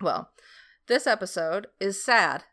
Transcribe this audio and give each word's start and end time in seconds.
Well, 0.00 0.30
this 0.88 1.06
episode 1.06 1.68
is 1.80 2.02
sad. 2.02 2.44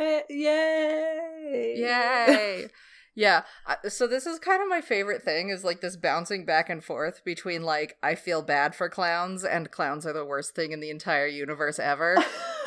Eh, 0.00 0.22
yay! 0.30 1.74
Yay! 1.76 2.66
yeah. 3.14 3.42
So 3.88 4.06
this 4.06 4.26
is 4.26 4.38
kind 4.38 4.62
of 4.62 4.68
my 4.68 4.80
favorite 4.80 5.22
thing 5.22 5.50
is 5.50 5.64
like 5.64 5.80
this 5.80 5.96
bouncing 5.96 6.44
back 6.44 6.70
and 6.70 6.82
forth 6.82 7.24
between 7.24 7.62
like 7.62 7.96
I 8.02 8.14
feel 8.14 8.42
bad 8.42 8.74
for 8.74 8.88
clowns 8.88 9.44
and 9.44 9.70
clowns 9.70 10.06
are 10.06 10.12
the 10.12 10.24
worst 10.24 10.54
thing 10.54 10.72
in 10.72 10.80
the 10.80 10.90
entire 10.90 11.26
universe 11.26 11.78
ever. 11.78 12.16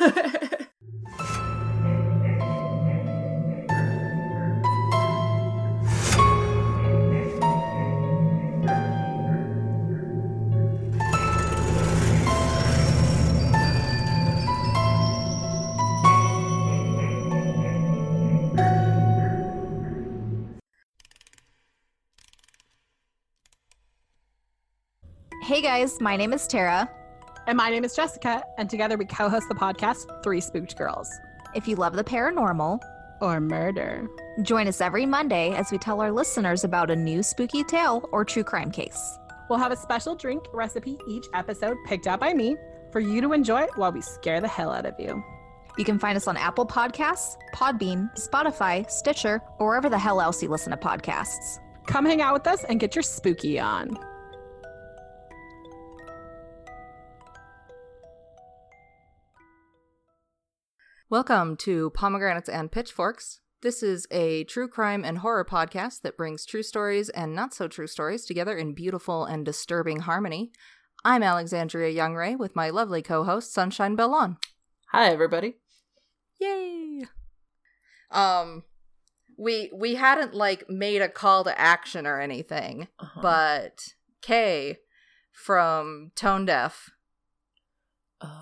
guys, 25.76 26.00
my 26.00 26.16
name 26.16 26.32
is 26.32 26.46
Tara. 26.46 26.88
and 27.46 27.54
my 27.58 27.68
name 27.68 27.84
is 27.84 27.94
Jessica, 27.94 28.42
and 28.56 28.68
together 28.70 28.96
we 28.96 29.04
co 29.04 29.28
host 29.28 29.46
the 29.48 29.54
podcast 29.54 30.06
Three 30.24 30.40
Spooked 30.40 30.74
Girls. 30.74 31.06
If 31.54 31.68
you 31.68 31.76
love 31.76 31.92
the 31.92 32.02
paranormal, 32.02 32.80
Or 33.20 33.40
murder. 33.40 34.08
join 34.40 34.68
us 34.68 34.80
every 34.80 35.04
Monday 35.04 35.52
as 35.54 35.70
we 35.70 35.76
tell 35.76 36.00
our 36.00 36.10
listeners 36.10 36.64
about 36.64 36.90
a 36.90 36.96
new 36.96 37.22
spooky 37.22 37.62
tale 37.62 38.08
or 38.10 38.24
true 38.24 38.42
crime 38.42 38.70
case. 38.70 39.18
We'll 39.50 39.58
have 39.58 39.70
a 39.70 39.76
special 39.76 40.14
drink 40.14 40.44
recipe 40.54 40.98
each 41.10 41.26
episode 41.34 41.76
picked 41.86 42.06
out 42.06 42.20
by 42.20 42.32
me 42.32 42.56
for 42.90 43.00
you 43.00 43.20
to 43.20 43.34
enjoy 43.34 43.66
while 43.76 43.92
we 43.92 44.00
scare 44.00 44.40
the 44.40 44.48
hell 44.48 44.72
out 44.72 44.86
of 44.86 44.94
you. 44.98 45.22
You 45.76 45.84
can 45.84 45.98
find 45.98 46.16
us 46.16 46.26
on 46.26 46.38
Apple 46.38 46.64
Podcasts, 46.66 47.36
Podbean, 47.54 48.08
Spotify, 48.18 48.90
Stitcher, 48.90 49.42
or 49.58 49.66
wherever 49.66 49.90
the 49.90 49.98
hell 49.98 50.22
else 50.22 50.42
you 50.42 50.48
listen 50.48 50.70
to 50.70 50.78
podcasts. 50.78 51.58
Come 51.86 52.06
hang 52.06 52.22
out 52.22 52.32
with 52.32 52.46
us 52.46 52.64
and 52.64 52.80
get 52.80 52.94
your 52.96 53.02
spooky 53.02 53.60
on. 53.60 53.98
Welcome 61.08 61.56
to 61.58 61.90
Pomegranates 61.90 62.48
and 62.48 62.70
Pitchforks. 62.70 63.40
This 63.62 63.82
is 63.82 64.06
a 64.10 64.44
true 64.44 64.68
crime 64.68 65.04
and 65.04 65.18
horror 65.18 65.44
podcast 65.44 66.02
that 66.02 66.16
brings 66.16 66.44
true 66.44 66.62
stories 66.62 67.08
and 67.10 67.34
not 67.34 67.54
so 67.54 67.68
true 67.68 67.86
stories 67.86 68.24
together 68.24 68.56
in 68.56 68.74
beautiful 68.74 69.24
and 69.24 69.44
disturbing 69.44 70.00
harmony. 70.00 70.52
I'm 71.04 71.22
Alexandria 71.22 71.92
Youngray 71.94 72.36
with 72.38 72.56
my 72.56 72.70
lovely 72.70 73.02
co-host 73.02 73.52
Sunshine 73.52 73.96
Bellon. 73.96 74.36
Hi, 74.92 75.10
everybody. 75.10 75.56
Yay! 76.40 77.02
Um 78.10 78.64
we 79.38 79.70
we 79.74 79.94
hadn't 79.94 80.34
like 80.34 80.68
made 80.68 81.02
a 81.02 81.08
call 81.08 81.44
to 81.44 81.58
action 81.58 82.06
or 82.06 82.20
anything, 82.20 82.88
Uh-huh. 82.98 83.20
but 83.22 83.88
Kay 84.22 84.78
from 85.32 86.10
Tone 86.14 86.46
Deaf, 86.46 86.90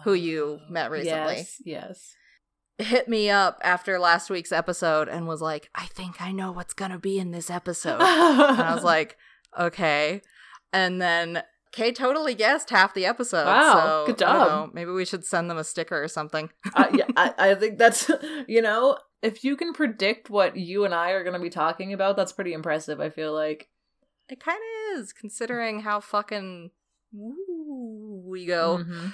who 0.04 0.12
you 0.14 0.60
met 0.68 0.90
recently, 0.90 1.34
Yes, 1.36 1.56
yes. 1.64 2.14
Hit 2.78 3.08
me 3.08 3.30
up 3.30 3.58
after 3.62 3.98
last 3.98 4.30
week's 4.30 4.52
episode 4.52 5.08
and 5.08 5.26
was 5.26 5.40
like, 5.40 5.70
I 5.74 5.86
think 5.86 6.20
I 6.20 6.32
know 6.32 6.50
what's 6.52 6.74
gonna 6.74 6.98
be 6.98 7.18
in 7.18 7.30
this 7.30 7.50
episode. 7.50 8.00
and 8.00 8.02
I 8.60 8.74
was 8.74 8.84
like, 8.94 9.16
okay. 9.58 10.22
And 10.72 11.00
then 11.00 11.42
Kay 11.72 11.92
totally 11.92 12.34
guessed 12.34 12.70
half 12.70 12.94
the 12.94 13.06
episode. 13.06 13.46
Wow, 13.46 14.04
so, 14.04 14.06
good 14.06 14.18
job. 14.18 14.48
know, 14.48 14.70
maybe 14.72 14.90
we 14.92 15.04
should 15.04 15.24
send 15.24 15.50
them 15.50 15.58
a 15.58 15.64
sticker 15.64 16.02
or 16.02 16.08
something. 16.08 16.50
uh, 16.74 16.86
yeah, 16.94 17.06
I, 17.16 17.34
I 17.38 17.54
think 17.54 17.78
that's 17.78 18.10
you 18.48 18.62
know, 18.62 18.98
if 19.22 19.42
you 19.44 19.56
can 19.56 19.72
predict 19.72 20.30
what 20.30 20.56
you 20.56 20.84
and 20.84 20.94
I 20.94 21.10
are 21.12 21.24
going 21.24 21.34
to 21.34 21.40
be 21.42 21.50
talking 21.50 21.92
about, 21.92 22.16
that's 22.16 22.32
pretty 22.32 22.52
impressive. 22.52 23.00
I 23.00 23.10
feel 23.10 23.32
like. 23.32 23.68
It 24.28 24.40
kind 24.40 24.58
of 24.58 24.98
is, 25.00 25.12
considering 25.12 25.80
how 25.80 26.00
fucking 26.00 26.70
woo 27.12 28.22
we 28.26 28.46
go 28.46 28.78
Mhm. 28.84 29.12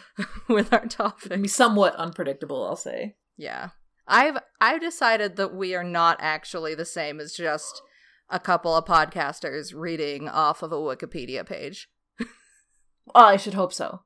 with 0.49 0.73
our 0.73 0.85
I 1.31 1.37
mean, 1.37 1.49
somewhat 1.49 1.95
unpredictable, 1.97 2.65
I'll 2.65 2.77
say. 2.77 3.17
Yeah, 3.41 3.71
I've 4.07 4.37
I've 4.61 4.81
decided 4.83 5.37
that 5.37 5.55
we 5.55 5.75
are 5.75 5.85
not 5.85 6.19
actually 6.21 6.75
the 6.75 6.85
same 6.85 7.19
as 7.21 7.33
just 7.33 7.81
a 8.29 8.39
couple 8.39 8.75
of 8.77 8.85
podcasters 8.85 9.73
reading 9.75 10.29
off 10.29 10.63
of 10.63 10.73
a 10.73 10.77
Wikipedia 10.77 11.45
page. 11.47 11.89
Oh, 13.15 13.25
I 13.25 13.39
should 13.39 13.55
hope 13.55 13.73
so. 13.73 14.03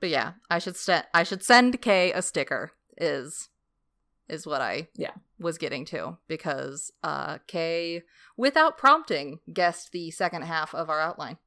But 0.00 0.10
yeah, 0.10 0.32
I 0.50 0.58
should 0.58 0.76
st- 0.76 1.06
I 1.14 1.22
should 1.22 1.42
send 1.42 1.80
Kay 1.80 2.12
a 2.12 2.20
sticker. 2.20 2.72
Is 2.98 3.48
is 4.28 4.46
what 4.46 4.60
I 4.60 4.88
Yeah. 4.96 5.12
was 5.38 5.56
getting 5.56 5.84
to 5.86 6.18
because 6.28 6.90
uh 7.02 7.38
Kay 7.46 8.02
without 8.36 8.76
prompting 8.76 9.38
guessed 9.52 9.92
the 9.92 10.10
second 10.10 10.42
half 10.42 10.74
of 10.74 10.90
our 10.90 11.00
outline. 11.00 11.38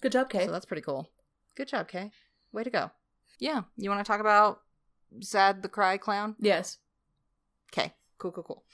Good 0.00 0.12
job, 0.12 0.28
Kay. 0.30 0.44
So 0.46 0.52
that's 0.52 0.66
pretty 0.66 0.82
cool. 0.82 1.10
Good 1.56 1.68
job, 1.68 1.88
Kay. 1.88 2.12
Way 2.52 2.62
to 2.64 2.70
go. 2.70 2.90
Yeah, 3.40 3.62
you 3.76 3.90
want 3.90 4.04
to 4.04 4.08
talk 4.08 4.20
about 4.20 4.60
Sad 5.20 5.62
the 5.62 5.68
Cry 5.68 5.96
Clown? 5.98 6.36
yes. 6.38 6.78
Okay, 7.72 7.92
cool, 8.18 8.30
cool, 8.32 8.44
cool. 8.44 8.64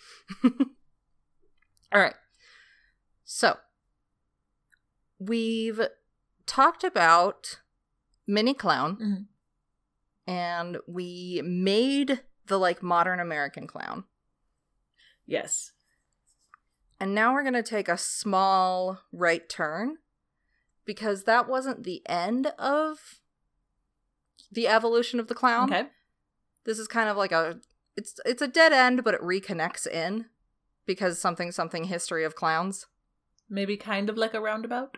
All 1.92 2.00
right. 2.00 2.14
So, 3.24 3.56
we've 5.18 5.80
talked 6.46 6.84
about 6.84 7.60
Mini 8.26 8.54
Clown, 8.54 8.96
Mhm. 8.96 9.26
and 10.26 10.78
we 10.86 11.40
made 11.44 12.22
the 12.46 12.58
like 12.58 12.82
modern 12.82 13.20
American 13.20 13.66
clown. 13.66 14.04
Yes. 15.26 15.72
And 16.98 17.14
now 17.14 17.32
we're 17.32 17.42
going 17.42 17.54
to 17.54 17.62
take 17.62 17.88
a 17.88 17.96
small 17.96 19.00
right 19.12 19.48
turn 19.48 19.98
because 20.84 21.24
that 21.24 21.48
wasn't 21.48 21.84
the 21.84 22.02
end 22.06 22.48
of 22.58 23.20
the 24.52 24.66
evolution 24.68 25.18
of 25.20 25.28
the 25.28 25.34
clown. 25.34 25.72
Okay. 25.72 25.88
This 26.64 26.78
is 26.78 26.88
kind 26.88 27.08
of 27.08 27.16
like 27.16 27.32
a 27.32 27.58
it's 27.96 28.14
it's 28.24 28.42
a 28.42 28.48
dead 28.48 28.72
end 28.72 29.02
but 29.04 29.14
it 29.14 29.20
reconnects 29.20 29.86
in 29.86 30.26
because 30.86 31.20
something 31.20 31.52
something 31.52 31.84
history 31.84 32.24
of 32.24 32.34
clowns. 32.34 32.86
Maybe 33.48 33.76
kind 33.76 34.08
of 34.08 34.16
like 34.16 34.34
a 34.34 34.40
roundabout. 34.40 34.96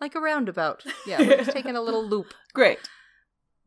Like 0.00 0.14
a 0.14 0.20
roundabout. 0.20 0.84
Yeah, 1.06 1.18
we're 1.20 1.38
just 1.38 1.52
taking 1.52 1.76
a 1.76 1.80
little 1.80 2.04
loop. 2.08 2.34
Great. 2.52 2.78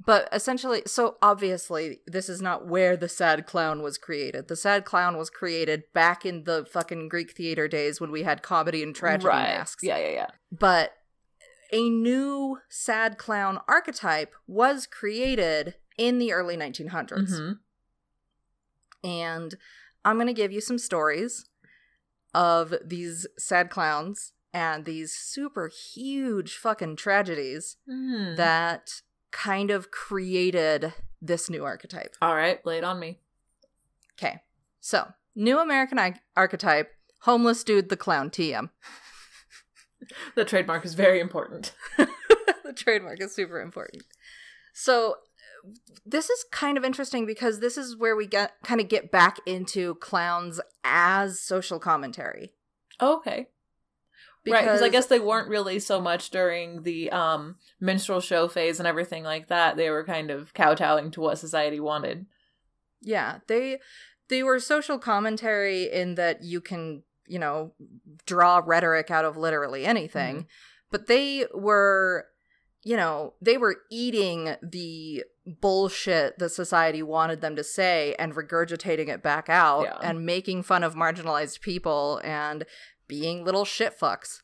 But 0.05 0.29
essentially, 0.31 0.83
so 0.85 1.17
obviously, 1.21 1.99
this 2.07 2.29
is 2.29 2.41
not 2.41 2.65
where 2.67 2.95
the 2.95 3.09
sad 3.09 3.45
clown 3.45 3.81
was 3.81 3.97
created. 3.97 4.47
The 4.47 4.55
sad 4.55 4.85
clown 4.85 5.17
was 5.17 5.29
created 5.29 5.83
back 5.93 6.25
in 6.25 6.45
the 6.45 6.65
fucking 6.71 7.09
Greek 7.09 7.31
theater 7.31 7.67
days 7.67 7.99
when 7.99 8.11
we 8.11 8.23
had 8.23 8.41
comedy 8.41 8.81
and 8.81 8.95
tragedy 8.95 9.27
right. 9.27 9.57
masks. 9.57 9.83
Yeah, 9.83 9.97
yeah, 9.97 10.11
yeah. 10.11 10.27
But 10.51 10.93
a 11.73 11.89
new 11.89 12.59
sad 12.69 13.17
clown 13.17 13.59
archetype 13.67 14.33
was 14.47 14.87
created 14.87 15.75
in 15.99 16.17
the 16.17 16.31
early 16.31 16.55
1900s. 16.57 17.39
Mhm. 17.39 17.59
And 19.03 19.55
I'm 20.05 20.15
going 20.15 20.27
to 20.27 20.33
give 20.33 20.51
you 20.51 20.61
some 20.61 20.77
stories 20.77 21.45
of 22.33 22.73
these 22.83 23.27
sad 23.37 23.69
clowns 23.69 24.33
and 24.53 24.85
these 24.85 25.13
super 25.13 25.67
huge 25.67 26.55
fucking 26.57 26.95
tragedies 26.95 27.77
Mhm. 27.87 28.35
that 28.37 29.01
kind 29.31 29.69
of 29.71 29.91
created 29.91 30.93
this 31.21 31.49
new 31.49 31.63
archetype. 31.65 32.15
All 32.21 32.35
right, 32.35 32.65
lay 32.65 32.77
it 32.77 32.83
on 32.83 32.99
me. 32.99 33.19
Okay. 34.13 34.41
So, 34.79 35.13
new 35.35 35.59
American 35.59 35.99
I- 35.99 36.19
archetype 36.35 36.95
homeless 37.23 37.63
dude 37.63 37.89
the 37.89 37.97
clown 37.97 38.29
TM. 38.29 38.69
The 40.35 40.45
trademark 40.45 40.85
is 40.85 40.93
very 40.93 41.19
important. 41.19 41.73
the 41.97 42.73
trademark 42.73 43.19
is 43.21 43.35
super 43.35 43.59
important. 43.61 44.03
So, 44.73 45.17
this 46.05 46.29
is 46.29 46.45
kind 46.51 46.77
of 46.77 46.83
interesting 46.83 47.25
because 47.25 47.59
this 47.59 47.77
is 47.77 47.95
where 47.95 48.15
we 48.15 48.27
get 48.27 48.53
kind 48.63 48.81
of 48.81 48.87
get 48.87 49.11
back 49.11 49.37
into 49.45 49.95
clowns 49.95 50.59
as 50.83 51.39
social 51.39 51.79
commentary. 51.79 52.53
Okay. 53.01 53.47
right, 54.47 54.63
because 54.63 54.81
I 54.81 54.89
guess 54.89 55.07
they 55.07 55.19
weren't 55.19 55.49
really 55.49 55.79
so 55.79 56.01
much 56.01 56.29
during 56.29 56.83
the 56.83 57.11
um 57.11 57.57
minstrel 57.79 58.21
show 58.21 58.47
phase 58.47 58.79
and 58.79 58.87
everything 58.87 59.23
like 59.23 59.47
that. 59.47 59.77
They 59.77 59.89
were 59.89 60.03
kind 60.03 60.31
of 60.31 60.53
kowtowing 60.53 61.11
to 61.11 61.21
what 61.21 61.37
society 61.37 61.79
wanted. 61.79 62.25
Yeah, 63.01 63.39
they 63.47 63.79
they 64.29 64.43
were 64.43 64.59
social 64.59 64.99
commentary 64.99 65.91
in 65.91 66.15
that 66.15 66.43
you 66.43 66.61
can, 66.61 67.03
you 67.27 67.39
know, 67.39 67.73
draw 68.25 68.61
rhetoric 68.65 69.11
out 69.11 69.25
of 69.25 69.35
literally 69.35 69.85
anything. 69.85 70.47
But 70.91 71.07
they 71.07 71.45
were, 71.53 72.25
you 72.89 72.97
know, 72.97 73.35
they 73.39 73.55
were 73.55 73.81
eating 73.91 74.55
the 74.63 75.23
bullshit 75.61 76.39
that 76.39 76.49
society 76.49 77.03
wanted 77.03 77.39
them 77.39 77.55
to 77.55 77.63
say 77.63 78.15
and 78.17 78.33
regurgitating 78.33 79.07
it 79.09 79.21
back 79.21 79.47
out 79.47 79.83
Yeah. 79.83 79.99
and 80.01 80.25
making 80.25 80.63
fun 80.63 80.83
of 80.83 80.95
marginalized 80.95 81.61
people 81.61 82.19
and 82.23 82.65
being 83.07 83.45
little 83.45 83.63
shit 83.63 83.99
fucks. 83.99 84.41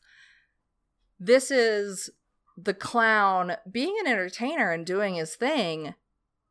This 1.18 1.50
is 1.50 2.08
the 2.56 2.72
clown 2.72 3.56
being 3.68 3.96
an 3.98 4.06
entertainer 4.06 4.70
and 4.70 4.86
doing 4.86 5.16
his 5.16 5.34
thing, 5.34 5.94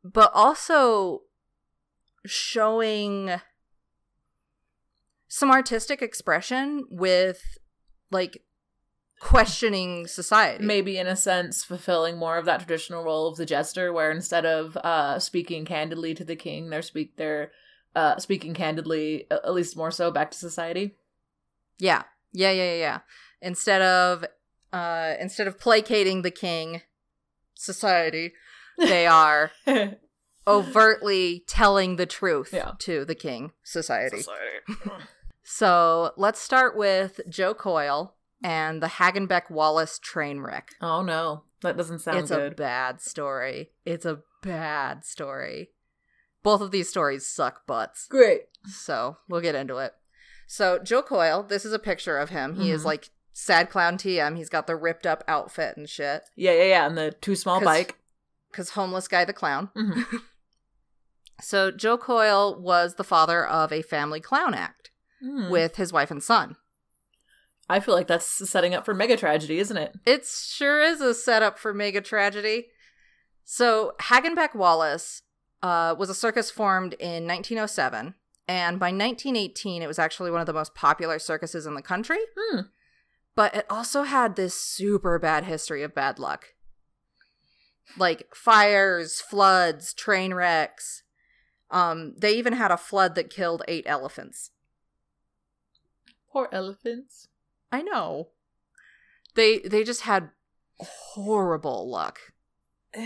but 0.04 0.30
also 0.34 1.22
showing 2.26 3.40
some 5.28 5.50
artistic 5.50 6.02
expression 6.02 6.84
with 6.90 7.40
like 8.10 8.42
questioning 9.20 10.06
society. 10.06 10.64
Maybe 10.64 10.98
in 10.98 11.06
a 11.06 11.16
sense 11.16 11.64
fulfilling 11.64 12.16
more 12.18 12.36
of 12.38 12.44
that 12.44 12.60
traditional 12.60 13.02
role 13.02 13.28
of 13.28 13.36
the 13.36 13.46
jester 13.46 13.92
where 13.92 14.10
instead 14.10 14.44
of 14.46 14.76
uh 14.78 15.18
speaking 15.18 15.64
candidly 15.64 16.14
to 16.14 16.24
the 16.24 16.36
king, 16.36 16.68
they're 16.70 16.82
speak 16.82 17.16
they're 17.16 17.50
uh 17.94 18.18
speaking 18.18 18.52
candidly 18.54 19.26
at 19.30 19.54
least 19.54 19.76
more 19.76 19.90
so 19.90 20.10
back 20.10 20.30
to 20.32 20.38
society. 20.38 20.96
Yeah. 21.78 22.02
Yeah, 22.32 22.50
yeah, 22.50 22.64
yeah, 22.72 22.78
yeah. 22.78 22.98
Instead 23.40 23.82
of 23.82 24.24
uh 24.72 25.14
instead 25.18 25.46
of 25.46 25.58
placating 25.58 26.22
the 26.22 26.30
king 26.30 26.82
society, 27.54 28.34
they 28.78 29.06
are 29.06 29.50
overtly 30.46 31.42
telling 31.46 31.96
the 31.96 32.06
truth 32.06 32.50
Yeah. 32.52 32.72
to 32.80 33.04
the 33.04 33.14
king 33.14 33.52
society. 33.62 34.18
society. 34.18 34.90
So 35.48 36.10
let's 36.16 36.40
start 36.40 36.76
with 36.76 37.20
Joe 37.28 37.54
Coyle 37.54 38.15
and 38.42 38.82
the 38.82 38.86
Hagenbeck 38.86 39.50
Wallace 39.50 39.98
train 39.98 40.40
wreck. 40.40 40.74
oh 40.80 41.02
no. 41.02 41.44
That 41.62 41.76
doesn't 41.76 42.00
sound 42.00 42.18
it's 42.18 42.30
a 42.30 42.52
bad 42.56 43.00
story. 43.00 43.70
It's 43.84 44.04
a 44.04 44.20
bad 44.42 45.04
story. 45.04 45.70
Both 46.42 46.60
of 46.60 46.70
these 46.70 46.88
stories 46.88 47.26
suck 47.26 47.66
butts. 47.66 48.06
Great. 48.08 48.42
So 48.66 49.16
we'll 49.28 49.40
get 49.40 49.54
into 49.54 49.78
it. 49.78 49.94
So 50.46 50.78
Joe 50.78 51.02
Coyle, 51.02 51.42
this 51.42 51.64
is 51.64 51.72
a 51.72 51.78
picture 51.78 52.18
of 52.18 52.28
him. 52.30 52.54
He 52.56 52.70
is 52.70 52.82
Mhm. 52.82 52.86
like 52.86 53.10
sad 53.32 53.68
clown 53.70 53.96
TM. 53.96 54.36
He's 54.36 54.48
got 54.50 54.66
the 54.66 54.76
ripped 54.76 55.06
up 55.06 55.24
outfit 55.26 55.76
and 55.76 55.88
shit. 55.88 56.22
Yeah, 56.36 56.52
yeah, 56.52 56.64
yeah. 56.64 56.86
And 56.86 56.96
the 56.96 57.10
too 57.12 57.34
small 57.34 57.58
'Cause- 57.58 57.64
bike. 57.66 57.96
Cause 58.52 58.70
homeless 58.70 59.08
guy 59.08 59.24
the 59.24 59.32
clown. 59.32 59.70
Mhm. 59.76 60.04
So 61.40 61.70
Joe 61.70 61.98
Coyle 61.98 62.58
was 62.60 62.94
the 62.94 63.04
father 63.04 63.44
of 63.46 63.70
a 63.72 63.82
family 63.82 64.20
clown 64.20 64.54
act 64.54 64.90
Hmm. 65.20 65.50
with 65.50 65.76
his 65.76 65.92
wife 65.92 66.10
and 66.10 66.22
son. 66.22 66.56
I 67.68 67.80
feel 67.80 67.94
like 67.94 68.06
that's 68.06 68.26
setting 68.26 68.74
up 68.74 68.84
for 68.84 68.94
mega 68.94 69.16
tragedy, 69.16 69.58
isn't 69.58 69.76
it? 69.76 69.94
It 70.04 70.24
sure 70.24 70.80
is 70.80 71.00
a 71.00 71.14
setup 71.14 71.58
for 71.58 71.74
mega 71.74 72.00
tragedy. 72.00 72.68
So 73.44 73.94
Hagenbeck 74.00 74.54
Wallace 74.54 75.22
uh, 75.62 75.94
was 75.98 76.10
a 76.10 76.14
circus 76.14 76.50
formed 76.50 76.94
in 76.94 77.26
1907, 77.26 78.14
and 78.48 78.78
by 78.78 78.86
1918, 78.86 79.82
it 79.82 79.86
was 79.88 79.98
actually 79.98 80.30
one 80.30 80.40
of 80.40 80.46
the 80.46 80.52
most 80.52 80.74
popular 80.74 81.18
circuses 81.18 81.66
in 81.66 81.74
the 81.74 81.82
country. 81.82 82.18
Hmm. 82.38 82.60
But 83.34 83.54
it 83.54 83.66
also 83.68 84.04
had 84.04 84.36
this 84.36 84.54
super 84.54 85.18
bad 85.18 85.44
history 85.44 85.82
of 85.82 85.94
bad 85.94 86.18
luck, 86.18 86.54
like 87.98 88.34
fires, 88.34 89.20
floods, 89.20 89.92
train 89.92 90.32
wrecks. 90.32 91.02
Um, 91.70 92.14
they 92.16 92.34
even 92.36 92.52
had 92.52 92.70
a 92.70 92.76
flood 92.76 93.14
that 93.16 93.28
killed 93.28 93.62
eight 93.68 93.84
elephants. 93.86 94.52
Poor 96.32 96.48
elephants. 96.52 97.28
I 97.72 97.82
know. 97.82 98.28
They 99.34 99.58
they 99.60 99.84
just 99.84 100.02
had 100.02 100.30
horrible 100.78 101.88
luck. 101.90 102.18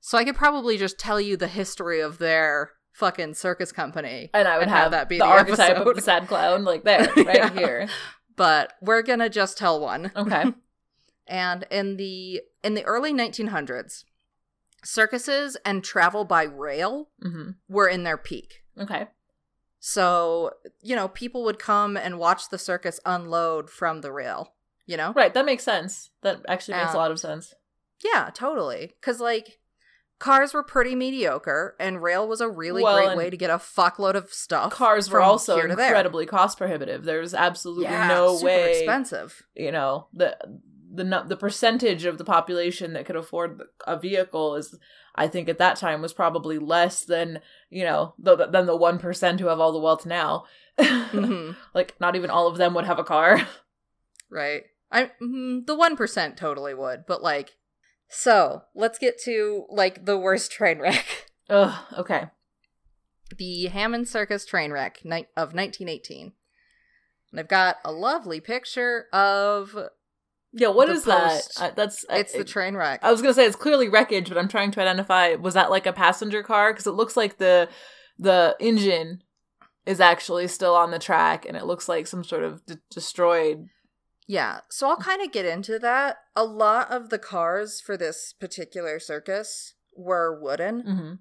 So 0.00 0.16
I 0.16 0.24
could 0.24 0.36
probably 0.36 0.78
just 0.78 0.98
tell 0.98 1.20
you 1.20 1.36
the 1.36 1.48
history 1.48 2.00
of 2.00 2.16
their 2.16 2.70
fucking 2.94 3.34
circus 3.34 3.72
company. 3.72 4.30
And 4.32 4.48
I 4.48 4.56
would 4.56 4.62
And 4.68 4.70
have, 4.70 4.92
that 4.92 5.06
be 5.06 5.18
the, 5.18 5.24
the 5.24 5.30
archetype 5.30 5.72
of 5.76 5.82
episode. 5.82 5.96
the 5.96 6.00
sad 6.00 6.26
clown, 6.28 6.64
like 6.64 6.82
there, 6.84 7.12
right 7.14 7.34
Yeah. 7.34 7.50
here. 7.50 7.88
But 8.34 8.72
we're 8.80 9.02
gonna 9.02 9.28
just 9.28 9.58
tell 9.58 9.78
one. 9.80 10.10
Okay. 10.16 10.44
And 11.26 11.66
in 11.70 11.98
the 11.98 12.40
in 12.64 12.72
the 12.72 12.84
early 12.84 13.12
1900s, 13.12 14.04
circuses 14.82 15.58
and 15.62 15.84
travel 15.84 16.24
by 16.24 16.44
rail 16.44 17.10
hmm 17.20 17.50
were 17.68 17.86
in 17.88 18.04
their 18.04 18.16
peak. 18.16 18.62
Okay. 18.80 19.08
So, 19.80 20.50
you 20.82 20.96
know, 20.96 21.08
people 21.08 21.44
would 21.44 21.58
come 21.58 21.96
and 21.96 22.18
watch 22.18 22.48
the 22.50 22.58
circus 22.58 22.98
unload 23.06 23.70
from 23.70 24.00
the 24.00 24.12
rail, 24.12 24.54
you 24.86 24.96
know? 24.96 25.12
Right, 25.14 25.32
that 25.34 25.46
makes 25.46 25.64
sense. 25.64 26.10
That 26.22 26.40
actually 26.48 26.74
makes 26.78 26.90
a 26.90 26.92
Um, 26.92 26.96
lot 26.96 27.10
of 27.10 27.20
sense. 27.20 27.54
Yeah, 28.02 28.30
totally. 28.34 28.94
Cuz 29.00 29.20
like 29.20 29.58
cars 30.18 30.52
were 30.52 30.64
pretty 30.64 30.96
mediocre 30.96 31.76
and 31.78 32.02
rail 32.02 32.26
was 32.26 32.40
a 32.40 32.48
really 32.48 32.82
Well, 32.82 32.96
great 33.06 33.16
way 33.16 33.30
to 33.30 33.36
get 33.36 33.50
a 33.50 33.58
fuckload 33.58 34.14
of 34.14 34.32
stuff. 34.32 34.72
Cars 34.72 35.10
were 35.10 35.20
also 35.20 35.60
to 35.60 35.74
there. 35.76 35.86
incredibly 35.86 36.26
cost 36.26 36.58
prohibitive. 36.58 37.04
There's 37.04 37.34
absolutely 37.34 37.84
yeah, 37.84 38.08
no 38.08 38.34
super 38.36 38.46
way, 38.46 38.78
expensive. 38.78 39.42
you 39.54 39.70
know, 39.70 40.08
the 40.12 40.36
the 40.92 41.04
the 41.28 41.36
percentage 41.36 42.04
of 42.04 42.18
the 42.18 42.24
population 42.24 42.94
that 42.94 43.06
could 43.06 43.14
afford 43.16 43.62
a 43.86 43.96
vehicle 43.98 44.56
is 44.56 44.76
I 45.18 45.28
think 45.28 45.48
at 45.48 45.58
that 45.58 45.76
time 45.76 46.00
was 46.00 46.12
probably 46.12 46.58
less 46.58 47.04
than, 47.04 47.40
you 47.68 47.84
know, 47.84 48.14
the, 48.18 48.36
than 48.46 48.66
the 48.66 48.78
1% 48.78 49.40
who 49.40 49.46
have 49.48 49.60
all 49.60 49.72
the 49.72 49.78
wealth 49.78 50.06
now. 50.06 50.44
Mhm. 50.78 51.56
like 51.74 51.94
not 52.00 52.16
even 52.16 52.30
all 52.30 52.46
of 52.46 52.56
them 52.56 52.72
would 52.74 52.84
have 52.86 52.98
a 52.98 53.04
car. 53.04 53.46
Right. 54.30 54.62
I 54.92 55.10
mm, 55.20 55.66
the 55.66 55.76
1% 55.76 56.36
totally 56.36 56.72
would, 56.74 57.04
but 57.06 57.22
like 57.22 57.56
so, 58.08 58.62
let's 58.74 58.98
get 58.98 59.20
to 59.24 59.66
like 59.68 60.04
the 60.06 60.16
worst 60.18 60.50
train 60.52 60.78
wreck. 60.78 61.26
Ugh, 61.50 61.78
okay. 61.98 62.26
the 63.36 63.66
Hammond 63.66 64.08
Circus 64.08 64.46
train 64.46 64.70
wreck 64.72 65.00
ni- 65.04 65.26
of 65.36 65.52
1918. 65.54 66.32
And 67.30 67.40
I've 67.40 67.48
got 67.48 67.76
a 67.84 67.92
lovely 67.92 68.40
picture 68.40 69.06
of 69.12 69.76
Yeah, 70.52 70.68
what 70.68 70.88
is 70.88 71.04
post- 71.04 71.58
that? 71.58 71.64
I, 71.64 71.74
that's 71.74 72.04
I- 72.08 72.18
it's 72.18 72.32
the 72.32 72.44
train 72.44 72.74
wreck. 72.74 73.00
I 73.02 73.10
was 73.10 73.20
gonna 73.22 73.34
say 73.34 73.44
it's 73.46 73.56
clearly 73.56 73.88
wreckage, 73.88 74.28
but 74.28 74.38
I'm 74.38 74.48
trying 74.48 74.70
to 74.72 74.80
identify 74.80 75.34
was 75.34 75.54
that 75.54 75.70
like 75.70 75.86
a 75.86 75.92
passenger 75.92 76.42
car 76.42 76.72
because 76.72 76.86
it 76.86 76.92
looks 76.92 77.16
like 77.16 77.38
the 77.38 77.68
the 78.18 78.56
engine 78.60 79.22
is 79.86 80.00
actually 80.00 80.48
still 80.48 80.74
on 80.74 80.90
the 80.90 80.98
track, 80.98 81.46
and 81.46 81.56
it 81.56 81.64
looks 81.64 81.88
like 81.88 82.06
some 82.06 82.24
sort 82.24 82.42
of 82.44 82.64
d- 82.66 82.76
destroyed. 82.90 83.66
Yeah, 84.26 84.60
so 84.68 84.88
I'll 84.90 84.96
kind 84.98 85.22
of 85.22 85.32
get 85.32 85.46
into 85.46 85.78
that. 85.78 86.18
A 86.36 86.44
lot 86.44 86.90
of 86.90 87.08
the 87.08 87.18
cars 87.18 87.80
for 87.80 87.96
this 87.96 88.34
particular 88.38 88.98
circus 89.00 89.74
were 89.96 90.38
wooden, 90.40 90.80
hmm 90.82 91.12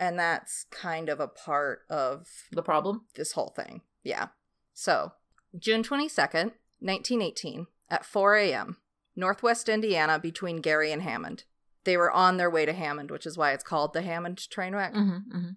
and 0.00 0.18
that's 0.18 0.66
kind 0.72 1.08
of 1.08 1.20
a 1.20 1.28
part 1.28 1.82
of 1.88 2.26
The 2.50 2.64
problem. 2.64 3.02
this 3.14 3.32
whole 3.32 3.52
thing. 3.54 3.82
Yeah. 4.02 4.28
So, 4.72 5.12
June 5.56 5.84
22nd, 5.84 6.50
1918, 6.80 7.68
at 7.90 8.04
4 8.04 8.36
a.m., 8.36 8.78
Northwest 9.16 9.68
Indiana 9.68 10.18
between 10.18 10.60
Gary 10.60 10.90
and 10.92 11.02
Hammond. 11.02 11.44
They 11.84 11.96
were 11.96 12.10
on 12.10 12.36
their 12.36 12.50
way 12.50 12.64
to 12.66 12.72
Hammond, 12.72 13.10
which 13.10 13.26
is 13.26 13.36
why 13.36 13.52
it's 13.52 13.62
called 13.64 13.92
the 13.92 14.02
Hammond 14.02 14.50
train 14.50 14.74
wreck. 14.74 14.92
hmm 14.94 15.18
hmm 15.30 15.48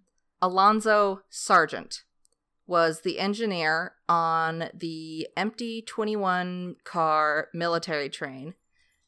Alonzo 0.41 1.21
Sargent 1.29 2.03
was 2.67 3.01
the 3.01 3.17
engineer 3.17 3.93
on 4.07 4.69
the 4.73 5.27
empty 5.35 5.81
21 5.81 6.75
car 6.83 7.47
military 7.53 8.09
train 8.09 8.53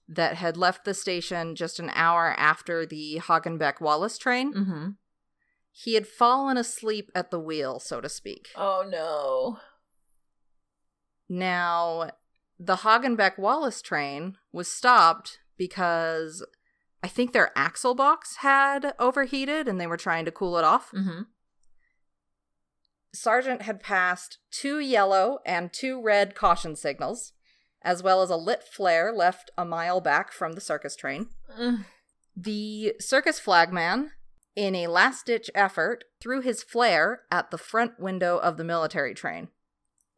that 0.07 0.35
had 0.35 0.57
left 0.57 0.85
the 0.85 0.93
station 0.95 1.55
just 1.55 1.79
an 1.79 1.91
hour 1.93 2.33
after 2.37 2.85
the 2.85 3.19
Hagenbeck 3.21 3.79
Wallace 3.79 4.17
train. 4.17 4.53
hmm 4.53 4.87
He 5.71 5.93
had 5.93 6.07
fallen 6.07 6.57
asleep 6.57 7.11
at 7.13 7.29
the 7.29 7.39
wheel, 7.39 7.79
so 7.79 8.01
to 8.01 8.09
speak. 8.09 8.47
Oh 8.55 8.83
no. 8.89 9.59
Now, 11.27 12.09
the 12.59 12.77
Hagenbeck 12.77 13.39
Wallace 13.39 13.81
train 13.81 14.37
was 14.51 14.67
stopped 14.67 15.39
because 15.57 16.45
I 17.01 17.07
think 17.07 17.31
their 17.31 17.51
axle 17.57 17.95
box 17.95 18.37
had 18.37 18.93
overheated 18.99 19.67
and 19.67 19.79
they 19.79 19.87
were 19.87 19.97
trying 19.97 20.25
to 20.25 20.31
cool 20.31 20.57
it 20.57 20.65
off. 20.65 20.89
hmm 20.91 21.21
Sargent 23.11 23.63
had 23.63 23.81
passed 23.81 24.37
two 24.51 24.79
yellow 24.79 25.39
and 25.43 25.73
two 25.73 25.99
red 25.99 26.35
caution 26.35 26.75
signals, 26.75 27.33
as 27.81 28.03
well 28.03 28.21
as 28.21 28.29
a 28.29 28.35
lit 28.35 28.61
flare 28.61 29.11
left 29.11 29.49
a 29.57 29.65
mile 29.65 29.99
back 29.99 30.31
from 30.31 30.53
the 30.53 30.61
circus 30.61 30.95
train. 30.95 31.27
Mm. 31.59 31.85
The 32.37 32.93
circus 32.99 33.39
flagman, 33.39 34.11
in 34.55 34.75
a 34.75 34.85
last 34.85 35.25
ditch 35.25 35.49
effort, 35.55 36.03
threw 36.21 36.41
his 36.41 36.61
flare 36.61 37.21
at 37.31 37.49
the 37.49 37.57
front 37.57 37.99
window 37.99 38.37
of 38.37 38.57
the 38.57 38.63
military 38.63 39.15
train. 39.15 39.47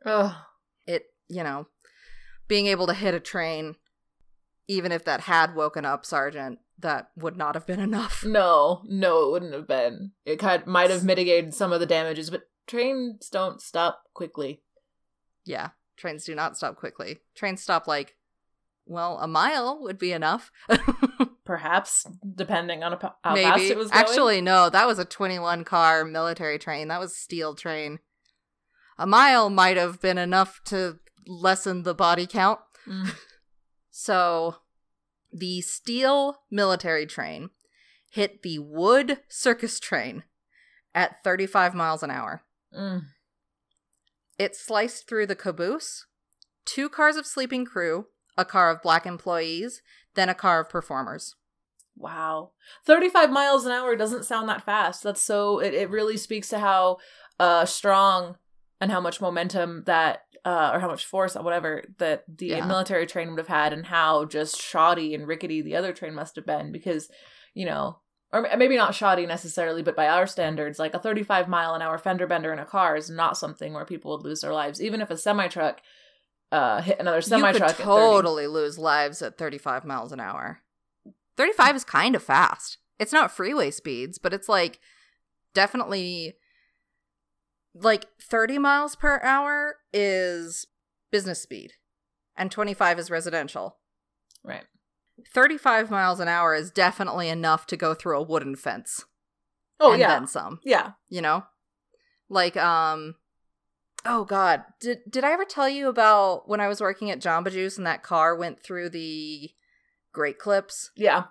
Ugh. 0.05 0.35
It, 0.85 1.05
you 1.29 1.43
know, 1.43 1.67
being 2.51 2.67
able 2.67 2.85
to 2.85 2.93
hit 2.93 3.13
a 3.13 3.19
train, 3.21 3.77
even 4.67 4.91
if 4.91 5.05
that 5.05 5.21
had 5.21 5.55
woken 5.55 5.85
up 5.85 6.05
Sargent, 6.05 6.59
that 6.77 7.09
would 7.15 7.37
not 7.37 7.55
have 7.55 7.65
been 7.65 7.79
enough. 7.79 8.25
No, 8.27 8.81
no, 8.83 9.23
it 9.23 9.31
wouldn't 9.31 9.53
have 9.53 9.69
been. 9.69 10.11
It 10.25 10.37
kind 10.37 10.67
might 10.67 10.89
have 10.89 11.05
mitigated 11.05 11.53
some 11.53 11.71
of 11.71 11.79
the 11.79 11.85
damages, 11.85 12.29
but 12.29 12.49
trains 12.67 13.29
don't 13.29 13.61
stop 13.61 14.03
quickly. 14.13 14.63
Yeah, 15.45 15.69
trains 15.95 16.25
do 16.25 16.35
not 16.35 16.57
stop 16.57 16.75
quickly. 16.75 17.19
Trains 17.35 17.61
stop 17.63 17.87
like, 17.87 18.17
well, 18.85 19.17
a 19.21 19.29
mile 19.29 19.81
would 19.83 19.97
be 19.97 20.11
enough. 20.11 20.51
Perhaps, 21.45 22.05
depending 22.35 22.83
on 22.83 22.91
a, 22.91 23.13
how 23.23 23.33
Maybe. 23.33 23.49
fast 23.49 23.63
it 23.63 23.77
was 23.77 23.91
going. 23.91 24.03
Actually, 24.03 24.41
no, 24.41 24.69
that 24.69 24.87
was 24.87 24.99
a 24.99 25.05
21 25.05 25.63
car 25.63 26.03
military 26.03 26.59
train. 26.59 26.89
That 26.89 26.99
was 26.99 27.15
steel 27.15 27.55
train. 27.55 27.99
A 28.97 29.07
mile 29.07 29.49
might 29.49 29.77
have 29.77 30.01
been 30.01 30.17
enough 30.17 30.59
to 30.65 30.99
lessen 31.27 31.83
the 31.83 31.95
body 31.95 32.27
count. 32.27 32.59
Mm. 32.87 33.15
So, 33.93 34.55
the 35.33 35.59
steel 35.59 36.37
military 36.49 37.05
train 37.05 37.49
hit 38.09 38.41
the 38.41 38.59
wood 38.59 39.19
circus 39.27 39.79
train 39.81 40.23
at 40.95 41.21
35 41.23 41.75
miles 41.75 42.01
an 42.01 42.09
hour. 42.09 42.43
Mm. 42.75 43.03
It 44.39 44.55
sliced 44.55 45.07
through 45.07 45.27
the 45.27 45.35
caboose, 45.35 46.07
two 46.65 46.89
cars 46.89 47.17
of 47.17 47.25
sleeping 47.25 47.65
crew, 47.65 48.07
a 48.37 48.45
car 48.45 48.69
of 48.69 48.81
black 48.81 49.05
employees, 49.05 49.81
then 50.15 50.29
a 50.29 50.33
car 50.33 50.61
of 50.61 50.69
performers. 50.69 51.35
Wow. 51.97 52.51
35 52.85 53.29
miles 53.29 53.65
an 53.65 53.73
hour 53.73 53.95
doesn't 53.95 54.25
sound 54.25 54.47
that 54.49 54.65
fast. 54.65 55.03
That's 55.03 55.21
so, 55.21 55.59
it, 55.59 55.73
it 55.73 55.89
really 55.89 56.17
speaks 56.17 56.47
to 56.49 56.59
how 56.59 56.97
uh, 57.39 57.65
strong 57.65 58.37
and 58.81 58.91
how 58.91 58.99
much 58.99 59.21
momentum 59.21 59.83
that, 59.85 60.23
uh, 60.43 60.71
or 60.73 60.79
how 60.79 60.87
much 60.87 61.05
force, 61.05 61.35
or 61.37 61.43
whatever, 61.43 61.83
that 61.99 62.23
the 62.27 62.47
Yeah. 62.47 62.65
military 62.65 63.05
train 63.05 63.29
would 63.29 63.37
have 63.37 63.47
had 63.47 63.71
and 63.71 63.85
how 63.85 64.25
just 64.25 64.59
shoddy 64.59 65.13
and 65.15 65.27
rickety 65.27 65.61
the 65.61 65.75
other 65.77 65.93
train 65.93 66.13
must 66.15 66.35
have 66.35 66.45
been 66.45 66.71
because, 66.73 67.09
you 67.53 67.65
know, 67.65 67.99
or 68.33 68.47
maybe 68.57 68.77
not 68.77 68.95
shoddy 68.95 69.25
necessarily, 69.25 69.83
but 69.83 69.95
by 69.95 70.07
our 70.07 70.25
standards, 70.25 70.79
like 70.79 70.93
a 70.93 70.99
35 70.99 71.47
mile 71.47 71.75
an 71.75 71.81
hour 71.81 71.97
fender 71.97 72.25
bender 72.25 72.51
in 72.53 72.59
a 72.59 72.65
car 72.65 72.95
is 72.95 73.09
not 73.09 73.37
something 73.37 73.73
where 73.73 73.85
people 73.85 74.11
would 74.11 74.23
lose 74.25 74.41
their 74.41 74.53
lives. 74.53 74.81
Even 74.81 75.01
if 75.01 75.11
a 75.11 75.17
semi 75.17 75.47
truck 75.47 75.81
uh, 76.51 76.81
hit 76.81 76.97
another 76.99 77.21
semi 77.21 77.51
you 77.51 77.57
truck 77.57 77.75
could 77.75 77.83
totally 77.83 78.47
lose 78.47 78.77
lives 78.77 79.21
at 79.21 79.37
35 79.37 79.85
miles 79.85 80.11
an 80.11 80.19
hour. 80.19 80.59
35 81.37 81.75
is 81.75 81.83
kind 81.83 82.15
of 82.15 82.23
fast. 82.23 82.77
It's 82.99 83.13
not 83.13 83.31
freeway 83.31 83.69
speeds, 83.71 84.17
but 84.17 84.33
it's 84.33 84.49
like 84.49 84.79
definitely 85.53 86.35
like 87.73 88.05
30 88.21 88.57
miles 88.59 88.95
per 88.95 89.19
hour 89.23 89.75
is 89.93 90.67
business 91.11 91.41
speed 91.41 91.71
and 92.35 92.51
25 92.51 92.99
is 92.99 93.11
residential. 93.11 93.77
Right. 94.43 94.63
35 95.33 95.91
miles 95.91 96.19
an 96.19 96.27
hour 96.27 96.55
is 96.55 96.71
definitely 96.71 97.29
enough 97.29 97.67
to 97.67 97.77
go 97.77 97.93
through 97.93 98.17
a 98.17 98.23
wooden 98.23 98.55
fence. 98.55 99.05
Oh, 99.79 99.91
and 99.91 99.99
yeah. 99.99 100.07
then 100.07 100.27
some. 100.27 100.59
yeah. 100.63 100.91
you 101.09 101.21
know 101.21 101.43
like 102.29 102.55
um 102.55 103.15
oh 104.05 104.23
god 104.23 104.63
did 104.79 104.99
did 105.09 105.23
i 105.25 105.31
ever 105.33 105.43
tell 105.43 105.67
you 105.67 105.89
about 105.89 106.47
when 106.47 106.61
i 106.61 106.67
was 106.67 106.79
working 106.79 107.11
at 107.11 107.19
jamba 107.19 107.51
juice 107.51 107.77
and 107.77 107.85
that 107.85 108.01
car 108.03 108.33
went 108.35 108.63
through 108.63 108.89
the 108.89 109.49
great 110.13 110.39
clips 110.39 110.91
Yeah. 110.95 111.25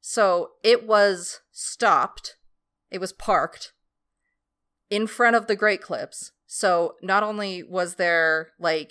so 0.00 0.52
it 0.62 0.86
was 0.86 1.40
stopped 1.50 2.36
it 2.90 3.00
was 3.00 3.12
parked 3.12 3.72
in 4.96 5.06
front 5.06 5.34
of 5.36 5.46
the 5.46 5.56
great 5.56 5.80
clips 5.80 6.32
so 6.46 6.94
not 7.02 7.22
only 7.22 7.62
was 7.62 7.94
there 7.96 8.50
like 8.58 8.90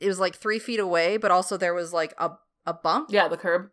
it 0.00 0.08
was 0.08 0.18
like 0.20 0.34
three 0.36 0.58
feet 0.58 0.80
away 0.80 1.16
but 1.18 1.30
also 1.30 1.56
there 1.56 1.74
was 1.74 1.92
like 1.92 2.14
a 2.18 2.30
a 2.64 2.72
bump 2.74 3.08
Yeah, 3.10 3.28
the 3.28 3.36
curb. 3.36 3.70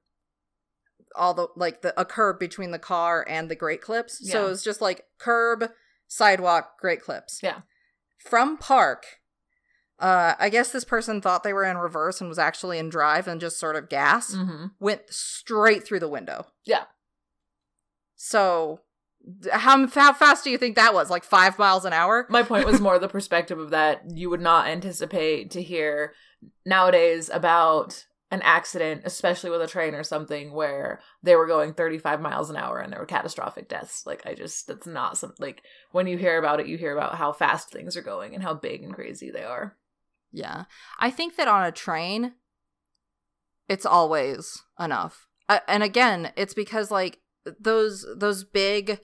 all 1.15 1.33
the 1.33 1.47
like 1.55 1.81
the 1.81 1.91
a 1.99 2.05
curb 2.05 2.39
between 2.39 2.71
the 2.71 2.79
car 2.93 3.25
and 3.27 3.49
the 3.49 3.55
great 3.55 3.81
clips. 3.81 4.13
So 4.31 4.45
it 4.45 4.49
was 4.49 4.63
just 4.63 4.81
like 4.81 5.05
curb, 5.17 5.69
sidewalk, 6.07 6.63
great 6.79 7.01
clips. 7.01 7.39
Yeah. 7.41 7.59
From 8.29 8.57
park, 8.57 9.01
uh 9.99 10.33
I 10.39 10.49
guess 10.49 10.71
this 10.71 10.85
person 10.85 11.21
thought 11.21 11.43
they 11.43 11.53
were 11.53 11.63
in 11.71 11.77
reverse 11.77 12.19
and 12.21 12.29
was 12.29 12.37
actually 12.39 12.77
in 12.79 12.89
drive 12.89 13.27
and 13.27 13.41
just 13.41 13.59
sort 13.59 13.75
of 13.75 13.89
gas 13.89 14.35
Mm-hmm. 14.35 14.65
went 14.79 15.01
straight 15.09 15.83
through 15.85 16.01
the 16.01 16.09
window. 16.17 16.45
Yeah. 16.65 16.85
So 18.15 18.79
how 19.51 19.87
how 19.87 20.13
fast 20.13 20.43
do 20.43 20.49
you 20.49 20.57
think 20.57 20.75
that 20.75 20.93
was? 20.93 21.09
Like 21.09 21.23
5 21.23 21.57
miles 21.57 21.85
an 21.85 21.93
hour? 21.93 22.27
My 22.29 22.43
point 22.43 22.65
was 22.65 22.81
more 22.81 22.99
the 22.99 23.07
perspective 23.07 23.59
of 23.59 23.69
that 23.71 24.03
you 24.13 24.29
would 24.29 24.41
not 24.41 24.67
anticipate 24.67 25.51
to 25.51 25.61
hear 25.61 26.13
nowadays 26.65 27.29
about 27.31 28.05
an 28.33 28.41
accident, 28.41 29.01
especially 29.05 29.51
with 29.51 29.61
a 29.61 29.67
train 29.67 29.93
or 29.93 30.03
something, 30.03 30.53
where 30.53 30.99
they 31.21 31.35
were 31.35 31.45
going 31.45 31.71
35 31.71 32.19
miles 32.19 32.49
an 32.49 32.55
hour 32.55 32.79
and 32.79 32.91
there 32.91 32.99
were 32.99 33.05
catastrophic 33.05 33.69
deaths. 33.69 34.07
Like, 34.07 34.25
I 34.25 34.33
just, 34.33 34.65
that's 34.65 34.87
not 34.87 35.19
something, 35.19 35.37
like, 35.39 35.61
when 35.91 36.07
you 36.07 36.17
hear 36.17 36.39
about 36.39 36.59
it, 36.59 36.65
you 36.65 36.75
hear 36.75 36.97
about 36.97 37.13
how 37.13 37.31
fast 37.31 37.69
things 37.69 37.95
are 37.95 38.01
going 38.01 38.33
and 38.33 38.43
how 38.43 38.55
big 38.55 38.81
and 38.81 38.91
crazy 38.91 39.29
they 39.29 39.43
are. 39.43 39.77
Yeah. 40.31 40.63
I 40.99 41.11
think 41.11 41.35
that 41.35 41.47
on 41.47 41.63
a 41.63 41.71
train, 41.71 42.33
it's 43.69 43.85
always 43.85 44.63
enough. 44.79 45.27
Uh, 45.47 45.59
and 45.67 45.83
again, 45.83 46.31
it's 46.35 46.55
because 46.55 46.89
like 46.89 47.19
those 47.59 48.03
those 48.17 48.43
big, 48.43 48.99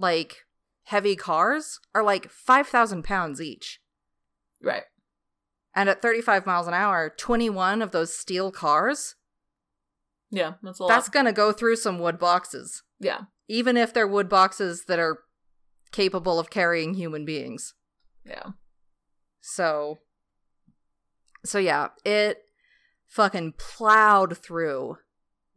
like 0.00 0.38
heavy 0.84 1.14
cars 1.16 1.78
are 1.94 2.02
like 2.02 2.30
five 2.30 2.66
thousand 2.66 3.04
pounds 3.04 3.40
each, 3.40 3.80
Right. 4.62 4.84
and 5.74 5.88
at 5.88 6.02
thirty 6.02 6.20
five 6.20 6.46
miles 6.46 6.66
an 6.66 6.74
hour, 6.74 7.12
twenty 7.16 7.50
one 7.50 7.82
of 7.82 7.90
those 7.92 8.16
steel 8.16 8.50
cars 8.50 9.14
Yeah, 10.30 10.54
that's 10.62 10.78
a 10.80 10.82
lot. 10.84 10.88
that's 10.88 11.08
gonna 11.08 11.32
go 11.32 11.52
through 11.52 11.76
some 11.76 11.98
wood 11.98 12.18
boxes, 12.18 12.82
yeah. 12.98 13.22
even 13.48 13.76
if 13.76 13.92
they're 13.92 14.08
wood 14.08 14.28
boxes 14.28 14.84
that 14.86 14.98
are 14.98 15.20
capable 15.92 16.38
of 16.38 16.50
carrying 16.50 16.94
human 16.94 17.24
beings. 17.24 17.74
Yeah. 18.24 18.50
So 19.40 19.98
so 21.44 21.58
yeah, 21.58 21.88
it 22.04 22.38
fucking 23.08 23.54
plowed 23.58 24.36
through 24.38 24.96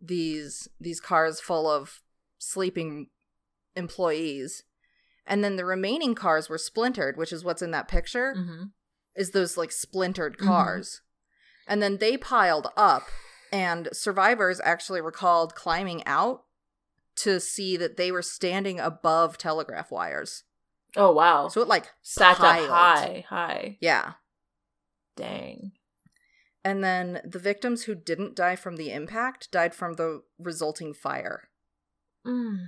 these 0.02 0.68
these 0.80 1.00
cars 1.00 1.40
full 1.40 1.70
of 1.70 2.02
sleeping 2.40 3.08
employees. 3.76 4.64
And 5.26 5.44
then 5.44 5.56
the 5.56 5.66
remaining 5.66 6.16
cars 6.16 6.50
were 6.50 6.58
splintered, 6.58 7.18
which 7.18 7.32
is 7.32 7.44
what's 7.44 7.62
in 7.62 7.72
that 7.72 7.88
picture, 7.88 8.34
Mm-hmm. 8.38 8.64
is 9.16 9.32
those 9.32 9.58
like 9.58 9.72
splintered 9.72 10.38
Mhm. 10.38 10.46
cars. 10.46 11.02
And 11.68 11.82
then 11.82 11.98
they 11.98 12.18
piled 12.18 12.68
up 12.76 13.04
and 13.52 13.88
survivors 13.94 14.60
actually 14.64 15.00
recalled 15.02 15.56
climbing 15.56 16.06
out 16.06 16.44
to 17.18 17.40
see 17.40 17.78
that 17.78 17.96
they 17.96 18.12
were 18.12 18.22
standing 18.24 18.80
above 18.80 19.38
telegraph 19.38 19.92
wires. 19.92 20.44
Oh, 20.96 21.12
wow. 21.12 21.48
So 21.48 21.62
it 21.62 21.68
like 21.68 21.92
Stacked 22.02 22.40
piled. 22.40 22.66
up 22.66 22.72
high, 22.72 23.26
high. 23.30 23.78
Yeah. 23.80 24.14
Dang. 25.16 25.74
And 26.64 26.84
then 26.84 27.22
the 27.24 27.40
victims 27.40 27.84
who 27.84 27.94
didn't 27.96 28.36
die 28.36 28.56
from 28.56 28.78
the 28.78 28.92
impact 28.92 29.52
died 29.52 29.76
from 29.76 29.94
the 29.94 30.24
resulting 30.40 30.94
fire, 30.94 31.50
Mm. 32.26 32.68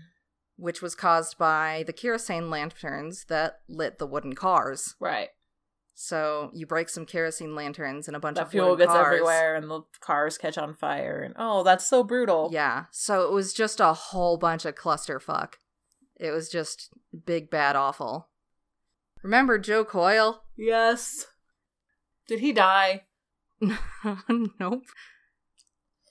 Which 0.58 0.82
was 0.82 0.96
caused 0.96 1.38
by 1.38 1.84
the 1.88 1.94
kerosene 1.94 2.50
lanterns 2.50 3.26
that 3.26 3.60
lit 3.68 4.00
the 4.00 4.08
wooden 4.08 4.34
cars. 4.34 4.96
Right. 5.00 5.30
So 5.94 6.52
you 6.54 6.66
break 6.66 6.90
some 6.90 7.06
kerosene 7.06 7.56
lanterns 7.56 8.08
and 8.08 8.18
a 8.18 8.20
bunch 8.20 8.36
The 8.36 8.42
of 8.44 8.52
fuel 8.52 8.76
gets 8.76 8.92
cars. 8.92 9.06
everywhere 9.06 9.56
and 9.56 9.70
the 9.70 9.82
cars 10.02 10.38
catch 10.38 10.58
on 10.58 10.74
fire. 10.74 11.22
And 11.22 11.34
oh, 11.38 11.64
that's 11.64 11.86
so 11.86 12.04
brutal. 12.04 12.50
Yeah. 12.52 12.86
So 12.92 13.26
it 13.26 13.32
was 13.32 13.54
just 13.54 13.80
a 13.80 13.94
whole 13.94 14.38
bunch 14.38 14.66
of 14.66 14.76
clusterfuck. 14.76 15.54
It 16.18 16.32
was 16.32 16.50
just 16.50 16.90
big, 17.26 17.50
bad, 17.50 17.76
awful. 17.76 18.28
Remember 19.24 19.58
Joe 19.58 19.84
Coyle? 19.86 20.44
Yes. 20.58 21.28
Did 22.28 22.40
he 22.40 22.52
die? 22.52 23.04
nope. 24.60 24.84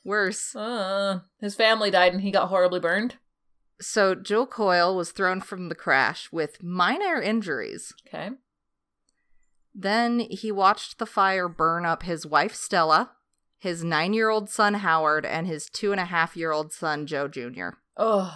Worse. 0.05 0.55
Uh, 0.57 1.21
his 1.41 1.55
family 1.55 1.91
died 1.91 2.13
and 2.13 2.23
he 2.23 2.31
got 2.31 2.49
horribly 2.49 2.81
burned. 2.81 3.17
So 3.85 4.15
Joe 4.15 4.47
Coyle 4.47 4.97
was 4.97 5.13
thrown 5.13 5.43
from 5.43 5.69
the 5.69 5.75
crash 5.75 6.33
with 6.33 6.63
minor 6.63 7.21
injuries. 7.21 7.93
Okay. 8.09 8.31
Then 9.75 10.21
he 10.21 10.51
watched 10.51 10.99
the 10.99 11.07
fire 11.07 11.49
burn 11.49 11.85
up 11.85 12.03
his 12.03 12.25
wife 12.25 12.55
Stella, 12.55 13.11
his 13.59 13.85
nine 13.85 14.15
year 14.15 14.31
old 14.31 14.49
son 14.49 14.75
Howard, 14.75 15.27
and 15.27 15.47
his 15.47 15.69
two 15.69 15.93
and 15.93 16.01
a 16.01 16.07
half 16.07 16.35
year 16.37 16.51
old 16.51 16.73
son 16.73 17.07
Joe 17.07 17.29
Jr. 17.29 17.71
Oh. 17.97 18.35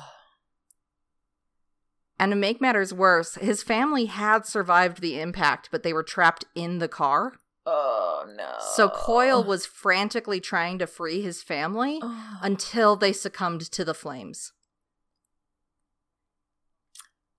And 2.19 2.33
to 2.33 2.37
make 2.37 2.61
matters 2.61 2.93
worse, 2.93 3.37
his 3.37 3.63
family 3.63 4.07
had 4.07 4.45
survived 4.45 5.01
the 5.01 5.19
impact, 5.21 5.71
but 5.71 5.83
they 5.83 5.93
were 5.95 6.03
trapped 6.03 6.45
in 6.55 6.79
the 6.79 6.89
car. 6.89 7.35
Oh 7.65 8.27
no. 8.37 8.57
So 8.75 8.91
Coyle 8.91 9.43
was 9.45 9.65
frantically 9.65 10.41
trying 10.41 10.79
to 10.81 10.87
free 10.87 11.23
his 11.23 11.43
family 11.43 12.01
Oh. 12.03 12.39
until 12.43 12.97
they 12.97 13.13
succumbed 13.15 13.63
to 13.73 13.85
the 13.85 13.95
flames. 13.95 14.53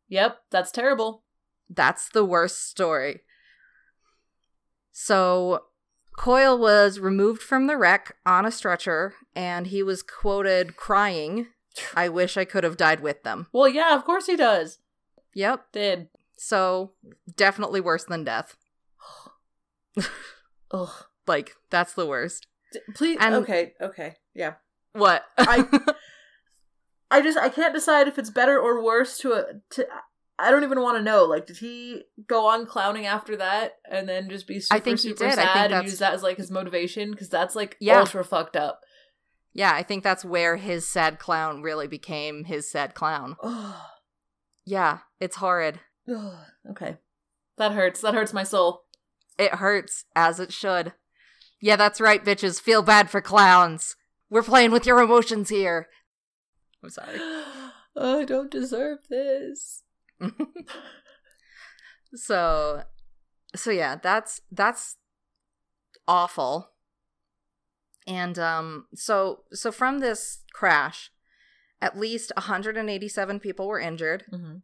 Yep, 0.09 0.39
that's 0.49 0.71
terrible. 0.71 1.23
That's 1.69 2.09
the 2.09 2.25
worst 2.25 2.67
story. 2.67 3.21
So 4.91 5.65
Coyle 6.17 6.57
was 6.57 6.99
removed 6.99 7.41
from 7.41 7.67
the 7.67 7.77
wreck 7.77 8.15
on 8.25 8.45
a 8.45 8.51
stretcher 8.51 9.13
and 9.35 9.67
he 9.67 9.81
was 9.81 10.03
quoted 10.03 10.75
crying, 10.75 11.47
I 11.95 12.09
wish 12.09 12.35
I 12.35 12.45
could 12.45 12.63
have 12.63 12.75
died 12.75 12.99
with 12.99 13.23
them. 13.23 13.47
Well, 13.53 13.69
yeah, 13.69 13.95
of 13.95 14.03
course 14.03 14.25
he 14.25 14.35
does. 14.35 14.79
Yep. 15.35 15.71
Did. 15.71 16.09
So 16.37 16.91
definitely 17.35 17.79
worse 17.81 18.03
than 18.03 18.23
death. 18.23 18.57
Ugh. 20.71 20.89
Like, 21.27 21.55
that's 21.69 21.93
the 21.93 22.07
worst. 22.07 22.47
D- 22.73 22.79
please. 22.95 23.17
And- 23.21 23.35
okay. 23.35 23.73
Okay. 23.79 24.15
Yeah. 24.33 24.55
What? 24.93 25.23
I- 25.37 25.67
I 27.11 27.21
just 27.21 27.37
I 27.37 27.49
can't 27.49 27.73
decide 27.73 28.07
if 28.07 28.17
it's 28.17 28.29
better 28.29 28.59
or 28.59 28.83
worse 28.83 29.17
to 29.19 29.33
a 29.33 29.45
to. 29.71 29.87
I 30.37 30.51
don't 30.51 30.63
even 30.63 30.79
want 30.81 30.97
to 30.97 31.03
know. 31.03 31.25
Like, 31.25 31.47
did 31.47 31.57
he 31.57 32.03
go 32.27 32.47
on 32.47 32.65
clowning 32.65 33.05
after 33.05 33.35
that 33.37 33.73
and 33.89 34.07
then 34.07 34.29
just 34.29 34.47
be 34.47 34.61
super 34.61 34.77
I 34.77 34.79
think 34.79 34.99
he 35.01 35.09
super 35.09 35.25
did. 35.25 35.33
I 35.33 35.35
think 35.35 35.49
sad 35.53 35.71
and 35.73 35.83
use 35.85 35.99
that 35.99 36.13
as 36.13 36.23
like 36.23 36.37
his 36.37 36.49
motivation? 36.49 37.11
Because 37.11 37.27
that's 37.27 37.55
like 37.57 37.75
Yeah. 37.81 37.99
ultra 37.99 38.23
fucked 38.23 38.55
up. 38.55 38.79
Yeah, 39.51 39.73
I 39.73 39.83
think 39.83 40.03
that's 40.03 40.23
where 40.23 40.55
his 40.55 40.87
sad 40.87 41.19
clown 41.19 41.61
really 41.61 41.87
became 41.87 42.45
his 42.45 42.69
sad 42.71 42.93
clown. 42.93 43.35
Yeah, 44.65 44.99
it's 45.19 45.37
horrid. 45.37 45.79
okay. 46.69 46.97
That 47.57 47.71
hurts. 47.71 48.01
That 48.01 48.13
hurts 48.13 48.33
my 48.33 48.43
soul. 48.43 48.83
It 49.37 49.55
hurts, 49.55 50.05
as 50.15 50.39
it 50.39 50.53
should. 50.53 50.93
Yeah, 51.59 51.75
that's 51.75 51.99
right, 51.99 52.23
bitches. 52.23 52.61
Feel 52.61 52.83
bad 52.83 53.09
for 53.09 53.19
clowns. 53.19 53.95
We're 54.29 54.43
playing 54.43 54.69
with 54.71 54.85
your 54.85 54.99
emotions 55.01 55.49
here. 55.49 55.87
I'm 56.83 56.89
sorry. 56.89 57.19
I 57.97 58.23
don't 58.27 58.51
deserve 58.51 58.99
this. 59.09 59.83
so 62.15 62.83
so 63.55 63.71
yeah, 63.71 63.95
that's 63.95 64.41
that's 64.51 64.97
awful. 66.07 66.71
And 68.07 68.37
um 68.39 68.85
so 68.95 69.43
so 69.51 69.71
from 69.71 69.99
this 69.99 70.43
crash, 70.53 71.11
at 71.81 71.97
least 71.97 72.31
187 72.35 73.39
people 73.39 73.67
were 73.67 73.79
injured 73.79 74.25
Mm-hmm. 74.31 74.57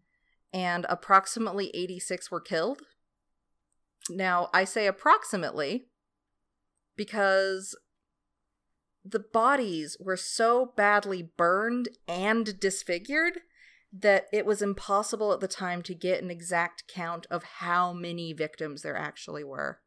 and 0.54 0.86
approximately 0.90 1.72
86 1.74 2.32
were 2.32 2.42
killed. 2.42 2.82
Now, 4.10 4.50
I 4.54 4.66
say 4.66 4.86
approximately 4.86 5.88
because 6.96 7.76
the 9.06 9.20
bodies 9.20 9.96
were 10.00 10.18
so 10.18 10.74
badly 10.76 11.30
burned 11.38 11.90
and 12.08 12.60
disfigured 12.60 13.40
that 13.94 14.26
it 14.34 14.46
was 14.46 14.62
impossible 14.62 15.32
at 15.32 15.40
the 15.40 15.48
time 15.48 15.82
to 15.84 15.94
get 15.94 16.22
an 16.22 16.32
exact 16.32 16.84
count 16.88 17.28
of 17.30 17.44
how 17.44 17.94
many 17.94 18.34
victims 18.34 18.82
there 18.82 18.98
actually 18.98 19.44
were. 19.44 19.80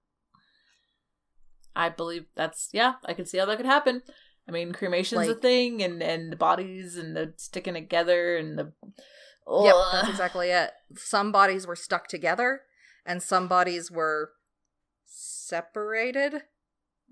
I 1.74 1.88
believe 1.88 2.26
that's 2.34 2.70
yeah. 2.72 2.94
I 3.04 3.12
can 3.12 3.26
see 3.26 3.38
how 3.38 3.44
that 3.46 3.56
could 3.56 3.66
happen. 3.66 4.02
I 4.48 4.52
mean, 4.52 4.72
cremation's 4.72 5.28
a 5.28 5.34
thing, 5.34 5.82
and 5.82 6.02
and 6.02 6.32
the 6.32 6.36
bodies 6.36 6.96
and 6.96 7.14
the 7.14 7.34
sticking 7.36 7.74
together 7.74 8.36
and 8.36 8.58
the. 8.58 8.72
Yep, 9.50 9.74
Ugh. 9.74 9.92
that's 9.92 10.08
exactly 10.10 10.50
it. 10.50 10.72
Some 10.96 11.32
bodies 11.32 11.66
were 11.66 11.76
stuck 11.76 12.06
together 12.06 12.62
and 13.08 13.22
some 13.22 13.48
bodies 13.48 13.90
were 13.90 14.32
separated. 15.06 16.42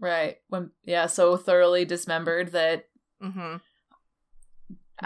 Right. 0.00 0.36
When 0.48 0.70
yeah, 0.84 1.06
so 1.06 1.36
thoroughly 1.36 1.84
dismembered 1.84 2.52
that 2.52 2.88
Mhm. 3.22 3.60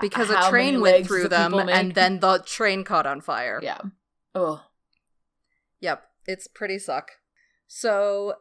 Because 0.00 0.30
a 0.30 0.49
train 0.50 0.80
went 0.80 1.06
through 1.06 1.28
them 1.28 1.52
and 1.54 1.94
then 1.94 2.20
the 2.20 2.38
train 2.47 2.85
caught 2.85 3.06
on 3.06 3.20
fire. 3.20 3.59
yeah. 3.62 3.80
Oh, 4.35 4.64
Yep, 5.80 6.06
it's 6.26 6.47
pretty 6.47 6.78
suck. 6.78 7.12
So, 7.66 8.35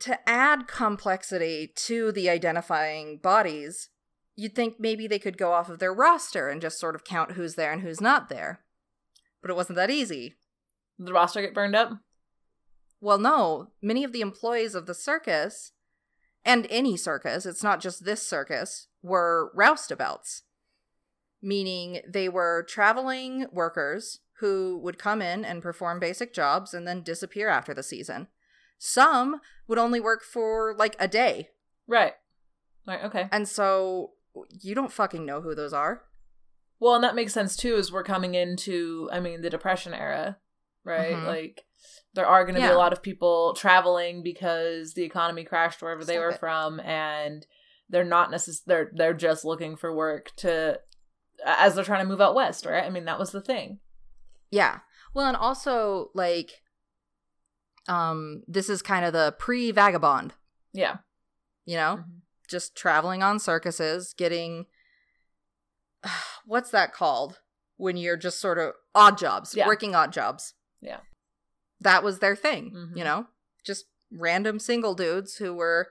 to 0.00 0.28
add 0.28 0.66
complexity 0.66 1.72
to 1.76 2.10
the 2.12 2.28
identifying 2.28 3.18
bodies, 3.18 3.88
you'd 4.34 4.54
think 4.54 4.78
maybe 4.80 5.06
they 5.06 5.18
could 5.20 5.38
go 5.38 5.52
off 5.52 5.70
of 5.70 5.78
their 5.78 5.94
roster 5.94 6.48
and 6.48 6.60
just 6.60 6.78
sort 6.80 6.94
of 6.94 7.04
count 7.04 7.32
who's 7.32 7.54
there 7.54 7.72
and 7.72 7.80
who's 7.82 8.00
not 8.00 8.28
there. 8.28 8.64
But 9.40 9.50
it 9.50 9.54
wasn't 9.56 9.76
that 9.76 9.90
easy. 9.90 10.34
Did 10.98 11.06
the 11.06 11.12
roster 11.12 11.40
get 11.40 11.54
burned 11.54 11.76
up? 11.76 11.92
Well, 13.06 13.18
no, 13.18 13.68
many 13.80 14.02
of 14.02 14.10
the 14.10 14.20
employees 14.20 14.74
of 14.74 14.86
the 14.86 14.92
circus, 14.92 15.70
and 16.44 16.66
any 16.70 16.96
circus, 16.96 17.46
it's 17.46 17.62
not 17.62 17.80
just 17.80 18.04
this 18.04 18.26
circus, 18.26 18.88
were 19.00 19.52
roustabouts. 19.56 20.42
Meaning 21.40 22.00
they 22.04 22.28
were 22.28 22.66
traveling 22.68 23.46
workers 23.52 24.18
who 24.40 24.80
would 24.82 24.98
come 24.98 25.22
in 25.22 25.44
and 25.44 25.62
perform 25.62 26.00
basic 26.00 26.34
jobs 26.34 26.74
and 26.74 26.84
then 26.84 27.04
disappear 27.04 27.48
after 27.48 27.72
the 27.72 27.84
season. 27.84 28.26
Some 28.76 29.40
would 29.68 29.78
only 29.78 30.00
work 30.00 30.24
for 30.24 30.74
like 30.76 30.96
a 30.98 31.06
day. 31.06 31.50
Right. 31.86 32.14
Right. 32.88 33.04
Okay. 33.04 33.28
And 33.30 33.46
so 33.46 34.14
you 34.50 34.74
don't 34.74 34.90
fucking 34.90 35.24
know 35.24 35.42
who 35.42 35.54
those 35.54 35.72
are. 35.72 36.02
Well, 36.80 36.96
and 36.96 37.04
that 37.04 37.14
makes 37.14 37.34
sense 37.34 37.54
too, 37.54 37.76
as 37.76 37.92
we're 37.92 38.02
coming 38.02 38.34
into, 38.34 39.08
I 39.12 39.20
mean, 39.20 39.42
the 39.42 39.50
Depression 39.50 39.94
era, 39.94 40.38
right? 40.82 41.14
Mhm. 41.14 41.24
Like, 41.24 41.66
there 42.16 42.26
are 42.26 42.42
going 42.44 42.56
to 42.56 42.60
be 42.60 42.66
a 42.66 42.76
lot 42.76 42.92
of 42.92 43.02
people 43.02 43.54
traveling 43.54 44.22
because 44.24 44.94
the 44.94 45.04
economy 45.04 45.44
crashed 45.44 45.80
wherever 45.80 46.04
they 46.04 46.18
were 46.18 46.30
it. 46.30 46.40
from, 46.40 46.80
and 46.80 47.46
they're 47.88 48.02
not 48.04 48.32
necess- 48.32 48.64
they're 48.66 48.90
they're 48.92 49.14
just 49.14 49.44
looking 49.44 49.76
for 49.76 49.94
work 49.94 50.32
to 50.38 50.80
as 51.44 51.74
they're 51.76 51.84
trying 51.84 52.02
to 52.04 52.08
move 52.08 52.20
out 52.20 52.34
west, 52.34 52.66
right? 52.66 52.82
I 52.84 52.90
mean, 52.90 53.04
that 53.04 53.18
was 53.20 53.30
the 53.30 53.40
thing. 53.40 53.78
Yeah. 54.50 54.80
Well, 55.14 55.26
and 55.28 55.36
also 55.36 56.10
like 56.14 56.62
um 57.88 58.42
this 58.48 58.68
is 58.68 58.82
kind 58.82 59.04
of 59.04 59.12
the 59.12 59.34
pre-vagabond, 59.38 60.34
Yeah. 60.72 60.96
you 61.64 61.76
know? 61.76 62.02
Just 62.48 62.76
traveling 62.76 63.22
on 63.22 63.38
circuses, 63.38 64.14
getting 64.16 64.66
what's 66.46 66.70
that 66.70 66.92
called? 66.92 67.40
When 67.76 67.96
you're 67.96 68.16
just 68.16 68.40
sort 68.40 68.58
of 68.58 68.72
odd 68.94 69.18
jobs, 69.18 69.54
Yeah. 69.54 69.66
working 69.66 69.94
odd 69.94 70.12
jobs. 70.12 70.54
Yeah. 70.80 71.00
That 71.80 72.02
was 72.02 72.18
their 72.20 72.34
thing, 72.36 72.72
Mhm. 72.74 72.96
you 72.96 73.04
know? 73.04 73.26
Just 73.64 73.86
random 74.10 74.58
single 74.58 74.94
dudes 74.94 75.36
who 75.36 75.52
were 75.54 75.90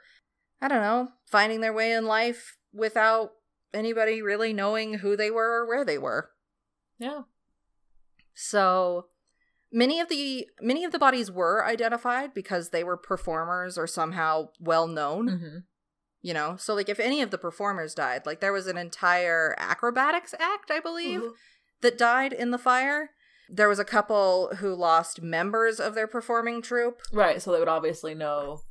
I 0.61 0.67
don't 0.69 0.81
know, 0.81 1.11
finding 1.25 1.59
their 1.61 1.73
way 1.73 1.91
in 1.91 2.05
life 2.05 2.57
without 2.73 3.33
anybody 3.73 4.21
really 4.21 4.53
knowing 4.53 4.95
who 4.95 5.15
they 5.17 5.29
were 5.29 5.61
or 5.61 5.65
where 5.67 5.83
they 5.85 5.97
were. 5.97 6.31
Yeah. 6.97 7.23
So 8.33 9.07
many 9.71 9.99
of 9.99 10.09
the 10.09 10.49
many 10.61 10.83
of 10.85 10.91
the 10.91 10.99
bodies 10.99 11.29
were 11.31 11.65
identified 11.65 12.33
because 12.33 12.69
they 12.69 12.83
were 12.83 12.97
performers 12.97 13.77
or 13.77 13.87
somehow 13.87 14.49
well 14.59 14.87
known, 14.87 15.27
hmm 15.27 15.57
you 16.21 16.33
know. 16.33 16.55
So 16.57 16.73
like 16.73 16.89
if 16.89 16.99
any 16.99 17.21
of 17.21 17.29
the 17.29 17.37
performers 17.37 17.93
died, 17.93 18.25
like 18.25 18.39
there 18.39 18.53
was 18.53 18.65
an 18.65 18.77
entire 18.77 19.53
acrobatics 19.59 20.33
act, 20.39 20.71
I 20.71 20.79
believe, 20.79 21.21
that 21.81 21.97
died 21.99 22.33
in 22.33 22.49
the 22.49 22.57
fire. 22.57 23.11
There 23.49 23.69
was 23.69 23.79
a 23.79 23.85
couple 23.85 24.51
who 24.57 24.73
lost 24.73 25.21
members 25.21 25.79
of 25.79 25.95
their 25.95 26.07
performing 26.07 26.61
troupe. 26.61 27.01
Right. 27.13 27.41
So 27.41 27.51
they 27.51 27.59
would 27.59 27.67
obviously 27.67 28.15
know. 28.15 28.61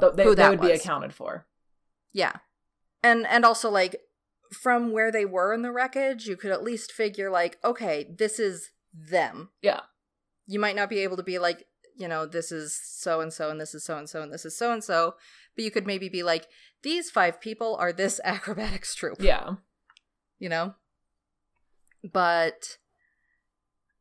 They, 0.00 0.24
Who 0.24 0.30
they 0.30 0.42
that 0.42 0.50
would 0.50 0.60
be 0.60 0.72
accounted 0.72 1.14
for. 1.14 1.46
Yeah. 2.12 2.32
And 3.02 3.26
and 3.26 3.44
also 3.44 3.70
like 3.70 4.00
from 4.52 4.92
where 4.92 5.12
they 5.12 5.24
were 5.24 5.52
in 5.54 5.62
the 5.62 5.72
wreckage, 5.72 6.26
you 6.26 6.36
could 6.36 6.50
at 6.50 6.62
least 6.62 6.92
figure 6.92 7.30
like, 7.30 7.58
okay, 7.64 8.06
this 8.18 8.38
is 8.38 8.70
them. 8.92 9.50
Yeah. 9.62 9.80
You 10.46 10.58
might 10.58 10.76
not 10.76 10.90
be 10.90 11.00
able 11.00 11.16
to 11.16 11.22
be 11.22 11.38
like, 11.38 11.66
you 11.96 12.08
know, 12.08 12.26
this 12.26 12.50
is 12.50 12.78
so 12.82 13.20
and 13.20 13.32
so 13.32 13.50
and 13.50 13.60
this 13.60 13.74
is 13.74 13.84
so 13.84 13.96
and 13.96 14.08
so 14.08 14.22
and 14.22 14.32
this 14.32 14.44
is 14.44 14.56
so 14.56 14.72
and 14.72 14.82
so, 14.82 15.14
but 15.54 15.64
you 15.64 15.70
could 15.70 15.86
maybe 15.86 16.08
be 16.08 16.22
like, 16.22 16.48
these 16.82 17.10
five 17.10 17.40
people 17.40 17.76
are 17.78 17.92
this 17.92 18.20
acrobatics 18.24 18.94
troupe. 18.94 19.22
Yeah. 19.22 19.54
You 20.38 20.48
know? 20.48 20.74
But 22.02 22.78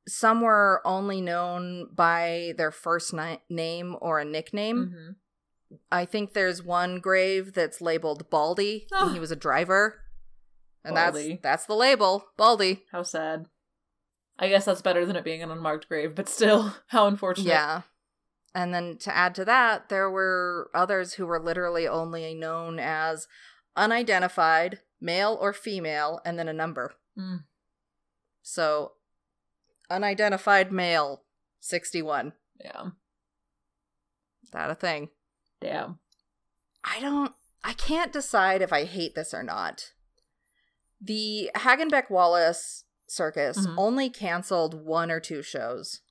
some 0.09 0.41
were 0.41 0.81
only 0.85 1.21
known 1.21 1.89
by 1.93 2.53
their 2.57 2.71
first 2.71 3.13
ni- 3.13 3.41
name 3.49 3.95
or 4.01 4.19
a 4.19 4.25
nickname. 4.25 4.93
hmm 4.95 5.11
I 5.91 6.05
think 6.05 6.33
there's 6.33 6.63
one 6.63 6.99
grave 6.99 7.53
that's 7.53 7.79
labeled 7.79 8.27
Baldy. 8.31 8.87
Oh. 8.91 9.13
he 9.13 9.19
was 9.19 9.29
a 9.29 9.35
driver. 9.35 10.01
And 10.83 10.95
Baldy. 10.95 11.29
that's 11.33 11.41
that's 11.43 11.65
the 11.67 11.75
label, 11.75 12.25
Baldy. 12.37 12.85
How 12.91 13.03
sad. 13.03 13.45
I 14.39 14.49
guess 14.49 14.65
that's 14.65 14.81
better 14.81 15.05
than 15.05 15.15
it 15.15 15.23
being 15.23 15.43
an 15.43 15.51
unmarked 15.51 15.87
grave, 15.87 16.15
but 16.15 16.27
still, 16.27 16.73
how 16.87 17.05
unfortunate. 17.05 17.49
Yeah. 17.49 17.81
And 18.55 18.73
then 18.73 18.97
to 19.01 19.15
add 19.15 19.35
to 19.35 19.45
that, 19.45 19.89
there 19.89 20.09
were 20.09 20.71
others 20.73 21.13
who 21.13 21.27
were 21.27 21.39
literally 21.39 21.87
only 21.87 22.33
known 22.33 22.79
as 22.79 23.27
unidentified, 23.75 24.79
male 24.99 25.37
or 25.39 25.53
female, 25.53 26.19
and 26.25 26.39
then 26.39 26.47
a 26.47 26.53
number. 26.53 26.93
Mm. 27.15 27.43
So 28.41 28.93
unidentified 29.89 30.71
male, 30.71 31.23
61. 31.59 32.33
Yeah. 32.59 32.87
Is 34.43 34.49
that 34.51 34.69
a 34.69 34.75
thing? 34.75 35.09
Damn. 35.61 35.99
I 36.83 36.99
don't 36.99 37.33
I 37.63 37.73
can't 37.73 38.13
decide 38.13 38.61
if 38.61 38.71
I 38.71 38.85
hate 38.85 39.15
this 39.15 39.33
or 39.33 39.43
not. 39.43 39.91
The 41.01 41.51
Hagenbeck 41.55 42.09
Wallace 42.09 42.85
circus 43.07 43.57
Mhm. 43.65 43.75
only 43.77 44.09
canceled 44.09 44.73
one 44.85 45.11
or 45.11 45.19
two 45.19 45.41
shows. 45.41 46.01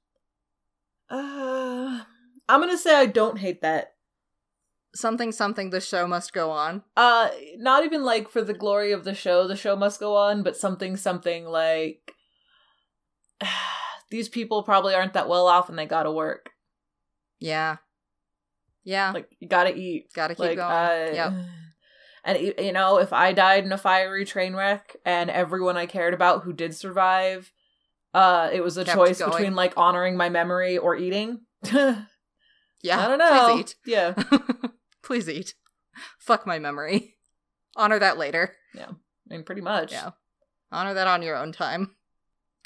Uh, 1.10 2.04
I'm 2.48 2.60
gonna 2.60 2.76
say 2.78 2.94
I 2.94 3.06
don't 3.06 3.38
hate 3.38 3.62
that. 3.62 3.94
Something 4.94 5.32
something 5.32 5.70
the 5.70 5.80
show 5.80 6.06
must 6.06 6.32
go 6.32 6.50
on. 6.50 6.82
Uh, 6.96 7.30
not 7.56 7.84
even 7.84 8.04
like 8.04 8.28
for 8.30 8.42
the 8.42 8.54
glory 8.54 8.92
of 8.92 9.04
the 9.04 9.14
show, 9.14 9.46
the 9.46 9.56
show 9.56 9.76
must 9.76 10.00
go 10.00 10.16
on, 10.16 10.42
but 10.42 10.56
something, 10.56 10.96
something 10.96 11.44
like 11.46 12.12
these 14.10 14.28
people 14.28 14.62
probably 14.62 14.94
aren't 14.94 15.12
that 15.14 15.28
well 15.28 15.46
off 15.46 15.68
and 15.68 15.78
they 15.78 15.86
gotta 15.86 16.10
work. 16.12 16.50
Yeah. 17.40 17.76
Yeah. 18.84 19.12
Like, 19.12 19.28
you 19.40 19.48
gotta 19.48 19.74
eat. 19.76 20.12
Gotta 20.14 20.34
keep 20.34 20.40
like, 20.46 20.56
going. 20.56 20.70
uh, 20.70 21.10
Yep. 21.12 21.32
And 22.24 22.54
you 22.58 22.72
know, 22.72 22.98
if 22.98 23.12
I 23.12 23.32
died 23.32 23.64
in 23.64 23.72
a 23.72 23.78
fiery 23.78 24.26
train 24.26 24.54
wreck 24.54 24.94
and 25.06 25.30
everyone 25.30 25.78
I 25.78 25.86
cared 25.86 26.12
about 26.12 26.42
who 26.42 26.52
did 26.52 26.74
survive, 26.74 27.50
uh, 28.12 28.50
it 28.52 28.62
was 28.62 28.76
a 28.76 28.84
Kept 28.84 28.96
choice 28.96 29.18
going. 29.20 29.30
between 29.30 29.54
like 29.54 29.72
honoring 29.78 30.16
my 30.16 30.28
memory 30.28 30.76
or 30.76 30.96
eating. 30.96 31.40
Yeah. 32.82 33.04
I 33.04 33.08
don't 33.08 33.18
know. 33.18 33.46
Please 33.54 33.60
eat. 33.60 33.74
Yeah. 33.86 34.14
please 35.02 35.28
eat. 35.28 35.54
Fuck 36.18 36.46
my 36.46 36.58
memory. 36.58 37.16
honor 37.76 37.98
that 37.98 38.18
later. 38.18 38.54
Yeah. 38.74 38.88
I 38.90 39.34
mean, 39.34 39.42
pretty 39.44 39.62
much. 39.62 39.92
Yeah. 39.92 40.10
Honor 40.70 40.94
that 40.94 41.06
on 41.06 41.22
your 41.22 41.36
own 41.36 41.52
time. 41.52 41.96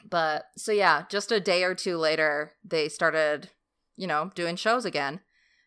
But 0.09 0.47
so 0.57 0.73
yeah, 0.73 1.05
just 1.09 1.33
a 1.33 1.41
day 1.41 1.65
or 1.65 1.75
two 1.75 1.97
later, 1.97 2.53
they 2.65 2.89
started, 2.89 3.51
you 3.97 4.07
know, 4.07 4.31
doing 4.35 4.57
shows 4.57 4.85
again 4.85 5.21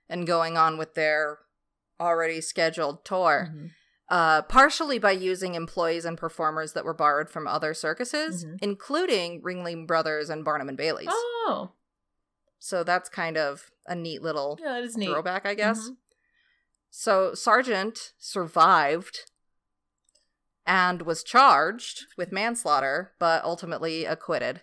and 0.09 0.27
going 0.27 0.57
on 0.57 0.77
with 0.77 0.93
their 0.93 1.39
already 1.99 2.41
scheduled 2.41 3.05
tour. 3.05 3.49
Mhm. 3.51 3.71
Uh, 4.07 4.41
partially 4.43 4.99
by 4.99 5.09
using 5.11 5.55
employees 5.55 6.05
and 6.05 6.15
performers 6.17 6.73
that 6.73 6.85
were 6.85 6.93
borrowed 6.93 7.27
from 7.29 7.47
other 7.47 7.73
circuses, 7.73 8.45
Mhm. 8.45 8.59
including 8.61 9.41
Ringling 9.41 9.87
Brothers 9.87 10.29
and 10.29 10.45
Barnum 10.45 10.69
and 10.69 10.77
Bailey's. 10.77 11.07
Oh, 11.09 11.71
So 12.59 12.83
that's 12.83 13.09
kind 13.09 13.35
of 13.37 13.71
a 13.87 13.95
neat 13.95 14.21
little 14.21 14.57
yeah, 14.61 14.73
that 14.73 14.83
is 14.83 14.95
neat. 14.97 15.07
throwback, 15.09 15.45
I 15.45 15.53
guess. 15.55 15.89
Mhm. 15.89 15.97
So 16.91 17.33
Sargent 17.33 18.13
survived 18.19 19.31
and 20.65 21.03
was 21.03 21.23
charged 21.23 22.05
with 22.17 22.31
manslaughter, 22.31 23.13
but 23.19 23.43
ultimately 23.43 24.05
acquitted. 24.05 24.61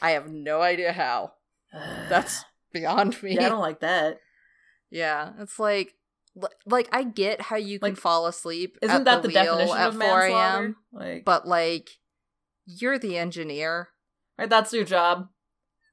I 0.00 0.12
have 0.12 0.30
no 0.30 0.62
idea 0.62 0.92
how. 0.92 1.32
That's 1.72 2.44
beyond 2.72 3.22
me. 3.22 3.34
yeah, 3.34 3.46
I 3.46 3.48
don't 3.48 3.60
like 3.60 3.80
that. 3.80 4.20
Yeah, 4.90 5.30
it's 5.38 5.58
like, 5.58 5.94
like 6.66 6.88
I 6.92 7.04
get 7.04 7.42
how 7.42 7.56
you 7.56 7.78
can 7.78 7.90
Like, 7.90 7.98
fall 7.98 8.26
asleep. 8.26 8.78
Isn't 8.82 8.96
at 8.96 9.04
that 9.04 9.22
the, 9.22 9.28
the, 9.28 9.34
definition 9.34 9.76
at 9.76 9.88
of 9.88 9.94
4 9.94 10.02
a.m., 10.02 10.30
manslaughter? 10.30 10.74
Like, 10.92 11.24
But 11.24 11.46
like, 11.46 11.90
you're 12.66 12.98
the 12.98 13.16
engineer. 13.16 13.88
right, 14.38 14.50
that's 14.50 14.72
your 14.72 14.84
job. 14.84 15.28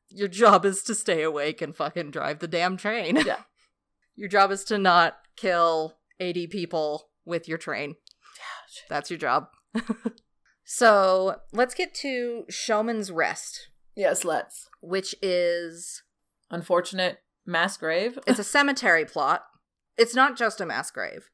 Your 0.10 0.28
job 0.28 0.66
is 0.66 0.82
to 0.84 0.96
stay 0.96 1.22
awake 1.22 1.62
and 1.62 1.76
fucking 1.76 2.12
drive 2.12 2.40
the 2.40 2.48
damn 2.48 2.78
train. 2.78 3.18
Yeah. 3.26 3.42
your 4.16 4.28
job 4.28 4.52
is 4.52 4.64
to 4.66 4.78
not 4.78 5.18
kill 5.36 5.98
80 6.20 6.48
people 6.48 7.10
with 7.26 7.48
your 7.48 7.60
train. 7.60 7.96
That's 8.90 9.10
your 9.10 9.20
job. 9.20 9.48
so 10.66 11.38
let's 11.52 11.74
get 11.74 11.94
to 11.96 12.44
Showmen's 12.50 13.12
Rest, 13.12 13.70
Yes, 13.96 14.24
let's. 14.24 14.70
which 14.82 15.16
is 15.22 16.04
Unfortunate 16.52 17.20
mass 17.46 17.78
grave. 17.78 18.18
it's 18.28 18.40
a 18.40 18.44
cemetery 18.44 19.06
plot. 19.06 19.44
It's 19.98 20.16
not 20.16 20.38
just 20.38 20.62
a 20.62 20.66
mass 20.66 20.92
grave. 20.92 21.30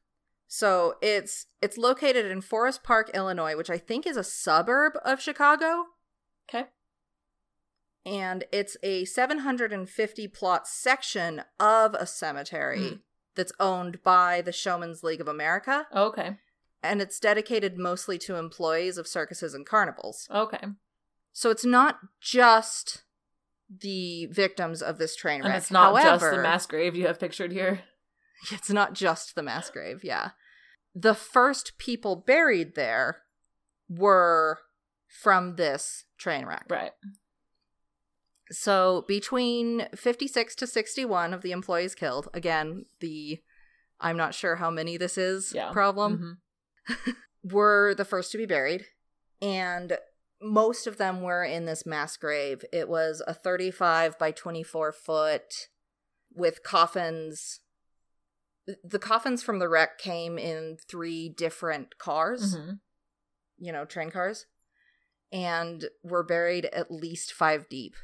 So 0.48 0.96
it's 1.02 1.48
it's 1.62 1.78
located 1.78 2.26
in 2.26 2.42
Forest 2.42 2.84
Park, 2.84 3.10
Illinois, 3.14 3.56
which 3.56 3.70
I 3.70 3.78
think 3.78 4.06
is 4.08 4.18
a 4.18 4.24
suburb 4.24 4.94
of 5.04 5.22
Chicago. 5.22 5.86
okay. 6.50 6.66
and 8.06 8.44
it's 8.52 8.78
a 8.84 9.04
750 9.06 10.28
plot 10.28 10.68
section 10.68 11.42
of 11.60 11.96
a 11.96 12.06
cemetery 12.06 12.80
Mm. 12.80 13.00
that's 13.36 13.52
owned 13.60 14.04
by 14.04 14.42
the 14.42 14.52
Showmen's 14.52 15.02
League 15.04 15.22
of 15.22 15.28
America, 15.28 15.88
Okay. 15.94 16.38
And 16.86 17.02
it's 17.02 17.20
dedicated 17.20 17.78
mostly 17.78 18.18
to 18.20 18.36
employees 18.36 18.98
of 18.98 19.08
circuses 19.08 19.54
and 19.54 19.66
carnivals. 19.66 20.28
Okay. 20.34 20.66
So 21.34 21.50
it's 21.50 21.66
not 21.66 22.00
just 22.22 23.04
the 23.70 24.28
victims 24.28 24.82
of 24.82 24.98
this 24.98 25.16
train 25.16 25.42
wreck. 25.42 25.48
And 25.50 25.56
it's 25.58 25.72
not 25.72 26.02
just 26.02 26.24
the 26.24 26.38
mass 26.42 26.66
grave 26.66 26.96
you 26.96 27.08
have 27.08 27.20
pictured 27.20 27.52
here. 27.52 27.82
It's 28.52 28.70
not 28.70 28.94
just 28.94 29.34
the 29.34 29.42
mass 29.42 29.72
grave, 29.72 30.04
yeah. 30.04 30.32
The 30.94 31.16
first 31.16 31.78
people 31.80 32.16
buried 32.16 32.76
there 32.76 33.24
were 33.90 34.60
from 35.08 35.56
this 35.56 36.04
train 36.18 36.46
wreck. 36.46 36.66
Right. 36.70 36.92
So 38.52 39.06
between 39.08 39.88
56 39.96 40.56
to 40.56 40.68
61 40.68 41.34
of 41.34 41.42
the 41.42 41.52
employees 41.52 41.96
killed, 41.96 42.30
again, 42.34 42.86
the 43.00 43.42
I'm 44.00 44.18
not 44.18 44.36
sure 44.36 44.58
how 44.58 44.70
many 44.70 44.98
this 44.98 45.18
is 45.18 45.54
Yeah. 45.54 45.72
problem, 45.72 46.18
Mhm. 46.18 46.38
were 47.44 47.94
the 47.96 48.06
first 48.06 48.32
to 48.32 48.38
be 48.38 48.46
buried. 48.46 48.86
And 49.42 49.98
most 50.42 50.88
of 50.88 50.98
them 50.98 51.22
were 51.22 51.44
in 51.44 51.66
this 51.66 51.86
mass 51.86 52.18
grave. 52.18 52.64
It 52.72 52.90
was 52.90 53.22
a 53.26 53.34
35 53.34 54.18
by 54.20 54.32
24 54.32 54.92
foot 54.92 55.68
with 56.34 56.64
coffins. 56.64 57.60
The 58.84 59.00
coffins 59.00 59.44
from 59.44 59.60
the 59.60 59.70
wreck 59.70 59.98
came 60.00 60.38
in 60.38 60.78
three 60.90 61.30
different 61.30 61.98
cars, 61.98 62.56
Mhm. 62.56 62.80
you 63.58 63.72
know, 63.72 63.86
train 63.86 64.10
cars, 64.10 64.48
and 65.32 65.90
were 66.04 66.24
buried 66.24 66.66
at 66.66 66.92
least 66.92 67.32
five 67.32 67.70
deep. 67.70 67.96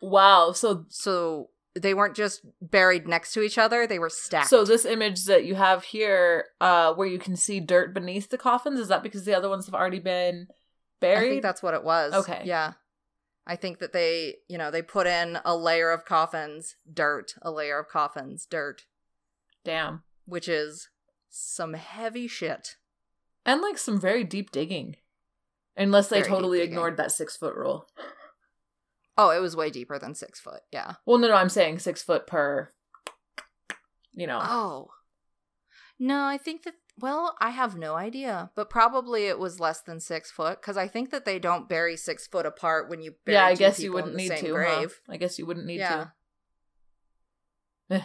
Wow. 0.00 0.52
So 0.52 0.86
So 0.88 1.50
they 1.74 1.94
weren't 1.94 2.14
just 2.16 2.42
buried 2.60 3.08
next 3.08 3.32
to 3.34 3.42
each 3.42 3.58
other, 3.58 3.86
they 3.86 3.98
were 3.98 4.10
stacked. 4.10 4.48
so 4.48 4.64
this 4.64 4.84
image 4.84 5.24
that 5.24 5.44
you 5.44 5.54
have 5.56 5.84
here, 5.84 6.46
uh, 6.60 6.94
where 6.94 7.08
you 7.08 7.18
can 7.18 7.36
see 7.36 7.60
dirt 7.60 7.92
beneath 7.92 8.30
the 8.30 8.38
coffins, 8.38 8.78
is 8.78 8.88
that 8.88 9.02
because 9.02 9.24
the 9.24 9.34
other 9.36 9.48
ones 9.48 9.66
have 9.66 9.74
already 9.74 9.98
been 9.98 10.46
I 10.50 10.54
buried? 11.00 11.28
think 11.30 11.42
that's 11.42 11.62
what 11.62 11.74
it 11.74 11.84
was. 11.84 12.12
Okay. 12.14 12.42
Yeah. 12.44 12.74
I 13.46 13.56
think 13.56 13.78
that 13.80 13.92
they, 13.92 14.36
you 14.48 14.56
know, 14.56 14.70
they 14.70 14.80
put 14.80 15.06
in 15.06 15.38
a 15.44 15.54
layer 15.54 15.90
of 15.90 16.04
coffins, 16.06 16.76
dirt, 16.90 17.34
a 17.42 17.50
layer 17.50 17.78
of 17.78 17.88
coffins, 17.88 18.46
dirt, 18.46 18.86
Damn. 19.64 20.02
which 20.24 20.48
is 20.48 20.88
some 21.28 21.74
heavy 21.74 22.26
shit. 22.26 22.76
And 23.44 23.60
like 23.60 23.76
some 23.76 24.00
very 24.00 24.24
deep 24.24 24.50
digging. 24.50 24.96
Unless 25.76 26.08
they 26.08 26.20
Very 26.20 26.30
totally 26.30 26.60
ignored 26.60 26.96
that 26.96 27.10
six 27.12 27.36
foot 27.36 27.54
rule. 27.56 27.88
Oh, 29.16 29.30
it 29.30 29.40
was 29.40 29.56
way 29.56 29.70
deeper 29.70 29.98
than 29.98 30.14
six 30.14 30.40
foot. 30.40 30.60
Yeah. 30.72 30.94
Well, 31.06 31.18
no, 31.18 31.28
no, 31.28 31.34
I'm 31.34 31.48
saying 31.48 31.78
six 31.78 32.02
foot 32.02 32.26
per. 32.26 32.70
You 34.12 34.26
know. 34.26 34.40
Oh. 34.42 34.90
No, 35.98 36.24
I 36.24 36.38
think 36.38 36.64
that, 36.64 36.74
well, 36.98 37.36
I 37.40 37.50
have 37.50 37.76
no 37.76 37.94
idea, 37.94 38.50
but 38.56 38.68
probably 38.68 39.26
it 39.26 39.38
was 39.38 39.60
less 39.60 39.80
than 39.80 40.00
six 40.00 40.30
foot 40.30 40.60
because 40.60 40.76
I 40.76 40.88
think 40.88 41.10
that 41.10 41.24
they 41.24 41.38
don't 41.38 41.68
bury 41.68 41.96
six 41.96 42.26
foot 42.26 42.46
apart 42.46 42.90
when 42.90 43.00
you 43.00 43.14
bury 43.24 43.36
yeah, 43.36 43.46
I 43.46 43.54
guess 43.54 43.78
you 43.80 43.92
wouldn't 43.92 44.16
the 44.16 44.28
need 44.28 44.36
to. 44.38 44.48
grave. 44.50 45.00
Huh? 45.06 45.12
I 45.12 45.16
guess 45.16 45.38
you 45.38 45.46
wouldn't 45.46 45.66
need 45.66 45.78
yeah. 45.78 46.06
to. 47.90 47.94
Eh. 47.96 48.02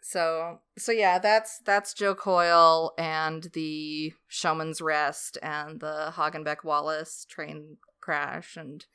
So 0.00 0.60
so 0.78 0.92
yeah, 0.92 1.18
that's 1.18 1.58
that's 1.58 1.92
Joe 1.92 2.14
Coyle 2.14 2.94
and 2.96 3.48
the 3.52 4.12
Showmen's 4.28 4.80
Rest 4.80 5.36
and 5.42 5.80
the 5.80 6.12
Hagenbeck 6.14 6.64
Wallace 6.64 7.26
train 7.28 7.78
crash 8.00 8.56
and 8.56 8.86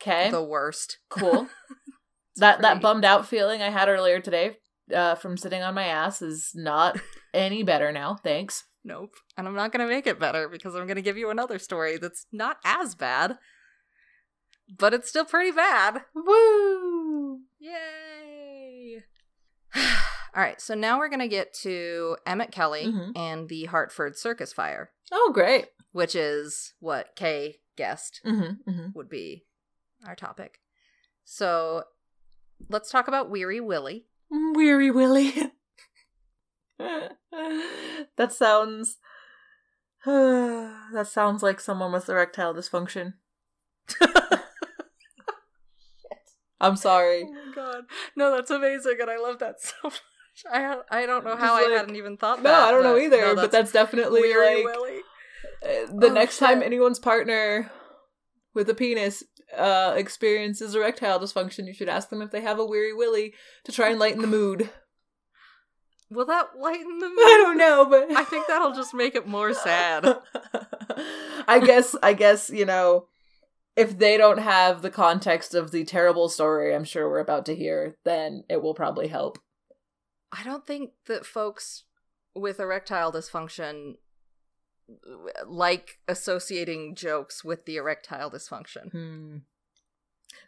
Okay. 0.00 0.30
the 0.30 0.42
worst. 0.42 0.98
Cool. 1.10 1.48
that 2.36 2.62
that 2.62 2.80
bummed 2.80 3.04
out 3.04 3.26
feeling 3.26 3.60
I 3.62 3.70
had 3.70 3.88
earlier 3.88 4.20
today 4.20 4.56
uh, 4.94 5.14
from 5.16 5.36
sitting 5.36 5.62
on 5.62 5.74
my 5.74 5.84
ass 5.84 6.22
is 6.22 6.52
not 6.54 6.98
any 7.34 7.62
better 7.62 7.92
now. 7.92 8.16
Thanks. 8.16 8.64
Nope. 8.84 9.14
And 9.36 9.46
I'm 9.46 9.54
not 9.54 9.72
gonna 9.72 9.86
make 9.88 10.06
it 10.06 10.18
better 10.18 10.48
because 10.48 10.74
I'm 10.74 10.86
gonna 10.86 11.02
give 11.02 11.18
you 11.18 11.30
another 11.30 11.58
story 11.58 11.98
that's 11.98 12.26
not 12.32 12.56
as 12.64 12.94
bad. 12.94 13.36
But 14.78 14.94
it's 14.94 15.08
still 15.08 15.24
pretty 15.24 15.50
bad. 15.50 16.02
Woo! 16.14 17.40
Yay! 17.58 19.02
All 19.76 20.42
right, 20.42 20.60
so 20.60 20.74
now 20.74 20.98
we're 20.98 21.08
going 21.08 21.18
to 21.18 21.26
get 21.28 21.52
to 21.62 22.16
Emmett 22.24 22.52
Kelly 22.52 22.86
Mhm. 22.86 23.12
and 23.16 23.48
the 23.48 23.64
Hartford 23.64 24.16
Circus 24.16 24.52
Fire, 24.52 24.92
Oh, 25.10 25.32
great. 25.34 25.66
which 25.90 26.14
is 26.14 26.74
what 26.78 27.16
Kay 27.16 27.56
guessed 27.76 28.20
Mm-hmm, 28.24 28.70
mm-hmm. 28.70 28.86
would 28.94 29.08
be 29.08 29.44
our 30.06 30.14
topic. 30.16 30.60
So 31.24 31.84
let's 32.68 32.90
talk 32.90 33.08
about 33.08 33.30
Weary 33.30 33.60
Willie. 33.60 34.06
Weary 34.30 34.90
Willie. 34.90 35.34
that 36.78 38.32
sounds. 38.32 38.98
that 40.06 41.06
sounds 41.08 41.42
like 41.42 41.60
someone 41.60 41.92
with 41.92 42.08
erectile 42.08 42.54
dysfunction. 42.54 43.14
I'm 46.60 46.76
sorry. 46.76 47.24
Oh 47.26 47.32
my 47.32 47.54
god. 47.54 47.84
No, 48.16 48.34
that's 48.34 48.50
amazing, 48.50 48.96
and 49.00 49.10
I 49.10 49.16
love 49.16 49.38
that 49.38 49.60
so 49.62 49.74
much. 49.84 50.00
I 50.50 50.76
I 50.90 51.06
don't 51.06 51.24
know 51.24 51.36
how 51.36 51.58
Just 51.58 51.70
I 51.70 51.72
hadn't 51.76 51.96
even 51.96 52.16
thought 52.16 52.38
that. 52.38 52.42
No, 52.44 52.50
that. 52.50 52.68
I 52.68 52.70
don't 52.70 52.82
know 52.82 52.98
either, 52.98 53.20
no, 53.20 53.34
but 53.34 53.50
that's 53.52 53.72
definitely 53.72 54.20
Weary 54.20 54.64
like 54.64 54.74
Willie. 54.74 54.98
uh, 55.62 55.86
the 55.98 56.08
Oh, 56.08 56.12
next 56.12 56.38
time 56.38 56.62
anyone's 56.62 56.98
partner 56.98 57.70
with 58.54 58.68
a 58.68 58.74
penis 58.74 59.22
uh 59.56 59.94
experiences 59.96 60.74
erectile 60.74 61.18
dysfunction, 61.18 61.66
you 61.66 61.74
should 61.74 61.88
ask 61.88 62.08
them 62.08 62.22
if 62.22 62.30
they 62.30 62.40
have 62.40 62.58
a 62.58 62.64
weary 62.64 62.92
willy 62.92 63.34
to 63.64 63.72
try 63.72 63.90
and 63.90 63.98
lighten 63.98 64.22
the 64.22 64.26
mood. 64.26 64.70
Will 66.10 66.26
that 66.26 66.58
lighten 66.58 66.98
the 66.98 67.08
mood? 67.08 67.18
I 67.18 67.42
don't 67.42 67.58
know, 67.58 67.86
but 67.88 68.10
I 68.16 68.24
think 68.24 68.48
that'll 68.48 68.74
just 68.74 68.92
make 68.92 69.14
it 69.14 69.28
more 69.28 69.54
sad. 69.54 70.04
I 71.46 71.60
guess 71.64 71.94
I 72.02 72.14
guess, 72.14 72.50
you 72.50 72.64
know, 72.64 73.06
if 73.76 73.96
they 73.96 74.16
don't 74.16 74.40
have 74.40 74.82
the 74.82 74.90
context 74.90 75.54
of 75.54 75.70
the 75.70 75.84
terrible 75.84 76.28
story 76.28 76.74
I'm 76.74 76.84
sure 76.84 77.08
we're 77.08 77.20
about 77.20 77.46
to 77.46 77.54
hear, 77.54 77.96
then 78.04 78.42
it 78.48 78.60
will 78.60 78.74
probably 78.74 79.06
help. 79.08 79.38
I 80.32 80.42
don't 80.42 80.66
think 80.66 80.90
that 81.06 81.24
folks 81.24 81.84
with 82.34 82.60
erectile 82.60 83.12
dysfunction 83.12 83.94
like 85.46 85.98
associating 86.08 86.94
jokes 86.94 87.44
with 87.44 87.64
the 87.66 87.76
erectile 87.76 88.30
dysfunction. 88.30 88.90
Hmm. 88.92 89.36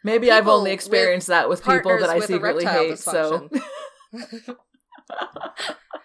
Maybe 0.03 0.31
I've 0.31 0.43
People 0.43 0.57
only 0.57 0.71
with 0.71 0.75
experienced 0.79 1.27
that 1.27 1.47
with 1.49 1.63
people 1.63 1.97
that 1.99 2.09
I 2.09 2.19
secretly 2.19 2.65
hate, 2.65 2.99
so. 2.99 3.49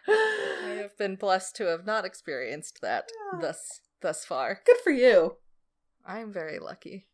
I 0.08 0.76
have 0.80 0.96
been 0.96 1.16
blessed 1.16 1.56
to 1.56 1.66
have 1.66 1.84
not 1.84 2.04
experienced 2.04 2.80
that 2.82 3.10
Yeah. 3.32 3.40
thus 3.40 3.80
thus 4.00 4.24
far. 4.24 4.60
Good 4.64 4.78
for 4.82 4.90
you. 4.90 5.36
I'm 6.06 6.32
very 6.32 6.58
lucky. 6.58 7.08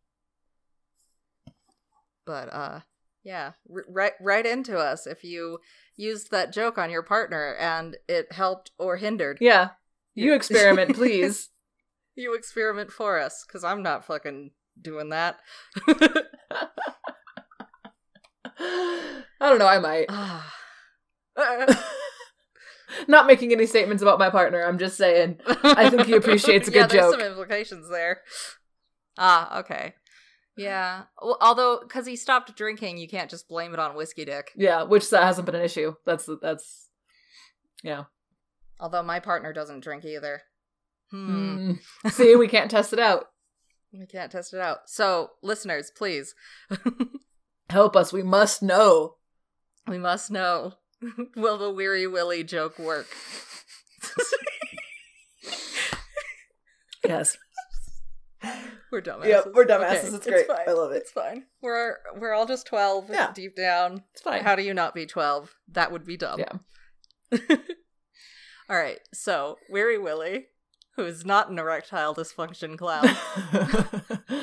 But 2.27 2.53
uh 2.53 2.81
yeah, 3.23 3.53
r- 3.75 3.85
right 3.89 4.13
right 4.21 4.45
into 4.47 4.79
us 4.79 5.07
if 5.07 5.25
you 5.25 5.59
used 5.97 6.31
that 6.31 6.53
joke 6.53 6.77
on 6.79 6.91
your 6.91 7.03
partner 7.03 7.55
and 7.59 7.97
it 8.09 8.33
helped 8.33 8.71
or 8.79 8.97
hindered. 8.97 9.39
Yeah. 9.41 9.71
You 10.15 10.35
experiment, 10.35 10.95
please. 10.97 11.51
You 12.15 12.35
experiment 12.35 12.93
for 12.93 13.19
us 13.19 13.45
cuz 13.45 13.65
I'm 13.65 13.83
not 13.83 14.05
fucking 14.05 14.53
doing 14.81 15.11
that. 15.11 15.41
I 18.59 19.49
don't 19.49 19.59
know, 19.59 19.67
I 19.67 19.79
might. 19.79 20.07
Ah. 21.37 21.95
Not 23.09 23.27
making 23.27 23.53
any 23.53 23.67
statements 23.67 24.03
about 24.03 24.19
my 24.19 24.31
partner. 24.31 24.63
I'm 24.63 24.79
just 24.79 24.97
saying. 24.97 25.41
I 25.63 25.91
think 25.91 26.07
he 26.07 26.13
appreciates 26.17 26.69
a 26.69 26.71
good 26.71 26.79
yeah, 26.79 26.87
there's 26.87 27.03
joke. 27.03 27.21
some 27.21 27.29
implications 27.29 27.89
there. 27.91 28.21
Ah, 29.19 29.61
okay. 29.61 29.95
Yeah. 30.57 31.05
Well, 31.21 31.37
although, 31.41 31.81
because 31.83 32.07
he 32.07 32.17
stopped 32.17 32.55
drinking, 32.57 32.99
you 32.99 33.09
can't 33.09 33.31
just 33.31 33.49
blame 33.49 33.75
it 33.75 33.81
on 33.81 33.97
whiskey 33.97 34.25
dick. 34.25 34.53
Yeah, 34.57 34.85
which 34.85 35.11
that 35.11 35.25
hasn't 35.25 35.47
been 35.47 35.57
an 35.57 35.63
issue. 35.63 35.95
That's 36.07 36.29
that's 36.41 36.89
yeah. 37.83 38.05
Although 38.81 39.03
my 39.03 39.21
partner 39.21 39.53
doesn't 39.53 39.81
drink 39.81 40.05
either. 40.05 40.43
Hmm. 41.11 41.73
Hmm. 42.03 42.09
See, 42.09 42.35
we 42.37 42.49
can't 42.49 42.71
test 42.71 42.93
it 42.93 42.99
out. 42.99 43.27
We 43.97 44.07
can't 44.07 44.33
test 44.33 44.53
it 44.53 44.59
out. 44.59 44.79
So, 44.89 45.31
listeners, 45.41 45.93
please, 45.97 46.35
Help 47.71 47.95
us. 47.95 48.13
We 48.13 48.25
must 48.25 48.61
know. 48.61 49.15
we 49.87 49.99
must 49.99 50.33
know 50.33 50.73
will 51.37 51.59
the 51.59 51.71
Weary 51.71 52.09
Willie 52.09 52.43
joke 52.43 52.77
work? 52.77 53.07
Yes. 57.07 57.37
We're 58.91 59.01
dumbasses. 59.01 59.29
Yep, 59.29 59.45
we're 59.55 59.65
dumbasses. 59.67 60.15
It's 60.15 60.27
great. 60.27 60.47
fine. 60.47 60.59
I 60.69 60.73
love 60.73 60.93
it. 60.93 60.97
It's 60.97 61.11
fine. 61.13 61.45
We're 61.63 61.97
we're 62.17 62.33
all 62.35 62.47
just 62.47 62.67
twelve 62.67 63.09
Yeah. 63.11 63.33
deep 63.33 63.55
down. 63.57 64.03
It's 64.13 64.23
fine. 64.23 64.43
How 64.43 64.55
do 64.57 64.63
you 64.63 64.75
not 64.75 64.95
be 64.95 65.07
twelve? 65.07 65.55
That 65.73 65.93
would 65.93 66.05
be 66.05 66.17
dumb. 66.17 66.41
Yeah. 66.41 67.39
All 68.71 68.77
right. 68.77 68.99
So 69.13 69.59
Weary 69.71 69.99
Willie, 69.99 70.47
who 70.97 71.05
is 71.05 71.25
not 71.25 71.51
an 71.51 71.59
erectile 71.59 72.15
dysfunction 72.15 72.77
clown, 72.79 73.09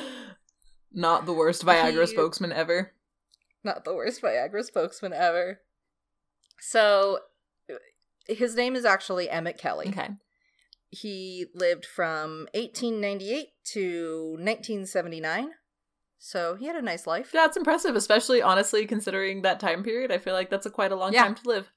Not 0.94 1.26
the 1.26 1.34
worst 1.34 1.66
Viagra 1.66 2.02
He- 2.02 2.08
spokesman 2.08 2.52
ever. 2.52 2.92
not 3.64 3.86
the 3.86 3.94
worst 3.96 4.22
Viagra 4.22 4.64
spokesman 4.64 5.14
ever. 5.14 5.62
So 6.60 7.20
his 8.28 8.56
name 8.56 8.76
is 8.76 8.84
actually 8.86 9.30
Emmett 9.30 9.58
Kelly. 9.58 9.88
Okay. 9.90 10.10
He 10.90 11.46
lived 11.56 11.86
from 11.86 12.48
1898 12.54 13.48
to 13.74 14.32
1979. 14.40 15.52
So 16.20 16.56
he 16.56 16.66
had 16.68 16.76
a 16.76 16.82
nice 16.82 17.08
life. 17.08 17.32
That's 17.32 17.56
impressive, 17.58 17.96
especially 17.96 18.42
honestly 18.42 18.86
considering 18.86 19.42
that 19.44 19.60
time 19.62 19.84
period. 19.84 20.12
I 20.12 20.18
feel 20.18 20.34
like 20.34 20.50
that's 20.50 20.66
a 20.66 20.70
quite 20.70 20.92
a 20.92 20.96
long 20.98 21.14
Yeah. 21.14 21.24
time 21.24 21.36
to 21.36 21.48
live. 21.48 21.72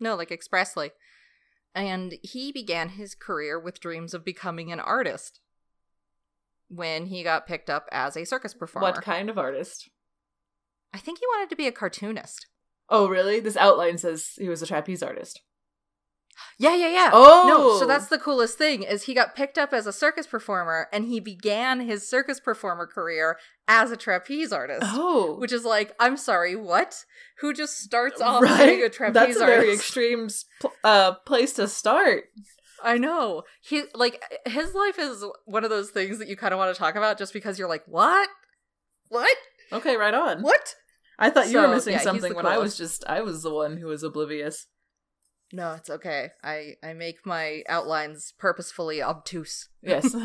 No, 0.00 0.16
like 0.16 0.32
expressly. 0.32 0.90
And 1.74 2.18
he 2.22 2.52
began 2.52 2.90
his 2.90 3.14
career 3.14 3.58
with 3.58 3.80
dreams 3.80 4.14
of 4.14 4.24
becoming 4.24 4.70
an 4.70 4.80
artist 4.80 5.40
when 6.68 7.06
he 7.06 7.22
got 7.22 7.46
picked 7.46 7.70
up 7.70 7.88
as 7.92 8.16
a 8.16 8.24
circus 8.24 8.54
performer. 8.54 8.88
What 8.88 9.02
kind 9.02 9.30
of 9.30 9.38
artist? 9.38 9.88
I 10.92 10.98
think 10.98 11.18
he 11.18 11.26
wanted 11.26 11.50
to 11.50 11.56
be 11.56 11.66
a 11.66 11.72
cartoonist. 11.72 12.46
Oh, 12.88 13.08
really? 13.08 13.40
This 13.40 13.56
outline 13.56 13.96
says 13.98 14.32
he 14.38 14.48
was 14.48 14.60
a 14.60 14.66
trapeze 14.66 15.02
artist. 15.02 15.40
Yeah, 16.58 16.74
yeah, 16.74 16.88
yeah. 16.88 17.10
Oh! 17.12 17.44
No, 17.46 17.78
so 17.78 17.86
that's 17.86 18.06
the 18.06 18.18
coolest 18.18 18.56
thing 18.56 18.82
is 18.82 19.04
he 19.04 19.14
got 19.14 19.34
picked 19.34 19.58
up 19.58 19.72
as 19.72 19.86
a 19.86 19.92
circus 19.92 20.26
performer 20.26 20.88
and 20.92 21.06
he 21.06 21.20
began 21.20 21.80
his 21.80 22.08
circus 22.08 22.40
performer 22.40 22.86
career 22.86 23.38
as 23.68 23.90
a 23.90 23.96
trapeze 23.96 24.52
artist. 24.52 24.82
Oh, 24.84 25.36
Which 25.38 25.52
is 25.52 25.64
like, 25.64 25.92
I'm 25.98 26.16
sorry, 26.16 26.54
what? 26.56 27.04
Who 27.40 27.52
just 27.52 27.78
starts 27.78 28.20
off 28.20 28.42
being 28.42 28.82
a 28.82 28.88
trapeze 28.88 29.14
That's 29.14 29.36
a 29.36 29.42
artist? 29.42 29.60
very 29.60 29.74
extreme 29.74 30.28
uh, 30.84 31.12
place 31.26 31.54
to 31.54 31.68
start. 31.68 32.24
I 32.82 32.98
know. 32.98 33.42
He 33.60 33.84
like 33.94 34.22
his 34.46 34.74
life 34.74 34.98
is 34.98 35.24
one 35.44 35.64
of 35.64 35.70
those 35.70 35.90
things 35.90 36.18
that 36.18 36.28
you 36.28 36.36
kind 36.36 36.52
of 36.52 36.58
want 36.58 36.74
to 36.74 36.78
talk 36.78 36.96
about 36.96 37.18
just 37.18 37.32
because 37.32 37.58
you're 37.58 37.68
like, 37.68 37.84
what? 37.86 38.28
What? 39.08 39.36
Okay, 39.72 39.96
right 39.96 40.14
on. 40.14 40.42
What? 40.42 40.74
I 41.18 41.30
thought 41.30 41.50
you 41.50 41.60
were 41.60 41.68
missing 41.68 41.92
yeah, 41.92 42.00
something 42.00 42.34
when 42.34 42.46
I 42.46 42.58
was 42.58 42.76
just 42.76 43.04
I 43.06 43.20
was 43.20 43.42
the 43.42 43.54
one 43.54 43.76
who 43.76 43.86
was 43.86 44.02
oblivious. 44.02 44.66
No, 45.52 45.72
it's 45.74 45.90
okay. 45.90 46.30
I 46.42 46.76
I 46.82 46.94
make 46.94 47.26
my 47.26 47.62
outlines 47.68 48.32
purposefully 48.38 49.02
obtuse. 49.02 49.68
Yes. 49.82 50.14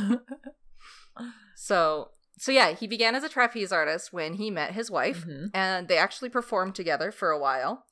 So 1.55 2.11
so 2.39 2.51
yeah, 2.51 2.73
he 2.73 2.85
began 2.85 3.15
as 3.15 3.23
a 3.23 3.29
trapeze 3.29 3.71
artist 3.71 4.13
when 4.13 4.35
he 4.35 4.51
met 4.51 4.73
his 4.73 4.91
wife, 4.91 5.25
Mhm. 5.25 5.49
and 5.55 5.87
they 5.87 5.97
actually 5.97 6.29
performed 6.29 6.75
together 6.75 7.11
for 7.11 7.31
a 7.31 7.39
while. 7.39 7.83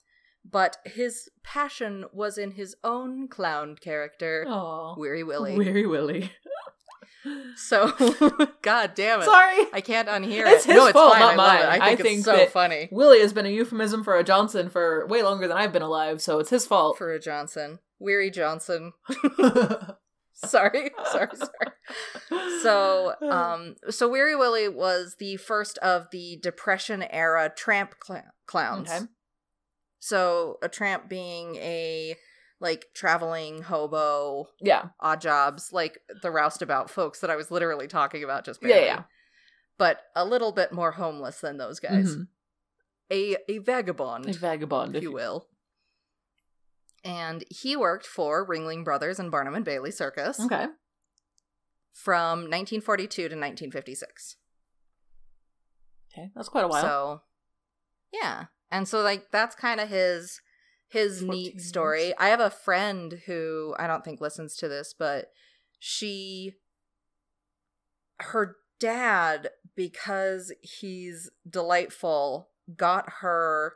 But 0.47 0.77
his 0.85 1.27
passion 1.43 2.05
was 2.13 2.37
in 2.37 2.51
his 2.51 2.75
own 2.83 3.27
clown 3.27 3.75
character, 3.81 4.45
Aw. 4.47 4.93
Weary 4.95 5.23
Willie. 5.23 5.57
Weary 5.57 5.87
Willie. 5.87 6.31
So, 7.55 7.91
god 8.61 8.91
damn 8.95 9.21
it. 9.21 9.25
Sorry. 9.25 9.65
I 9.73 9.81
can't 9.81 10.07
unhear 10.07 10.45
It's 10.45 10.65
it. 10.65 10.69
his 10.69 10.75
no, 10.77 10.85
it's 10.87 10.93
fault, 10.93 11.13
fine. 11.13 11.21
not 11.21 11.33
I 11.33 11.35
mine. 11.35 11.65
I 11.81 11.85
I 11.85 11.87
think, 11.95 12.01
think 12.01 12.17
it's 12.19 12.25
so 12.25 12.45
funny 12.47 12.89
Willie 12.91 13.21
has 13.21 13.33
been 13.33 13.45
a 13.45 13.49
euphemism 13.49 14.03
for 14.03 14.17
a 14.17 14.23
Johnson 14.23 14.69
for 14.69 15.07
way 15.07 15.23
longer 15.23 15.47
than 15.47 15.57
I've 15.57 15.73
been 15.73 15.81
alive, 15.81 16.21
so 16.21 16.39
it's 16.39 16.49
his 16.49 16.67
fault. 16.67 16.97
for 16.97 17.11
a 17.13 17.19
Johnson. 17.19 17.79
Weary 17.99 18.29
Johnson. 18.29 18.91
sorry, 20.33 20.91
sorry, 21.11 21.29
sorry. 21.35 22.51
So, 22.61 23.13
um, 23.21 23.75
so 23.89 24.09
Weary 24.09 24.35
Willie 24.35 24.69
was 24.69 25.15
the 25.19 25.37
first 25.37 25.77
of 25.79 26.07
the 26.11 26.37
Depression 26.41 27.03
era 27.03 27.51
tramp 27.55 27.95
cl- 28.05 28.23
clowns. 28.45 28.89
Okay. 28.91 29.05
So, 29.99 30.57
a 30.61 30.69
tramp 30.69 31.09
being 31.09 31.55
a 31.55 32.15
like 32.59 32.87
traveling 32.93 33.63
hobo, 33.63 34.47
Yeah. 34.59 34.89
odd 34.99 35.21
jobs, 35.21 35.71
like 35.73 35.99
the 36.21 36.31
roustabout 36.31 36.89
folks 36.89 37.19
that 37.19 37.29
I 37.29 37.35
was 37.35 37.51
literally 37.51 37.87
talking 37.87 38.23
about 38.23 38.45
just 38.45 38.61
Yeah, 38.61 38.67
barely. 38.69 38.85
yeah. 38.85 39.03
But 39.77 40.03
a 40.15 40.23
little 40.25 40.51
bit 40.53 40.71
more 40.71 40.91
homeless 40.93 41.41
than 41.41 41.57
those 41.57 41.79
guys. 41.79 42.15
Mhm. 42.15 42.27
A 43.11 43.37
a 43.51 43.57
vagabond, 43.59 44.29
A 44.29 44.33
vagabond, 44.33 44.95
if 44.95 45.03
you 45.03 45.11
will. 45.11 45.49
And 47.03 47.43
he 47.51 47.75
worked 47.75 48.05
for 48.07 48.47
Ringling 48.47 48.83
Brothers 48.83 49.19
and 49.19 49.29
Barnum 49.29 49.53
and 49.53 49.65
Bailey 49.65 49.91
Circus 49.91 50.39
Okay. 50.39 50.67
from 51.93 52.49
1942 52.49 53.27
to 53.29 53.35
1956. 53.35 54.37
Okay. 56.11 56.31
That's 56.35 56.49
quite 56.49 56.63
a 56.65 56.67
while. 56.67 56.81
So, 56.81 57.21
yeah, 58.11 58.45
and 58.71 58.87
so 58.87 59.01
like 59.01 59.29
that's 59.31 59.55
kind 59.55 59.79
of 59.79 59.89
his 59.89 60.41
his 60.95 61.19
14 61.21 61.29
neat 61.29 61.61
story. 61.61 62.13
I 62.17 62.29
have 62.29 62.39
a 62.39 62.49
friend 62.49 63.21
who 63.25 63.75
I 63.77 63.85
don't 63.87 64.03
think 64.03 64.21
listens 64.21 64.55
to 64.57 64.67
this, 64.67 64.95
but 64.97 65.27
she 65.79 66.53
her 68.19 68.55
dad 68.79 69.49
because 69.75 70.53
he's 70.61 71.29
delightful 71.49 72.49
got 72.75 73.05
her 73.21 73.73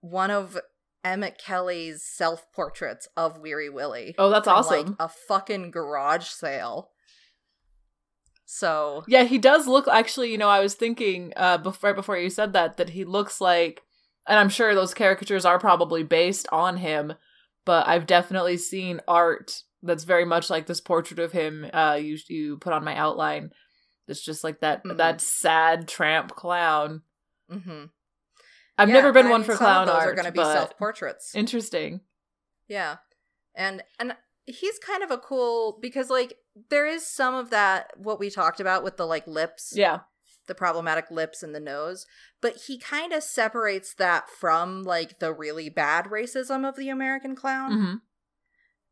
one 0.00 0.30
of 0.30 0.58
Emmett 1.04 1.38
Kelly's 1.38 2.04
self 2.04 2.50
portraits 2.52 3.08
of 3.16 3.38
Weary 3.38 3.70
Willie. 3.70 4.14
oh, 4.18 4.30
that's 4.30 4.48
awesome. 4.48 4.86
Like 4.86 4.96
a 4.98 5.08
fucking 5.08 5.70
garage 5.70 6.26
sale. 6.26 6.90
So 8.44 9.04
Yeah, 9.06 9.24
he 9.24 9.38
does 9.38 9.66
look. 9.66 9.86
Actually, 9.88 10.32
you 10.32 10.38
know, 10.38 10.48
I 10.48 10.60
was 10.60 10.74
thinking 10.74 11.32
uh, 11.36 11.58
bef- 11.58 11.82
right 11.82 11.94
before 11.94 12.16
you 12.18 12.30
said 12.30 12.52
that 12.54 12.76
that 12.78 12.90
he 12.90 13.04
looks 13.04 13.40
like, 13.40 13.82
and 14.28 14.38
I'm 14.38 14.48
sure 14.48 14.74
those 14.74 14.94
caricatures 14.94 15.44
are 15.44 15.58
probably 15.58 16.02
based 16.04 16.46
on 16.52 16.76
him, 16.76 17.14
but 17.64 17.88
I've 17.88 18.06
definitely 18.06 18.56
seen 18.58 19.00
art 19.08 19.62
that's 19.82 20.04
very 20.04 20.24
much 20.24 20.50
like 20.50 20.66
this 20.66 20.80
portrait 20.80 21.18
of 21.18 21.32
him. 21.32 21.66
Uh, 21.72 21.98
you 22.00 22.18
you 22.28 22.58
put 22.58 22.72
on 22.72 22.84
my 22.84 22.96
outline. 22.96 23.50
It's 24.06 24.24
just 24.24 24.42
like 24.44 24.60
that 24.60 24.84
Mhm. 24.84 24.96
that 24.98 25.20
sad 25.20 25.86
tramp 25.88 26.34
clown. 26.34 27.02
Mm-hmm. 27.50 27.84
I've 28.78 28.88
Yeah, 28.88 28.94
never 28.94 29.12
been 29.12 29.26
I 29.26 29.30
one 29.30 29.40
mean, 29.40 29.50
for 29.50 29.56
clown 29.56 29.88
art, 29.88 30.08
are 30.08 30.14
going 30.14 30.24
to 30.26 30.32
be 30.32 30.38
self 30.42 30.76
portraits. 30.78 31.34
interesting. 31.34 32.00
Yeah. 32.68 32.96
And 33.54 33.82
and 33.98 34.16
he's 34.46 34.78
kind 34.78 35.02
of 35.02 35.10
a 35.10 35.18
cool 35.18 35.78
because 35.82 36.10
like 36.10 36.38
there 36.70 36.86
is 36.86 37.06
some 37.06 37.34
of 37.34 37.50
that 37.50 37.92
what 37.98 38.18
we 38.18 38.30
talked 38.30 38.60
about 38.60 38.82
with 38.84 38.96
the 38.96 39.06
like 39.06 39.26
lips, 39.26 39.72
Yeah, 39.76 40.00
the 40.48 40.54
problematic 40.54 41.10
lips 41.10 41.42
and 41.42 41.54
the 41.54 41.60
nose, 41.60 42.06
but 42.40 42.56
he 42.66 42.78
kind 42.78 43.12
of 43.12 43.22
separates 43.22 43.94
that 43.94 44.28
from 44.28 44.82
like 44.82 45.18
the 45.20 45.32
really 45.32 45.68
bad 45.68 46.06
racism 46.06 46.68
of 46.68 46.76
the 46.76 46.88
American 46.88 47.36
clown 47.36 47.72
hmm 47.72 47.94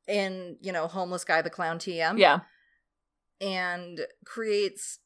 in, 0.09 0.57
you 0.61 0.71
know, 0.71 0.87
homeless 0.87 1.25
guy 1.25 1.43
the 1.43 1.51
clown 1.51 1.81
TM 1.81 2.17
yeah, 2.17 2.41
and 3.41 4.07
creates 4.25 5.01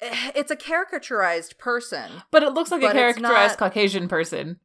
it's 0.00 0.50
a 0.50 0.56
caricaturized 0.56 1.58
person. 1.58 2.10
but 2.30 2.42
it 2.42 2.52
looks 2.52 2.70
like 2.70 2.82
a 2.82 2.86
it's 2.86 2.94
characterized 2.94 3.58
not- 3.58 3.58
Caucasian 3.58 4.08
person. 4.08 4.60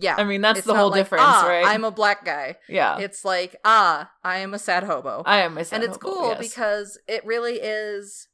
Yeah. 0.00 0.14
I 0.16 0.24
mean, 0.24 0.40
that's 0.40 0.62
the 0.62 0.74
whole 0.74 0.90
like, 0.90 1.00
difference, 1.00 1.24
ah, 1.24 1.46
right? 1.48 1.66
I'm 1.66 1.82
a 1.84 1.90
black 1.90 2.24
guy. 2.24 2.56
yeah. 2.68 2.98
It's 2.98 3.24
like, 3.24 3.56
ah, 3.64 4.10
I 4.22 4.38
am 4.38 4.54
a 4.54 4.58
sad 4.58 4.84
hobo. 4.84 5.22
I 5.26 5.38
am 5.38 5.58
a 5.58 5.64
sad 5.64 5.76
and 5.76 5.84
it's 5.84 5.98
hobo, 6.00 6.14
cool 6.14 6.28
yes. 6.28 6.38
because 6.38 6.98
it 7.08 7.24
really 7.26 7.54
is, 7.54 8.28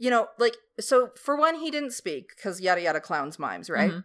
you 0.00 0.08
know, 0.08 0.28
like, 0.38 0.56
so 0.80 1.10
for 1.14 1.36
one, 1.36 1.56
he 1.56 1.70
didn't 1.70 1.92
speak 1.92 2.30
because 2.34 2.60
yada 2.60 2.80
yada 2.80 3.00
clowns 3.00 3.38
mimes, 3.38 3.68
right? 3.68 3.92
Mhm. 3.92 4.04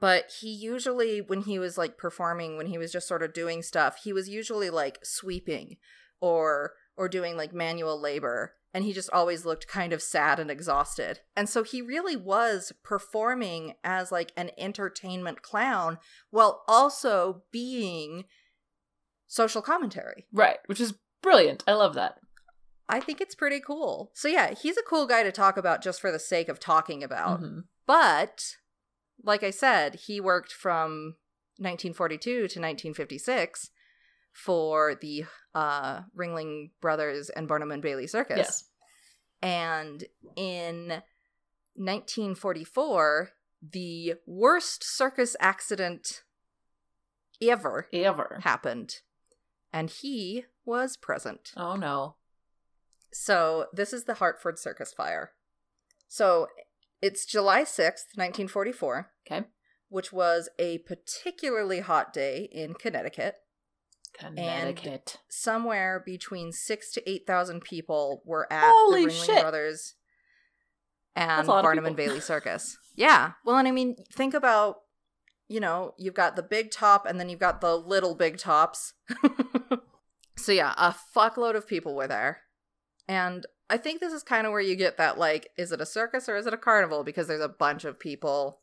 But 0.00 0.32
he 0.40 0.48
usually, 0.48 1.20
when 1.20 1.42
he 1.42 1.58
was 1.58 1.76
like 1.76 1.98
performing, 1.98 2.56
when 2.56 2.66
he 2.66 2.78
was 2.78 2.90
just 2.90 3.06
sort 3.06 3.22
of 3.22 3.34
doing 3.34 3.62
stuff, 3.62 3.98
he 4.02 4.14
was 4.14 4.30
usually 4.30 4.70
like 4.70 4.98
sweeping 5.02 5.76
or 6.20 6.72
or 6.96 7.08
doing 7.08 7.36
like 7.36 7.52
manual 7.52 8.00
labor 8.00 8.54
and 8.72 8.84
he 8.84 8.92
just 8.92 9.10
always 9.12 9.44
looked 9.44 9.68
kind 9.68 9.92
of 9.92 10.02
sad 10.02 10.40
and 10.40 10.50
exhausted. 10.50 11.20
And 11.36 11.48
so 11.48 11.62
he 11.62 11.80
really 11.80 12.16
was 12.16 12.72
performing 12.82 13.74
as 13.84 14.10
like 14.10 14.32
an 14.36 14.50
entertainment 14.58 15.42
clown 15.42 15.98
while 16.30 16.64
also 16.66 17.44
being 17.52 18.24
social 19.28 19.62
commentary. 19.62 20.26
Right, 20.32 20.58
which 20.66 20.80
is 20.80 20.94
brilliant. 21.22 21.62
I 21.68 21.74
love 21.74 21.94
that. 21.94 22.18
I 22.88 23.00
think 23.00 23.20
it's 23.20 23.34
pretty 23.34 23.60
cool. 23.60 24.10
So 24.14 24.28
yeah, 24.28 24.54
he's 24.54 24.76
a 24.76 24.82
cool 24.82 25.06
guy 25.06 25.22
to 25.22 25.32
talk 25.32 25.56
about 25.56 25.82
just 25.82 26.00
for 26.00 26.12
the 26.12 26.18
sake 26.18 26.48
of 26.48 26.60
talking 26.60 27.02
about. 27.02 27.40
Mhm. 27.40 27.64
But 27.86 28.56
like 29.22 29.42
I 29.42 29.50
said, 29.50 29.94
he 30.06 30.20
worked 30.20 30.52
from 30.52 31.16
1942 31.58 32.32
to 32.32 32.40
1956 32.42 33.70
for 34.32 34.94
the 34.96 35.24
uh, 35.54 36.02
Ringling 36.16 36.70
Brothers 36.80 37.30
and 37.30 37.46
Barnum 37.48 37.70
and 37.70 37.80
Bailey 37.82 38.06
Circus. 38.06 38.36
Yes. 38.38 38.64
And 39.40 40.04
in 40.36 41.02
1944, 41.76 43.30
the 43.62 44.14
worst 44.26 44.84
circus 44.84 45.36
accident 45.40 46.22
ever 47.40 47.88
Ever. 47.92 48.40
happened. 48.42 48.96
And 49.72 49.90
he 49.90 50.44
was 50.64 50.96
present. 50.96 51.52
Oh 51.56 51.76
no. 51.76 52.16
So 53.16 53.66
this 53.72 53.92
is 53.92 54.04
the 54.04 54.14
Hartford 54.14 54.58
Circus 54.58 54.92
Fire. 54.92 55.30
So 56.08 56.48
it's 57.00 57.24
July 57.24 57.62
6th, 57.62 58.10
1944, 58.16 59.10
Okay. 59.26 59.46
which 59.88 60.12
was 60.12 60.48
a 60.58 60.78
particularly 60.78 61.78
hot 61.80 62.12
day 62.12 62.48
in 62.50 62.74
Connecticut. 62.74 63.36
Connecticut. 64.18 65.18
Somewhere 65.28 66.02
between 66.04 66.50
six 66.52 66.90
to 66.92 67.08
8,000 67.08 67.60
people 67.62 68.22
were 68.24 68.52
at 68.52 68.64
Holy 68.68 69.04
the 69.04 69.10
Ringling 69.12 69.26
shit. 69.26 69.40
Brothers 69.42 69.94
and 71.14 71.30
That's 71.30 71.48
a 71.48 71.50
lot 71.52 71.58
of 71.60 71.64
Barnum 71.64 71.86
and. 71.86 71.96
Bailey 71.96 72.20
Circus. 72.20 72.76
yeah. 72.96 73.32
Well, 73.44 73.56
and 73.58 73.68
I 73.68 73.70
mean, 73.70 73.96
think 74.12 74.34
about, 74.34 74.78
you 75.46 75.60
know, 75.60 75.94
you've 75.98 76.14
got 76.14 76.34
the 76.34 76.42
big 76.42 76.72
top 76.72 77.06
and 77.06 77.20
then 77.20 77.28
you've 77.28 77.38
got 77.40 77.60
the 77.60 77.76
little 77.76 78.16
big 78.16 78.38
tops. 78.38 78.94
so 80.36 80.50
yeah, 80.50 80.74
a 80.76 80.94
fuckload 81.16 81.54
of 81.54 81.68
people 81.68 81.94
were 81.94 82.08
there. 82.08 82.40
And 83.08 83.46
I 83.70 83.76
think 83.76 84.00
this 84.00 84.12
is 84.12 84.22
kind 84.22 84.46
of 84.46 84.52
where 84.52 84.60
you 84.60 84.76
get 84.76 84.96
that 84.98 85.18
like, 85.18 85.50
is 85.56 85.72
it 85.72 85.80
a 85.80 85.86
circus 85.86 86.28
or 86.28 86.36
is 86.36 86.46
it 86.46 86.54
a 86.54 86.58
carnival? 86.58 87.04
Because 87.04 87.28
there's 87.28 87.40
a 87.40 87.48
bunch 87.48 87.84
of 87.84 87.98
people 87.98 88.60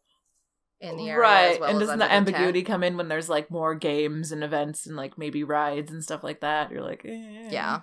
in 0.79 0.97
the 0.97 1.09
area. 1.09 1.21
right. 1.21 1.51
As 1.53 1.59
well 1.59 1.69
and 1.69 1.79
doesn't 1.79 1.99
the 1.99 2.05
under 2.05 2.31
tent. 2.31 2.35
ambiguity 2.35 2.63
come 2.63 2.83
in 2.83 2.97
when 2.97 3.07
there's 3.07 3.29
like 3.29 3.51
more 3.51 3.75
games 3.75 4.31
and 4.31 4.43
events 4.43 4.85
and 4.87 4.95
like 4.95 5.17
maybe 5.17 5.43
rides 5.43 5.91
and 5.91 6.03
stuff 6.03 6.23
like 6.23 6.41
that? 6.41 6.71
You're 6.71 6.81
like, 6.81 7.03
eh. 7.05 7.49
Yeah. 7.51 7.81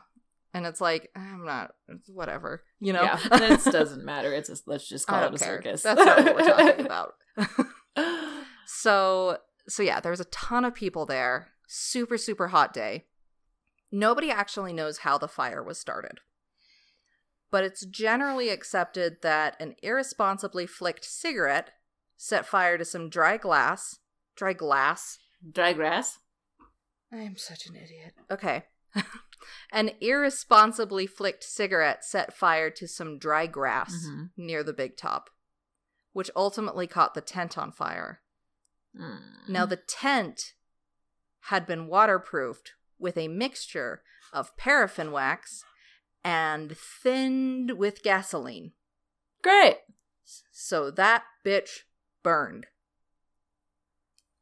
And 0.55 0.67
it's 0.67 0.81
like, 0.81 1.11
I'm 1.15 1.45
not, 1.45 1.73
whatever, 2.09 2.65
you 2.81 2.93
know? 2.93 3.03
Yeah. 3.03 3.19
It 3.33 3.65
doesn't 3.71 4.05
matter. 4.05 4.33
It's 4.33 4.49
just, 4.49 4.67
let's 4.67 4.89
just 4.89 5.07
call 5.07 5.23
it 5.25 5.35
a 5.35 5.39
care. 5.39 5.57
circus. 5.57 5.83
That's 5.83 6.05
not 6.05 6.25
what 6.25 6.35
we're 6.37 6.47
talking 6.49 6.87
about. 6.87 7.15
so, 8.67 9.39
so 9.69 9.83
yeah, 9.83 10.01
there 10.01 10.11
was 10.11 10.21
a 10.21 10.25
ton 10.27 10.65
of 10.65 10.75
people 10.75 11.07
there. 11.07 11.49
Super, 11.69 12.17
super 12.17 12.49
hot 12.49 12.73
day. 12.73 13.05
Nobody 13.93 14.31
actually 14.31 14.73
knows 14.73 14.99
how 14.99 15.19
the 15.19 15.29
fire 15.29 15.63
was 15.63 15.79
started. 15.79 16.21
But 17.51 17.65
it's 17.65 17.85
generally 17.87 18.51
accepted 18.51 19.23
that 19.23 19.57
an 19.61 19.75
irresponsibly 19.83 20.67
flicked 20.67 21.05
cigarette 21.05 21.71
set 22.17 22.47
fire 22.47 22.77
to 22.77 22.85
some 22.85 23.09
dry 23.09 23.37
glass. 23.37 23.99
Dry 24.37 24.53
glass? 24.53 25.19
Dry 25.53 25.73
grass. 25.73 26.19
I 27.13 27.17
am 27.19 27.37
such 27.37 27.67
an 27.67 27.75
idiot. 27.77 28.15
Okay. 28.31 28.65
An 29.73 29.93
irresponsibly 30.01 31.07
flicked 31.07 31.45
cigarette 31.45 32.05
set 32.05 32.35
fire 32.35 32.71
to 32.71 32.87
some 32.89 33.19
dry 33.19 33.47
grass 33.47 33.95
Mhm. 34.07 34.31
near 34.37 34.63
the 34.63 34.73
big 34.73 34.97
top, 34.97 35.31
which 36.13 36.31
ultimately 36.37 36.87
caught 36.87 37.15
the 37.15 37.21
tent 37.21 37.57
on 37.57 37.71
fire. 37.73 38.21
Mm. 38.95 39.49
Now, 39.49 39.65
the 39.65 39.77
tent 39.77 40.55
had 41.43 41.67
been 41.67 41.87
waterproofed 41.87 42.73
with 42.99 43.17
a 43.17 43.29
mixture 43.29 44.03
of 44.33 44.57
paraffin 44.57 45.13
wax 45.13 45.65
and 46.29 46.77
thinned 46.77 47.79
with 47.79 48.03
gasoline. 48.03 48.73
Great. 49.43 49.79
So 50.53 50.91
that 50.91 51.23
bitch 51.43 51.85
burned. 52.23 52.67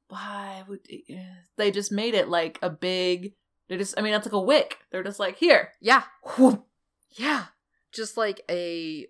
Why 0.08 0.64
would 0.66 0.80
eh, 0.90 1.14
they 1.56 1.70
just 1.70 1.92
made 1.92 2.14
it 2.14 2.28
like 2.28 2.58
a 2.60 2.70
big? 2.70 3.34
They 3.68 3.76
just, 3.76 3.96
I 3.96 4.02
mean, 4.02 4.10
that's 4.10 4.26
like 4.26 4.32
a 4.32 4.40
wick. 4.40 4.78
They're 4.90 5.04
just 5.04 5.20
like 5.20 5.36
here. 5.38 5.74
Yeah, 5.80 6.02
Whoop. 6.36 6.66
yeah. 7.12 7.46
Just 7.92 8.16
like 8.16 8.40
a 8.50 9.06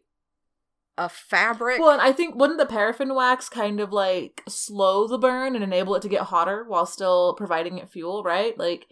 a 0.98 1.08
fabric. 1.08 1.80
Well, 1.80 1.92
and 1.92 2.02
I 2.02 2.12
think 2.12 2.34
wouldn't 2.34 2.58
the 2.58 2.66
paraffin 2.66 3.14
wax 3.14 3.48
kind 3.48 3.80
of 3.80 3.90
like 3.90 4.42
slow 4.48 5.06
the 5.08 5.18
burn 5.18 5.54
and 5.54 5.64
enable 5.64 5.94
it 5.94 6.02
to 6.02 6.10
get 6.10 6.22
hotter 6.22 6.64
while 6.68 6.84
still 6.84 7.34
providing 7.36 7.78
it 7.78 7.88
fuel, 7.88 8.22
right? 8.22 8.56
Like 8.58 8.86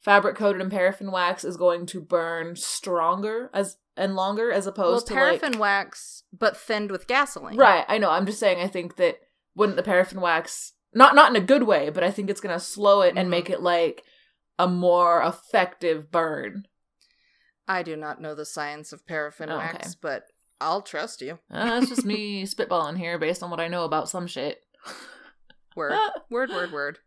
fabric 0.00 0.36
coated 0.36 0.60
in 0.62 0.70
paraffin 0.70 1.10
wax 1.10 1.44
is 1.44 1.56
going 1.56 1.86
to 1.86 2.00
burn 2.00 2.56
stronger 2.56 3.50
as 3.52 3.76
and 3.96 4.14
longer 4.16 4.50
as 4.50 4.64
well, 4.64 4.72
opposed 4.72 5.06
to 5.08 5.14
paraffin 5.14 5.52
like 5.52 5.60
wax, 5.60 6.22
but 6.32 6.56
thinned 6.56 6.90
with 6.90 7.06
gasoline. 7.06 7.56
Right, 7.56 7.84
I 7.88 7.98
know. 7.98 8.10
I'm 8.10 8.24
just 8.26 8.38
saying 8.40 8.58
I 8.60 8.68
think 8.68 8.96
that 8.96 9.18
wouldn't 9.54 9.76
the 9.76 9.82
paraffin 9.82 10.20
wax 10.20 10.72
not 10.94 11.14
not 11.14 11.30
in 11.30 11.36
a 11.40 11.44
good 11.44 11.64
way, 11.64 11.90
but 11.90 12.02
I 12.02 12.10
think 12.10 12.30
it's 12.30 12.40
going 12.40 12.54
to 12.56 12.64
slow 12.64 13.02
it 13.02 13.14
and 13.16 13.26
Mhm. 13.28 13.30
make 13.30 13.50
it 13.50 13.60
like 13.62 14.02
a 14.58 14.66
more 14.66 15.22
effective 15.22 16.10
burn. 16.10 16.66
I 17.68 17.82
do 17.84 17.94
not 17.96 18.20
know 18.20 18.34
the 18.34 18.44
science 18.44 18.92
of 18.92 19.06
paraffin 19.06 19.50
Oh, 19.50 19.58
wax, 19.58 19.88
okay. 19.90 19.98
but 20.02 20.24
I'll 20.60 20.82
trust 20.82 21.20
you. 21.22 21.38
Uh, 21.50 21.64
that's 21.78 21.88
just 21.88 22.04
me 22.06 22.42
spitballing 22.44 22.98
here 22.98 23.18
based 23.18 23.42
on 23.42 23.50
what 23.50 23.60
I 23.60 23.68
know 23.68 23.84
about 23.84 24.08
some 24.08 24.26
shit. 24.26 24.62
Word, 25.76 25.96
word, 26.30 26.50
word, 26.50 26.72
word. 26.72 26.98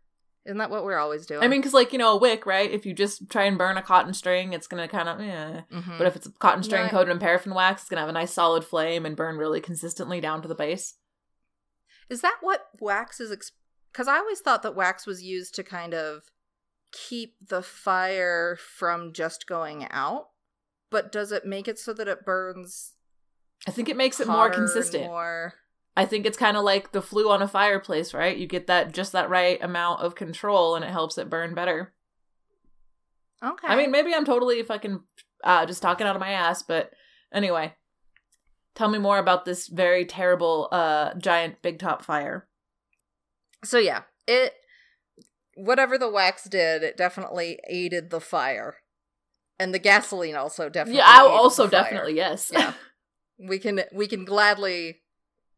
Isn't 0.46 0.58
that 0.58 0.70
what 0.70 0.84
we're 0.84 0.98
always 0.98 1.24
doing? 1.24 1.42
I 1.42 1.48
mean, 1.48 1.60
because 1.60 1.72
like 1.72 1.92
you 1.92 1.98
know, 1.98 2.12
a 2.12 2.18
wick, 2.18 2.44
right? 2.44 2.70
If 2.70 2.84
you 2.84 2.92
just 2.92 3.30
try 3.30 3.44
and 3.44 3.56
burn 3.56 3.76
a 3.78 3.82
cotton 3.82 4.12
string, 4.12 4.52
it's 4.52 4.66
gonna 4.66 4.88
kind 4.88 5.08
of, 5.08 5.20
yeah. 5.20 5.62
Mhm. 5.72 5.96
But 5.96 6.06
if 6.06 6.16
it's 6.16 6.26
a 6.26 6.32
cotton 6.32 6.62
string 6.62 6.88
coated 6.88 7.10
in 7.10 7.18
paraffin 7.18 7.54
wax, 7.54 7.82
it's 7.82 7.88
gonna 7.88 8.00
have 8.00 8.10
a 8.10 8.12
nice 8.12 8.32
solid 8.32 8.64
flame 8.64 9.06
and 9.06 9.16
burn 9.16 9.38
really 9.38 9.60
consistently 9.60 10.20
down 10.20 10.42
to 10.42 10.48
the 10.48 10.54
base. 10.54 10.94
Is 12.10 12.20
that 12.20 12.38
what 12.42 12.66
wax 12.80 13.20
is? 13.20 13.52
Because 13.90 14.08
I 14.08 14.18
always 14.18 14.40
thought 14.40 14.62
that 14.62 14.76
wax 14.76 15.06
was 15.06 15.22
used 15.22 15.54
to 15.54 15.62
kind 15.62 15.94
of 15.94 16.24
keep 16.92 17.36
the 17.48 17.62
fire 17.62 18.56
from 18.56 19.12
just 19.12 19.46
going 19.46 19.86
out. 19.90 20.28
But 20.90 21.10
does 21.10 21.32
it 21.32 21.46
make 21.46 21.66
it 21.66 21.78
so 21.78 21.92
that 21.94 22.06
it 22.06 22.24
burns 22.24 22.92
I 23.66 23.70
think 23.70 23.88
it 23.88 23.96
makes 23.96 24.20
it 24.20 24.28
more 24.28 24.50
consistent. 24.50 25.04
More 25.04 25.54
I 25.96 26.06
think 26.06 26.26
it's 26.26 26.36
kind 26.36 26.56
of 26.56 26.64
like 26.64 26.92
the 26.92 27.02
flue 27.02 27.30
on 27.30 27.40
a 27.42 27.48
fireplace, 27.48 28.12
right? 28.12 28.36
You 28.36 28.46
get 28.46 28.66
that 28.66 28.92
just 28.92 29.12
that 29.12 29.30
right 29.30 29.62
amount 29.62 30.00
of 30.00 30.14
control, 30.14 30.74
and 30.74 30.84
it 30.84 30.90
helps 30.90 31.18
it 31.18 31.30
burn 31.30 31.54
better. 31.54 31.92
okay. 33.42 33.66
I 33.68 33.76
mean, 33.76 33.90
maybe 33.90 34.12
I'm 34.14 34.24
totally 34.24 34.62
fucking 34.62 35.00
uh, 35.44 35.66
just 35.66 35.82
talking 35.82 36.06
out 36.06 36.16
of 36.16 36.20
my 36.20 36.30
ass, 36.30 36.62
but 36.62 36.90
anyway, 37.32 37.74
tell 38.74 38.88
me 38.88 38.98
more 38.98 39.18
about 39.18 39.44
this 39.44 39.68
very 39.68 40.04
terrible 40.04 40.68
uh 40.72 41.14
giant 41.14 41.62
big 41.62 41.78
top 41.78 42.02
fire. 42.02 42.48
so 43.62 43.78
yeah, 43.78 44.02
it 44.26 44.54
whatever 45.56 45.96
the 45.96 46.10
wax 46.10 46.44
did, 46.48 46.82
it 46.82 46.96
definitely 46.96 47.60
aided 47.68 48.10
the 48.10 48.20
fire, 48.20 48.78
and 49.60 49.72
the 49.72 49.78
gasoline 49.78 50.34
also 50.34 50.68
definitely. 50.68 50.98
yeah, 50.98 51.06
I 51.06 51.20
also 51.20 51.68
definitely 51.68 52.16
yes. 52.16 52.50
Yeah, 52.52 52.72
we 53.38 53.60
can 53.60 53.82
we 53.92 54.08
can 54.08 54.24
gladly 54.24 55.02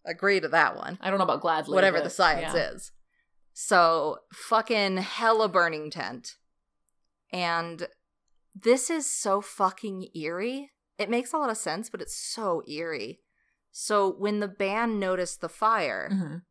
agree 0.07 0.40
to 0.40 0.48
that 0.48 0.76
one. 0.76 0.98
I 1.00 1.11
don't 1.11 1.18
know 1.18 1.24
about 1.24 1.40
gladly, 1.40 1.74
whatever 1.74 2.00
the 2.00 2.11
science 2.11 2.54
yeah. 2.54 2.70
is. 2.72 2.92
So, 3.52 4.18
fucking 4.32 4.98
hella 4.98 5.48
burning 5.48 5.90
tent. 5.90 6.36
And 7.32 7.88
this 8.54 8.90
is 8.90 9.11
so 9.11 9.40
fucking 9.40 10.09
eerie. 10.14 10.70
It 10.98 11.11
makes 11.11 11.32
a 11.32 11.38
lot 11.38 11.50
of 11.50 11.57
sense, 11.57 11.90
but 11.90 12.00
it's 12.02 12.16
so 12.16 12.62
eerie. 12.68 13.20
So, 13.72 14.11
when 14.11 14.40
the 14.40 14.48
band 14.48 15.00
noticed 15.00 15.40
the 15.40 15.48
fire, 15.48 16.09
Mhm. 16.12 16.42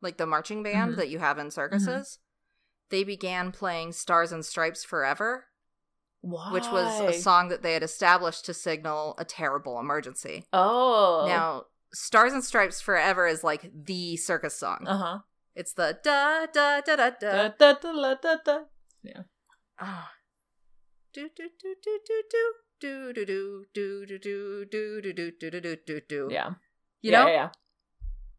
like 0.00 0.16
the 0.16 0.26
marching 0.26 0.62
band 0.62 0.92
Mhm. 0.94 0.96
that 0.96 1.08
you 1.08 1.18
have 1.18 1.38
in 1.38 1.50
circuses, 1.50 2.18
they 2.90 3.04
began 3.04 3.52
playing 3.52 3.92
Stars 3.92 4.32
and 4.32 4.44
Stripes 4.44 4.84
Forever, 4.84 5.46
Why? 6.20 6.52
which 6.52 6.66
was 6.68 7.00
a 7.00 7.12
song 7.20 7.48
that 7.48 7.62
they 7.62 7.72
had 7.74 7.82
established 7.82 8.44
to 8.46 8.54
signal 8.54 9.14
a 9.18 9.24
terrible 9.24 9.78
emergency. 9.80 10.46
Oh, 10.52 11.24
Now, 11.26 11.66
Stars 11.94 12.32
and 12.32 12.42
Stripes 12.44 12.80
Forever 12.80 13.26
is 13.26 13.44
like 13.44 13.70
the 13.74 14.16
circus 14.16 14.56
song. 14.56 14.84
uh 14.86 14.96
huh. 14.96 15.18
It's 15.54 15.74
the 15.74 15.98
da 16.02 16.46
da 16.46 16.80
da 16.80 16.96
da 16.96 17.10
Da, 17.10 17.48
da. 17.48 17.48
da, 17.58 17.72
da, 17.74 17.92
da, 17.92 18.14
da, 18.14 18.36
da. 18.44 18.58
Oh. 19.80 20.08
Do 21.12 21.28
do 21.36 21.48
do 21.60 21.74
do 21.82 21.98
do 22.06 22.22
do 22.80 23.12
do 23.12 23.26
do 23.26 23.66
do 23.74 24.06
do 24.06 24.06
do 24.06 24.64
do 24.64 25.02
do 25.02 25.12
do 25.12 25.30
do 25.30 25.50
do 25.50 25.60
do 25.60 25.76
do 25.86 26.00
do. 26.08 26.28
Yeah. 26.30 26.50
You 27.02 27.12
yeah, 27.12 27.24
know? 27.24 27.30
Yeah. 27.30 27.48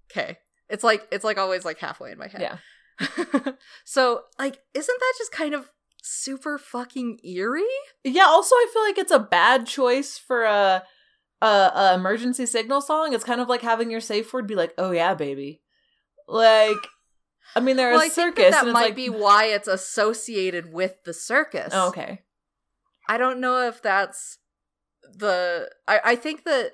Okay. 0.09 0.37
It's 0.69 0.83
like 0.83 1.07
it's 1.11 1.23
like 1.23 1.37
always 1.37 1.65
like 1.65 1.77
halfway 1.77 2.11
in 2.11 2.17
my 2.17 2.27
head. 2.27 2.41
Yeah. 2.41 2.57
so 3.85 4.21
like 4.39 4.59
isn't 4.73 4.99
that 4.99 5.13
just 5.17 5.31
kind 5.31 5.53
of 5.53 5.69
super 6.01 6.57
fucking 6.57 7.19
eerie? 7.23 7.63
Yeah, 8.03 8.25
also 8.25 8.55
I 8.55 8.69
feel 8.73 8.83
like 8.83 8.97
it's 8.97 9.11
a 9.11 9.19
bad 9.19 9.67
choice 9.67 10.17
for 10.17 10.43
a 10.43 10.83
a, 11.43 11.71
a 11.75 11.93
emergency 11.95 12.45
signal 12.45 12.81
song. 12.81 13.13
It's 13.13 13.23
kind 13.23 13.41
of 13.41 13.49
like 13.49 13.61
having 13.61 13.91
your 13.91 13.99
safe 13.99 14.31
word 14.33 14.47
be 14.47 14.55
like, 14.55 14.73
"Oh 14.77 14.91
yeah, 14.91 15.13
baby." 15.13 15.61
Like 16.27 16.77
I 17.55 17.59
mean, 17.59 17.75
they're 17.75 17.91
well, 17.91 17.99
a 17.99 18.05
I 18.05 18.09
think 18.09 18.37
circus 18.37 18.51
that, 18.51 18.61
and 18.61 18.69
that 18.69 18.73
might 18.73 18.85
like 18.85 18.95
be 18.95 19.09
why 19.09 19.45
it's 19.45 19.67
associated 19.67 20.71
with 20.71 21.03
the 21.03 21.13
circus. 21.13 21.71
Oh, 21.73 21.89
okay. 21.89 22.21
I 23.07 23.17
don't 23.17 23.41
know 23.41 23.67
if 23.67 23.81
that's 23.81 24.39
the. 25.13 25.69
I, 25.87 25.99
I 26.03 26.15
think 26.15 26.45
that 26.45 26.71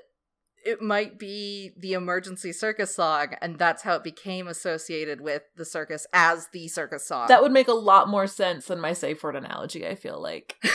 it 0.64 0.82
might 0.82 1.18
be 1.18 1.72
the 1.78 1.94
emergency 1.94 2.54
circus 2.54 2.96
song, 2.96 3.30
and 3.42 3.58
that's 3.58 3.82
how 3.82 3.96
it 3.96 4.04
became 4.04 4.48
associated 4.48 5.22
with 5.22 5.44
the 5.56 5.66
circus 5.66 6.06
as 6.14 6.50
the 6.54 6.68
circus 6.68 7.08
song. 7.08 7.28
That 7.28 7.42
would 7.42 7.52
make 7.52 7.68
a 7.68 7.74
lot 7.74 8.08
more 8.08 8.28
sense 8.28 8.68
than 8.68 8.80
my 8.80 8.94
safe 8.94 9.24
word 9.24 9.36
analogy, 9.36 9.88
I 9.88 9.96
feel 9.96 10.22
like. 10.22 10.56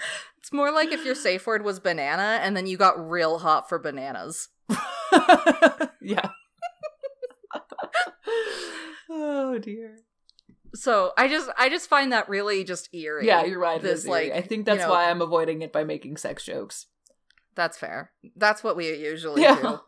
it's 0.40 0.52
more 0.52 0.72
like 0.72 0.90
if 0.92 1.04
your 1.04 1.14
safe 1.14 1.46
word 1.46 1.62
was 1.64 1.80
banana, 1.80 2.40
and 2.42 2.56
then 2.56 2.66
you 2.66 2.76
got 2.76 2.98
real 3.10 3.38
hot 3.38 3.68
for 3.68 3.78
bananas. 3.78 4.48
yeah. 6.00 6.28
oh 9.10 9.58
dear. 9.58 9.96
So 10.74 11.12
I 11.18 11.26
just, 11.28 11.50
I 11.58 11.68
just 11.68 11.88
find 11.88 12.12
that 12.12 12.28
really 12.28 12.62
just 12.62 12.94
eerie. 12.94 13.26
Yeah, 13.26 13.44
you're 13.44 13.58
right. 13.58 13.82
This 13.82 14.06
like, 14.06 14.32
I 14.32 14.40
think 14.40 14.66
that's 14.66 14.80
you 14.80 14.86
know- 14.86 14.90
why 14.92 15.10
I'm 15.10 15.20
avoiding 15.20 15.62
it 15.62 15.72
by 15.72 15.84
making 15.84 16.16
sex 16.16 16.44
jokes. 16.44 16.86
That's 17.56 17.76
fair. 17.76 18.12
That's 18.36 18.62
what 18.62 18.76
we 18.76 18.94
usually 18.96 19.42
Yeah. 19.42 19.78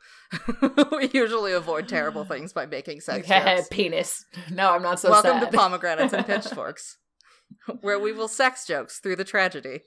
do. 0.53 0.85
we 0.97 1.09
usually 1.15 1.53
avoid 1.53 1.89
terrible 1.89 2.25
things 2.25 2.53
by 2.53 2.67
making 2.67 3.01
sex 3.01 3.27
jokes. 3.29 3.69
penis. 3.71 4.25
No, 4.51 4.73
I'm 4.73 4.83
not 4.83 4.99
so 4.99 5.11
Welcome 5.11 5.39
sad. 5.41 5.53
to 5.53 5.57
Pomegranates 5.57 6.13
and 6.13 6.27
Pitchforks, 6.27 6.99
where 7.81 7.99
we 7.99 8.13
will 8.13 8.29
sex 8.29 8.67
jokes 8.67 8.99
through 8.99 9.17
the 9.17 9.25
tragedy. 9.25 9.83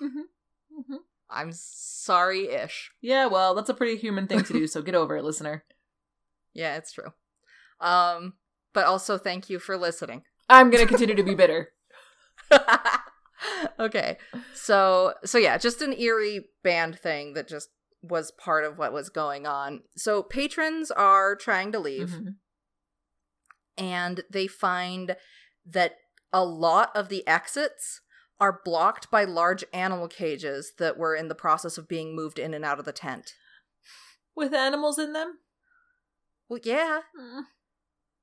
Mhm. 0.00 0.98
I'm 1.30 1.50
sorry 1.52 2.48
ish. 2.48 2.90
Yeah, 3.00 3.26
well, 3.26 3.54
that's 3.54 3.70
a 3.70 3.74
pretty 3.74 3.96
human 3.96 4.26
thing 4.26 4.42
to 4.44 4.52
do, 4.52 4.66
so 4.66 4.82
get 4.82 4.94
over 4.94 5.16
it, 5.16 5.24
listener. 5.24 5.64
Yeah, 6.54 6.76
it's 6.76 6.92
true. 6.92 7.12
Um, 7.80 8.34
but 8.74 8.84
also 8.84 9.16
thank 9.16 9.48
you 9.48 9.58
for 9.58 9.78
listening. 9.78 10.24
I'm 10.50 10.68
gonna 10.70 10.84
continue 10.84 11.14
to 11.14 11.22
be 11.22 11.34
bitter. 11.34 11.72
okay. 13.80 14.18
So 14.54 15.14
so 15.24 15.38
yeah, 15.38 15.56
just 15.58 15.80
an 15.82 15.92
eerie 15.98 16.46
band 16.62 16.98
thing 16.98 17.32
that 17.34 17.48
just 17.48 17.70
was 18.02 18.32
part 18.32 18.64
of 18.64 18.76
what 18.78 18.92
was 18.92 19.08
going 19.08 19.46
on. 19.46 19.80
So 19.96 20.22
patrons 20.22 20.90
are 20.90 21.34
trying 21.36 21.72
to 21.72 21.78
leave. 21.78 22.10
Mhm. 22.10 22.34
and 23.78 24.22
they 24.30 24.46
find 24.46 25.16
that 25.64 25.94
a 26.32 26.44
lot 26.44 26.90
of 26.94 27.08
the 27.08 27.26
exits 27.26 28.00
are 28.40 28.60
blocked 28.64 29.10
by 29.10 29.24
large 29.24 29.64
animal 29.72 30.08
cages 30.08 30.72
that 30.78 30.96
were 30.98 31.14
in 31.14 31.28
the 31.28 31.34
process 31.34 31.78
of 31.78 31.86
being 31.88 32.16
moved 32.16 32.38
in 32.38 32.54
and 32.54 32.64
out 32.64 32.78
of 32.78 32.84
the 32.84 32.92
tent. 32.92 33.34
With 34.34 34.52
animals 34.54 34.98
in 34.98 35.12
them? 35.12 35.38
Well, 36.48 36.60
yeah. 36.64 37.00
Mm, 37.18 37.42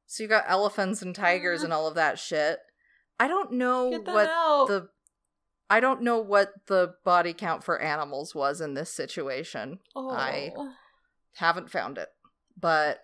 So 0.07 0.23
you 0.23 0.29
got 0.29 0.45
elephants 0.47 1.01
and 1.01 1.15
tigers 1.15 1.61
Mm. 1.61 1.65
and 1.65 1.73
all 1.73 1.87
of 1.87 1.95
that 1.95 2.17
shit. 2.19 2.59
I 3.19 3.27
don't 3.27 3.53
know 3.53 3.89
what 3.89 4.27
out. 4.29 4.67
the 4.67 4.89
I 5.69 5.79
don't 5.79 6.01
know 6.01 6.17
what 6.17 6.51
the 6.65 6.95
body 7.05 7.31
count 7.33 7.63
for 7.63 7.79
animals 7.79 8.33
was 8.33 8.59
in 8.59 8.73
this 8.73 8.91
situation. 8.91 9.79
oh. 9.95 10.09
I- 10.09 10.51
Haven't 11.35 11.69
found 11.69 11.97
it. 11.99 12.09
But 12.59 13.03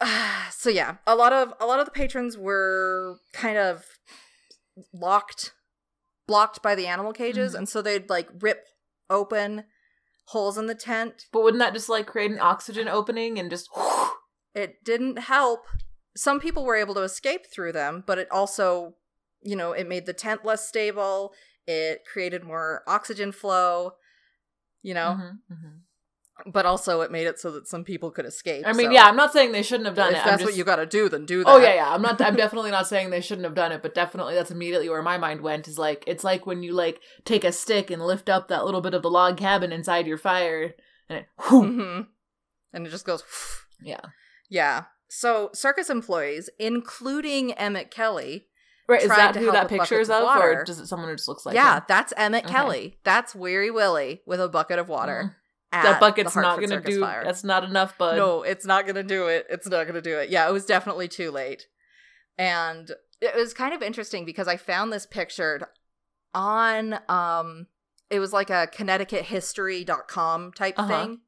so 0.50 0.68
yeah, 0.70 0.96
a 1.06 1.14
lot 1.14 1.32
of 1.32 1.52
a 1.60 1.66
lot 1.66 1.78
of 1.80 1.84
the 1.86 1.90
patrons 1.92 2.36
were 2.36 3.18
kind 3.32 3.56
of 3.58 3.84
locked 4.92 5.52
blocked 6.26 6.60
by 6.62 6.74
the 6.74 6.86
animal 6.86 7.12
cages 7.12 7.54
Mhm. 7.54 7.58
and 7.58 7.68
so 7.68 7.80
they'd 7.80 8.10
like 8.10 8.28
rip 8.40 8.66
open 9.08 9.64
holes 10.26 10.58
in 10.58 10.66
the 10.66 10.74
tent. 10.74 11.26
But 11.32 11.42
wouldn't 11.42 11.60
that 11.60 11.72
just 11.72 11.88
like 11.88 12.06
create 12.06 12.30
an 12.32 12.40
oxygen 12.40 12.88
opening 12.88 13.38
and 13.38 13.48
just 13.50 13.68
It 14.54 14.82
didn't 14.84 15.18
help. 15.18 15.66
Some 16.16 16.40
people 16.40 16.64
were 16.64 16.76
able 16.76 16.94
to 16.94 17.02
escape 17.02 17.42
through 17.52 17.72
them, 17.72 18.02
but 18.06 18.16
it 18.18 18.26
also, 18.30 18.94
you 19.42 19.54
know, 19.54 19.72
it 19.72 19.86
made 19.86 20.06
the 20.06 20.14
tent 20.14 20.46
less 20.46 20.66
stable. 20.66 21.34
It 21.66 22.04
created 22.10 22.42
more 22.42 22.82
oxygen 22.86 23.32
flow, 23.32 23.92
you 24.82 24.94
know, 24.94 25.18
Mhm, 25.20 25.38
mhm. 25.52 25.80
But 26.44 26.66
also 26.66 27.00
it 27.00 27.10
made 27.10 27.26
it 27.26 27.38
so 27.38 27.50
that 27.52 27.66
some 27.66 27.82
people 27.82 28.10
could 28.10 28.26
escape. 28.26 28.64
I 28.66 28.72
mean, 28.72 28.88
so 28.88 28.92
yeah, 28.92 29.04
I'm 29.04 29.16
not 29.16 29.32
saying 29.32 29.52
they 29.52 29.62
shouldn't 29.62 29.86
have 29.86 29.96
done 29.96 30.12
if 30.12 30.20
it. 30.20 30.24
that's 30.24 30.42
just, 30.42 30.44
what 30.44 30.56
you 30.56 30.64
got 30.64 30.76
to 30.76 30.86
do, 30.86 31.08
then 31.08 31.24
do 31.24 31.42
that. 31.42 31.50
Oh 31.50 31.56
yeah, 31.56 31.74
yeah. 31.74 31.92
I'm 31.92 32.02
not. 32.02 32.20
I'm 32.20 32.36
definitely 32.36 32.70
not 32.70 32.86
saying 32.86 33.10
they 33.10 33.20
shouldn't 33.20 33.46
have 33.46 33.54
done 33.54 33.72
it, 33.72 33.82
but 33.82 33.94
definitely 33.94 34.34
that's 34.34 34.50
immediately 34.50 34.88
where 34.88 35.02
my 35.02 35.16
mind 35.16 35.40
went. 35.40 35.66
Is 35.66 35.78
like 35.78 36.04
it's 36.06 36.24
like 36.24 36.46
when 36.46 36.62
you 36.62 36.72
like 36.72 37.00
take 37.24 37.44
a 37.44 37.52
stick 37.52 37.90
and 37.90 38.04
lift 38.04 38.28
up 38.28 38.48
that 38.48 38.64
little 38.64 38.80
bit 38.80 38.94
of 38.94 39.02
the 39.02 39.10
log 39.10 39.38
cabin 39.38 39.72
inside 39.72 40.06
your 40.06 40.18
fire, 40.18 40.74
and 41.08 41.20
it, 41.20 41.26
whew, 41.48 41.64
hmm 41.64 42.00
And 42.72 42.86
it 42.86 42.90
just 42.90 43.06
goes, 43.06 43.24
yeah, 43.82 44.00
yeah. 44.50 44.84
So 45.08 45.50
circus 45.54 45.88
employees, 45.88 46.50
including 46.58 47.52
Emmett 47.52 47.90
Kelly, 47.90 48.48
right. 48.88 49.02
Is 49.02 49.08
that 49.08 49.36
who 49.36 49.52
that 49.52 49.68
picture 49.68 50.00
is 50.00 50.10
of, 50.10 50.22
of 50.22 50.40
or 50.40 50.64
does 50.64 50.80
it 50.80 50.86
someone 50.86 51.08
who 51.08 51.16
just 51.16 51.28
looks 51.28 51.46
like 51.46 51.54
yeah, 51.54 51.78
him? 51.78 51.82
that's 51.88 52.12
Emmett 52.16 52.44
Okay. 52.44 52.52
Kelly. 52.52 52.98
That's 53.04 53.34
Weary 53.34 53.70
Willie 53.70 54.22
with 54.26 54.40
a 54.40 54.48
bucket 54.48 54.78
of 54.78 54.88
water. 54.88 55.32
Mm. 55.32 55.45
At 55.72 55.82
that 55.82 56.00
bucket's 56.00 56.36
not 56.36 56.60
gonna 56.60 56.80
do. 56.80 57.00
Fire. 57.00 57.22
That's 57.24 57.44
not 57.44 57.64
enough, 57.64 57.98
bud. 57.98 58.16
No, 58.16 58.42
it's 58.42 58.64
not 58.64 58.86
gonna 58.86 59.02
do 59.02 59.26
it. 59.26 59.46
It's 59.50 59.68
not 59.68 59.86
gonna 59.86 60.00
do 60.02 60.18
it. 60.18 60.30
Yeah, 60.30 60.48
it 60.48 60.52
was 60.52 60.64
definitely 60.64 61.08
too 61.08 61.30
late. 61.30 61.66
And 62.38 62.90
it 63.20 63.34
was 63.34 63.54
kind 63.54 63.74
of 63.74 63.82
interesting 63.82 64.24
because 64.24 64.46
I 64.48 64.56
found 64.56 64.92
this 64.92 65.06
pictured 65.06 65.64
on 66.34 66.98
um 67.08 67.66
it 68.10 68.20
was 68.20 68.32
like 68.32 68.50
a 68.50 68.68
connecticuthistory.com 68.72 70.52
type 70.52 70.78
Uh-huh. 70.78 70.88
thing. 71.06 71.20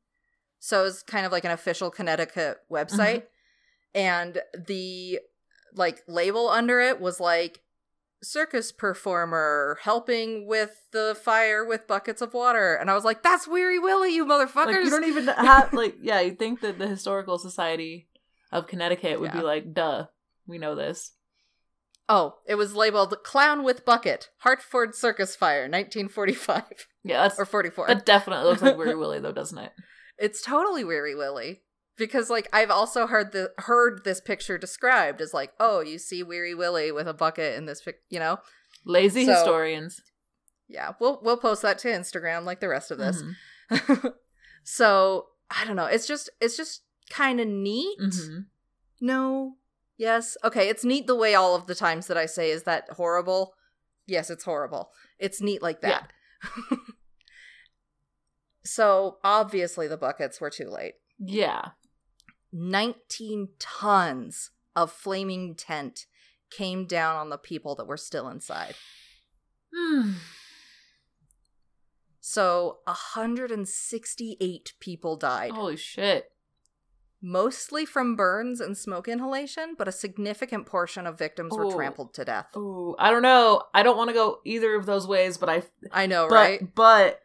So 0.60 0.80
it 0.80 0.84
was 0.84 1.02
kind 1.02 1.24
of 1.26 1.32
like 1.32 1.44
an 1.44 1.50
official 1.50 1.90
Connecticut 1.90 2.58
website. 2.70 3.22
Mm-hmm. 3.22 3.98
And 4.00 4.38
the 4.66 5.20
like 5.74 6.02
label 6.08 6.48
under 6.48 6.80
it 6.80 7.00
was 7.00 7.20
like 7.20 7.60
circus 8.22 8.72
performer 8.72 9.78
helping 9.82 10.46
with 10.46 10.70
the 10.92 11.16
fire 11.22 11.64
with 11.64 11.86
buckets 11.86 12.20
of 12.20 12.34
water. 12.34 12.74
And 12.74 12.90
I 12.90 12.94
was 12.94 13.04
like, 13.04 13.22
that's 13.22 13.46
Weary 13.48 13.78
Willie, 13.78 14.14
you 14.14 14.24
motherfuckers. 14.26 14.66
like 14.66 14.84
you 14.84 14.90
don't 14.90 15.04
even 15.04 15.26
have 15.28 15.72
like 15.72 15.96
yeah. 16.00 16.20
You 16.20 16.32
think 16.32 16.60
that 16.60 16.78
the 16.78 16.86
historical 16.88 17.38
society 17.38 18.08
of 18.50 18.66
Connecticut 18.66 19.20
would 19.20 19.32
be 19.32 19.40
like, 19.40 19.72
duh, 19.72 20.06
we 20.46 20.58
know 20.58 20.74
this. 20.74 21.12
Oh, 22.08 22.36
it 22.46 22.54
was 22.54 22.74
labeled 22.74 23.14
Clown 23.22 23.62
with 23.64 23.84
Bucket, 23.84 24.30
Hartford 24.38 24.94
Circus 24.94 25.36
Fire, 25.36 25.64
1945 25.64 26.62
Yeah, 27.04 27.28
or 27.36 27.44
44. 27.44 27.86
that 27.88 28.06
definitely 28.06 28.46
looks 28.46 28.62
like 28.62 28.78
Weary 28.78 28.94
Willie 28.96 29.20
though, 29.20 29.32
doesn't 29.32 29.58
it? 29.58 29.72
it's 30.18 30.40
totally 30.42 30.84
Weary 30.84 31.14
Willie 31.14 31.60
because 31.98 32.30
like 32.30 32.48
I've 32.52 32.70
also 32.70 33.06
heard 33.06 33.32
the 33.32 33.52
heard 33.58 34.02
this 34.04 34.20
picture 34.20 34.56
described 34.58 35.20
as 35.20 35.34
like, 35.34 35.52
"Oh, 35.60 35.80
you 35.80 35.98
see 35.98 36.22
Weary 36.22 36.54
Willie 36.54 36.92
with 36.92 37.08
a 37.08 37.14
bucket 37.14 37.56
in 37.56 37.66
this 37.66 37.82
pic, 37.82 37.96
you 38.08 38.18
know?" 38.18 38.38
Lazy 38.84 39.24
So- 39.26 39.32
historians. 39.34 40.00
Yeah, 40.68 40.92
we'll 41.00 41.20
we'll 41.22 41.36
post 41.38 41.62
that 41.62 41.78
to 41.80 41.88
Instagram 41.88 42.44
like 42.44 42.60
the 42.60 42.68
rest 42.68 42.90
of 42.90 42.98
this. 42.98 43.22
Mhm. 43.70 44.14
so, 44.64 45.26
I 45.50 45.64
don't 45.64 45.76
know. 45.76 45.86
It's 45.86 46.06
just 46.06 46.28
it's 46.40 46.56
just 46.56 46.82
kind 47.10 47.40
of 47.40 47.48
neat. 47.48 47.98
Mhm. 48.00 48.46
No. 49.00 49.54
Yes. 49.96 50.36
Okay, 50.44 50.68
it's 50.68 50.84
neat 50.84 51.06
the 51.06 51.16
way 51.16 51.34
all 51.34 51.54
of 51.56 51.66
the 51.66 51.74
times 51.74 52.06
that 52.06 52.16
I 52.18 52.26
say 52.26 52.50
is 52.50 52.64
that 52.64 52.88
horrible? 52.90 53.54
Yes, 54.06 54.28
it's 54.30 54.44
horrible. 54.44 54.90
It's 55.18 55.40
neat 55.40 55.62
like 55.62 55.78
Yeah. 55.82 56.02
that. 56.70 56.78
so, 58.64 59.18
obviously 59.24 59.88
the 59.88 59.96
buckets 59.96 60.40
were 60.40 60.50
too 60.50 60.68
late. 60.68 60.94
Yeah. 61.18 61.70
19 62.52 63.48
tons 63.58 64.50
of 64.74 64.90
flaming 64.92 65.54
tent 65.54 66.06
came 66.50 66.86
down 66.86 67.16
on 67.16 67.28
the 67.30 67.38
people 67.38 67.74
that 67.74 67.86
were 67.86 67.96
still 67.96 68.28
inside. 68.28 68.74
Hmm. 69.74 70.12
So, 72.20 72.78
168 72.84 74.72
people 74.80 75.16
died. 75.16 75.52
Holy 75.52 75.76
shit. 75.76 76.30
mostly 77.22 77.86
from 77.86 78.16
burns 78.16 78.60
and 78.60 78.76
smoke 78.76 79.08
inhalation, 79.08 79.74
but 79.78 79.88
a 79.88 79.92
significant 79.92 80.66
portion 80.66 81.06
of 81.06 81.18
victims 81.18 81.52
were 81.56 81.72
trampled 81.72 82.12
to 82.14 82.24
death. 82.26 82.54
Ooh, 82.56 82.94
I 82.98 83.10
don't 83.10 83.22
know. 83.22 83.62
I 83.72 83.82
don't 83.82 83.96
want 83.96 84.08
to 84.10 84.14
go 84.14 84.40
either 84.44 84.74
of 84.76 84.84
those 84.86 85.06
ways, 85.06 85.38
but 85.38 85.48
I 85.48 85.62
I 85.90 86.06
know, 86.06 86.28
but 86.28 86.34
right? 86.34 86.74
but 86.74 87.20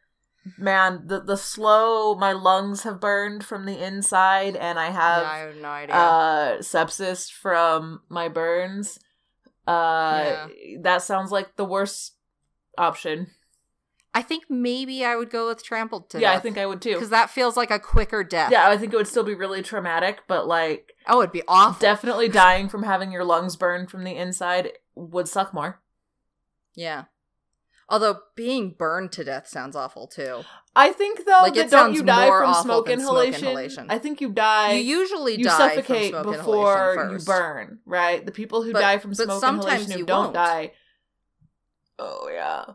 man, 0.58 1.04
the 1.08 1.20
the 1.22 1.38
slow 1.38 2.16
my 2.16 2.32
lungs 2.34 2.84
have 2.84 3.00
burned 3.00 3.44
from 3.44 3.66
the 3.66 3.78
inside 3.84 4.56
and 4.56 4.78
I 4.80 4.90
have 4.92 5.24
yeah, 5.24 5.30
I 5.32 5.38
have 5.40 5.56
no 5.56 5.68
idea. 5.70 5.96
uh 5.96 6.58
sepsis 6.60 7.32
from 7.32 8.02
my 8.10 8.28
burns. 8.28 9.00
Uh 9.66 10.48
that 10.82 11.02
sounds 11.02 11.32
like 11.32 11.56
the 11.56 11.66
worst 11.66 12.16
option. 12.78 13.28
I 14.16 14.22
think 14.22 14.44
maybe 14.48 15.04
I 15.04 15.16
would 15.16 15.32
go 15.32 15.48
with 15.48 15.64
trampled 15.64 16.12
to 16.12 16.20
yeah, 16.20 16.32
death. 16.32 16.38
I 16.38 16.42
think 16.42 16.58
I 16.60 16.66
would 16.68 16.82
too. 16.82 16.94
because 16.94 17.10
that 17.10 17.32
feels 17.32 17.58
like 17.58 17.72
a 17.72 17.80
quicker 17.80 18.24
death. 18.24 18.52
Yeah, 18.52 18.70
I 18.70 18.78
think 18.78 18.94
it 18.94 18.96
would 18.98 19.08
still 19.08 19.24
be 19.24 19.34
really 19.34 19.64
traumatic, 19.64 20.20
but 20.28 20.46
like 20.48 20.92
Oh, 21.08 21.22
it'd 21.22 21.32
be 21.32 21.42
awful. 21.48 21.80
definitely 21.82 22.30
dying 22.30 22.70
from 22.70 22.84
having 22.84 23.12
your 23.12 23.24
lungs 23.24 23.56
burned 23.56 23.90
from 23.90 24.04
the 24.04 24.16
inside 24.16 24.74
would 24.96 25.28
suck 25.28 25.54
more. 25.54 25.82
yeah. 26.76 27.06
Although 27.94 28.22
being 28.36 28.72
burned 28.72 29.12
to 29.12 29.24
death 29.24 29.48
sounds 29.48 29.76
awful 29.76 30.08
too. 30.08 30.42
I 30.76 30.92
think 30.92 31.26
though 31.26 31.40
Like, 31.44 31.54
that 31.54 31.70
don't 31.70 31.94
you 31.94 32.02
die 32.02 32.28
from 32.28 32.54
smoke 32.56 32.88
than 32.88 33.00
smoke 33.02 33.10
inhalation? 33.28 33.44
inhalation. 33.50 33.86
I 33.90 34.00
think 34.00 34.20
you 34.20 34.30
die. 34.32 34.74
you 34.74 35.00
usually 35.00 35.36
you 35.38 35.44
die 35.46 35.76
suffocate 35.76 36.12
from 36.12 36.24
smoke 36.24 36.38
before 36.38 36.94
inhalation 36.94 37.20
you 37.20 37.26
burn, 37.26 37.80
right? 37.86 38.26
The 38.26 38.32
people 38.32 38.64
who 38.64 38.74
But- 38.74 38.82
die 38.82 38.98
from 38.98 39.14
smoke 39.14 39.44
inhalation 39.44 39.92
who 39.92 39.98
you 40.00 40.06
don't 40.06 40.24
won't. 40.24 40.34
die. 40.34 40.74
Oh 42.00 42.30
yeah. 42.34 42.66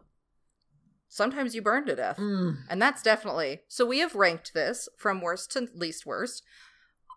Sometimes 1.08 1.54
you 1.54 1.62
burn 1.62 1.84
to 1.86 1.96
death. 1.96 2.18
Mm. 2.18 2.58
And 2.70 2.80
that's 2.80 3.02
definitely. 3.02 3.62
So 3.66 3.84
we 3.84 3.98
have 3.98 4.14
ranked 4.14 4.54
this 4.54 4.88
from 4.96 5.20
worst 5.20 5.50
to 5.52 5.68
least 5.74 6.06
worst. 6.06 6.44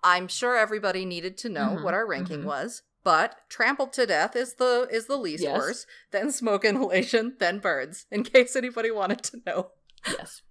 I'm 0.04 0.28
sure 0.28 0.58
everybody 0.58 1.06
needed 1.06 1.38
to 1.40 1.50
know 1.50 1.76
Mhm, 1.78 1.84
what 1.84 1.94
our 1.94 2.08
ranking 2.08 2.42
mhm. 2.42 2.46
was, 2.46 2.82
but 3.04 3.36
trampled 3.50 3.94
to 3.94 4.06
death 4.06 4.36
is 4.36 4.56
the 4.56 4.88
is 4.92 5.08
the 5.08 5.18
least 5.18 5.44
Yes. 5.44 5.58
worst, 5.58 5.88
then 6.12 6.32
smoke 6.32 6.64
inhalation, 6.66 7.36
then 7.40 7.60
birds, 7.60 8.06
in 8.12 8.24
case 8.24 8.56
anybody 8.56 8.92
wanted 8.92 9.24
to 9.24 9.42
know. 9.46 9.72
Yes. 10.08 10.42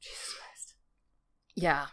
Jesus 0.00 0.34
Christ. 0.38 0.74
Yeah. 1.54 1.86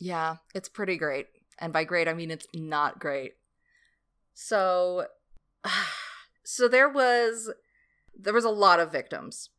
Yeah, 0.00 0.36
it's 0.54 0.68
pretty 0.68 0.96
great. 0.96 1.26
And 1.58 1.72
by 1.72 1.84
great 1.84 2.06
I 2.08 2.14
mean 2.14 2.30
it's 2.30 2.46
not 2.54 2.98
great. 3.00 3.32
So 4.34 5.06
so 6.44 6.68
there 6.68 6.88
was 6.88 7.52
there 8.14 8.34
was 8.34 8.44
a 8.44 8.50
lot 8.50 8.80
of 8.80 8.92
victims. 8.92 9.50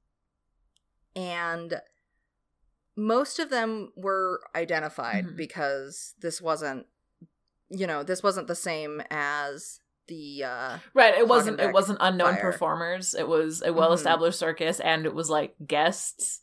And 1.15 1.81
most 2.95 3.39
of 3.39 3.49
them 3.49 3.91
were 3.95 4.41
identified 4.55 5.25
Mhm. 5.25 5.35
because 5.37 6.13
this 6.19 6.41
wasn't 6.41 6.85
you 7.69 7.87
know, 7.87 8.03
this 8.03 8.21
wasn't 8.23 8.47
the 8.47 8.55
same 8.55 9.01
as 9.09 9.79
the 10.07 10.43
uh 10.43 10.77
Right. 10.93 11.13
It 11.15 11.27
wasn't. 11.27 11.59
It 11.59 11.71
wasn't 11.73 11.99
unknown 12.01 12.33
fire. 12.35 12.41
performers. 12.51 13.13
It 13.13 13.27
was 13.27 13.61
a 13.61 13.69
Mhm. 13.69 13.75
well-established 13.75 14.39
circus, 14.39 14.79
and 14.79 15.05
it 15.05 15.13
was 15.13 15.29
like 15.29 15.55
guests. 15.65 16.41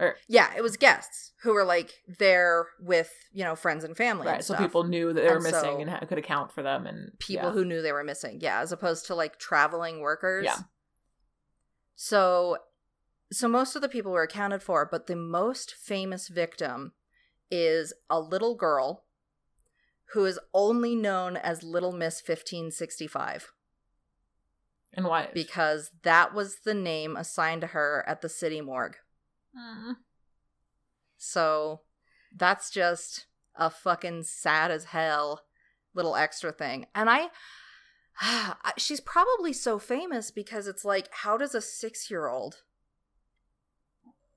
Or 0.00 0.16
yeah, 0.28 0.52
it 0.56 0.62
was 0.62 0.76
guests 0.76 1.32
who 1.42 1.54
were 1.54 1.64
like 1.64 1.92
there 2.06 2.66
with, 2.78 3.10
you 3.32 3.42
know, 3.42 3.56
friends 3.56 3.82
and 3.84 3.96
family. 3.96 4.26
right, 4.26 4.36
and 4.36 4.44
so 4.44 4.54
people 4.54 4.84
knew 4.84 5.12
that 5.12 5.20
they 5.22 5.26
were 5.28 5.34
And 5.36 5.42
missing 5.44 5.60
so- 5.60 5.80
and 5.80 6.08
could 6.08 6.18
account 6.18 6.52
for 6.52 6.62
them, 6.62 6.86
and 6.86 7.18
people 7.18 7.48
yeah. 7.48 7.52
who 7.52 7.64
knew 7.64 7.82
they 7.82 7.90
were 7.92 8.04
missing 8.04 8.38
yeah 8.40 8.60
as 8.60 8.70
opposed 8.70 9.06
to 9.06 9.14
like 9.16 9.38
traveling 9.40 10.00
workers 10.00 10.44
Yeah. 10.44 10.58
so 11.96 12.58
so 13.32 13.48
most 13.48 13.74
of 13.76 13.82
the 13.82 13.88
people 13.88 14.12
were 14.12 14.22
accounted 14.22 14.62
for 14.62 14.86
but 14.86 15.06
the 15.06 15.16
most 15.16 15.74
famous 15.74 16.28
victim 16.28 16.92
is 17.50 17.92
a 18.08 18.20
little 18.20 18.54
girl 18.54 19.04
who 20.12 20.24
is 20.24 20.38
only 20.54 20.94
known 20.94 21.36
as 21.36 21.62
little 21.62 21.92
miss 21.92 22.22
1565 22.24 23.52
and 24.94 25.06
why? 25.06 25.28
because 25.34 25.90
that 26.02 26.34
was 26.34 26.58
the 26.64 26.74
name 26.74 27.16
assigned 27.16 27.60
to 27.60 27.68
her 27.68 28.04
at 28.06 28.20
the 28.22 28.28
city 28.28 28.60
morgue 28.60 28.96
Mm. 29.56 29.96
so 31.16 31.80
that's 32.36 32.70
just 32.70 33.26
a 33.56 33.70
fucking 33.70 34.22
sad 34.24 34.70
as 34.70 34.84
hell 34.84 35.42
little 35.94 36.14
extra 36.16 36.52
thing. 36.52 36.86
And 36.94 37.08
I, 37.10 37.28
she's 38.76 39.00
probably 39.00 39.52
so 39.52 39.78
famous 39.78 40.30
because 40.30 40.68
it's 40.68 40.84
like, 40.84 41.08
how 41.10 41.36
does 41.36 41.54
a 41.54 41.60
six 41.60 42.10
year 42.10 42.28
old 42.28 42.62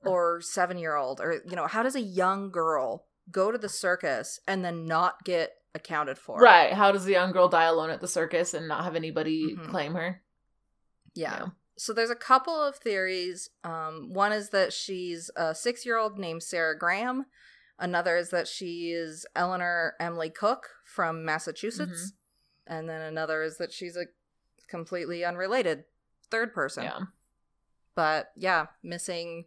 or 0.04 0.40
seven 0.40 0.78
year 0.78 0.96
old, 0.96 1.20
or, 1.20 1.42
you 1.48 1.54
know, 1.54 1.68
how 1.68 1.82
does 1.82 1.94
a 1.94 2.00
young 2.00 2.50
girl 2.50 3.06
go 3.30 3.52
to 3.52 3.58
the 3.58 3.68
circus 3.68 4.40
and 4.48 4.64
then 4.64 4.86
not 4.86 5.24
get 5.24 5.52
accounted 5.74 6.18
for? 6.18 6.38
Right. 6.38 6.72
How 6.72 6.92
does 6.92 7.04
the 7.04 7.12
young 7.12 7.32
girl 7.32 7.48
die 7.48 7.64
alone 7.64 7.90
at 7.90 8.00
the 8.00 8.08
circus 8.08 8.54
and 8.54 8.68
not 8.68 8.84
have 8.84 8.96
anybody 8.96 9.56
Mhm. 9.56 9.68
claim 9.70 9.94
her? 9.94 10.22
Yeah. 11.14 11.38
Yeah. 11.38 11.46
So 11.76 11.92
there's 11.92 12.10
a 12.10 12.14
couple 12.16 12.54
of 12.62 12.76
theories. 12.76 13.48
Um, 13.64 14.12
one 14.12 14.32
is 14.32 14.50
that 14.50 14.72
she's 14.72 15.30
a 15.36 15.54
six 15.54 15.84
year 15.86 15.96
old 15.96 16.18
named 16.18 16.42
Sarah 16.42 16.78
Graham. 16.78 17.26
Another 17.78 18.16
is 18.16 18.30
that 18.30 18.46
she 18.46 18.92
is 18.92 19.26
Eleanor 19.34 19.96
Emily 19.98 20.30
Cook 20.30 20.68
from 20.84 21.24
Massachusetts. 21.24 22.12
And 22.66 22.88
then 22.88 23.00
another 23.00 23.42
is 23.42 23.56
that 23.58 23.72
she's 23.72 23.96
a 23.96 24.06
completely 24.68 25.24
unrelated 25.24 25.84
third 26.30 26.54
person. 26.54 26.84
Yeah. 26.84 27.00
But 27.94 28.32
yeah, 28.36 28.66
missing 28.82 29.46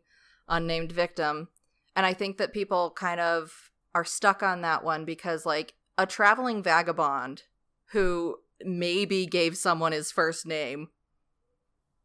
unnamed 0.50 0.92
victim. 0.92 1.50
And 1.96 2.06
I 2.06 2.14
think 2.14 2.38
that 2.38 2.52
people 2.54 2.92
kind 2.92 3.20
of 3.22 3.72
are 3.94 4.04
stuck 4.04 4.44
on 4.44 4.62
that 4.62 4.84
one 4.84 5.06
because, 5.06 5.46
like, 5.46 5.76
a 5.98 6.06
traveling 6.06 6.62
vagabond 6.64 7.44
who 7.92 8.38
maybe 8.64 9.26
gave 9.26 9.58
someone 9.58 9.92
his 9.92 10.12
first 10.12 10.46
name 10.46 10.90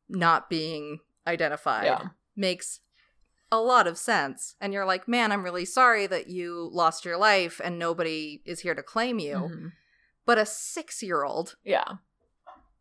not 0.08 0.50
being 0.50 1.00
identified 1.26 1.84
Yeah. 1.84 2.08
makes 2.36 2.80
a 3.52 3.58
lot 3.60 3.86
of 3.86 3.98
sense. 3.98 4.54
And 4.60 4.72
you're 4.72 4.84
like, 4.84 5.08
man, 5.08 5.32
I'm 5.32 5.42
really 5.44 5.64
sorry 5.64 6.06
that 6.06 6.28
you 6.28 6.68
lost 6.72 7.04
your 7.04 7.16
life 7.16 7.60
and 7.62 7.78
nobody 7.78 8.42
is 8.44 8.60
here 8.60 8.74
to 8.74 8.82
claim 8.82 9.18
you. 9.18 9.34
Mhm. 9.36 9.72
But 10.24 10.38
a 10.38 10.46
six 10.46 11.02
year 11.02 11.24
old, 11.24 11.56
Yeah. 11.64 11.96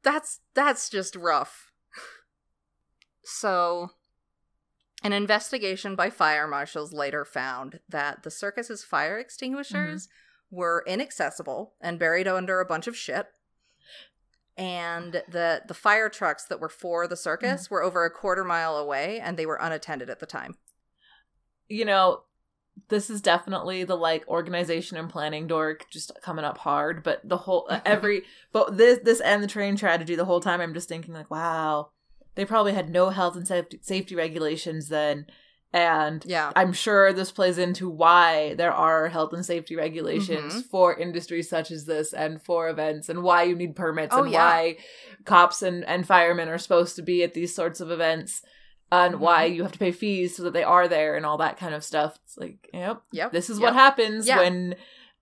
that's 0.04 0.42
that's 0.54 0.90
just 0.90 1.16
rough. 1.16 1.72
So 3.24 3.92
an 5.04 5.14
investigation 5.14 5.96
by 5.96 6.10
fire 6.10 6.48
marshals 6.48 6.92
later 6.94 7.24
found 7.26 7.80
that 7.88 8.24
the 8.24 8.32
circus's 8.32 8.84
fire 8.84 9.18
extinguishers 9.18 10.10
were 10.52 10.84
inaccessible 10.88 11.74
and 11.82 12.00
buried 12.00 12.28
under 12.28 12.60
a 12.60 12.66
bunch 12.66 12.88
of 12.88 12.98
shit. 12.98 13.28
And 14.58 15.24
the 15.30 15.62
the 15.68 15.74
fire 15.74 16.10
trucks 16.10 16.44
that 16.46 16.60
were 16.60 16.70
for 16.70 17.08
the 17.08 17.16
circus 17.16 17.70
were 17.70 17.82
over 17.82 18.04
a 18.04 18.12
quarter 18.12 18.44
mile 18.44 18.76
away 18.76 19.20
and 19.20 19.38
they 19.38 19.46
were 19.46 19.56
unattended 19.56 20.10
at 20.10 20.20
the 20.20 20.26
time. 20.26 20.58
You 21.70 21.86
know, 21.86 22.24
this 22.90 23.10
is 23.10 23.22
definitely 23.22 23.84
the 23.84 23.96
like 23.96 24.28
organization 24.28 24.98
and 24.98 25.10
planning 25.10 25.48
dork 25.48 25.86
just 25.90 26.12
coming 26.22 26.44
up 26.44 26.58
hard, 26.58 27.04
but 27.04 27.22
the 27.24 27.38
whole 27.38 27.68
uh, 27.70 27.80
every 27.86 28.24
but 28.52 28.78
this 28.78 29.00
this 29.04 29.22
and 29.22 29.42
the 29.42 29.48
train 29.48 29.78
tragedy 29.78 30.16
the 30.16 30.26
whole 30.26 30.42
time 30.42 30.60
I'm 30.60 30.74
just 30.74 30.90
thinking 30.90 31.14
like, 31.14 31.32
wow, 31.32 31.92
they 32.36 32.44
probably 32.44 32.74
had 32.74 32.90
no 32.90 33.12
health 33.12 33.38
and 33.38 33.48
safety 33.48 33.80
safety 33.82 34.16
regulations 34.16 34.90
then 34.90 35.28
and 35.72 36.24
Yeah. 36.26 36.52
I'm 36.56 36.74
sure 36.74 37.14
this 37.14 37.32
plays 37.32 37.58
into 37.58 37.90
why 37.90 38.56
there 38.56 38.72
are 38.72 39.08
health 39.08 39.34
and 39.34 39.46
safety 39.46 39.76
regulations 39.76 40.54
Mhm. 40.56 40.66
for 40.70 40.96
industries 40.98 41.48
such 41.50 41.70
as 41.72 41.86
this 41.86 42.12
and 42.14 42.42
for 42.42 42.70
events 42.70 43.08
and 43.10 43.22
why 43.22 43.44
you 43.44 43.56
need 43.56 43.76
permits 43.76 44.16
Oh, 44.16 44.24
and 44.24 44.32
yeah. 44.32 44.44
why 44.50 44.78
cops 45.26 45.62
and, 45.62 45.86
and 45.86 46.08
firemen 46.08 46.50
are 46.50 46.58
supposed 46.58 46.96
to 46.96 47.02
be 47.04 47.24
at 47.24 47.34
these 47.36 47.54
sorts 47.54 47.82
of 47.82 47.92
events 47.92 48.42
and 48.92 49.16
Mhm. 49.16 49.20
why 49.20 49.46
you 49.46 49.62
have 49.62 49.72
to 49.74 49.78
pay 49.80 49.92
fees 49.92 50.36
so 50.36 50.42
that 50.44 50.54
they 50.54 50.64
are 50.64 50.88
there 50.88 51.16
and 51.16 51.26
all 51.26 51.38
that 51.38 51.58
kind 51.58 51.76
of 51.76 51.84
stuff. 51.84 52.18
It's 52.24 52.38
like, 52.38 52.68
yep, 52.74 53.04
Yep. 53.12 53.32
this 53.32 53.50
is 53.52 53.60
yep. 53.60 53.66
what 53.66 53.74
happens 53.76 54.28
Yeah. 54.28 54.38
when 54.40 54.76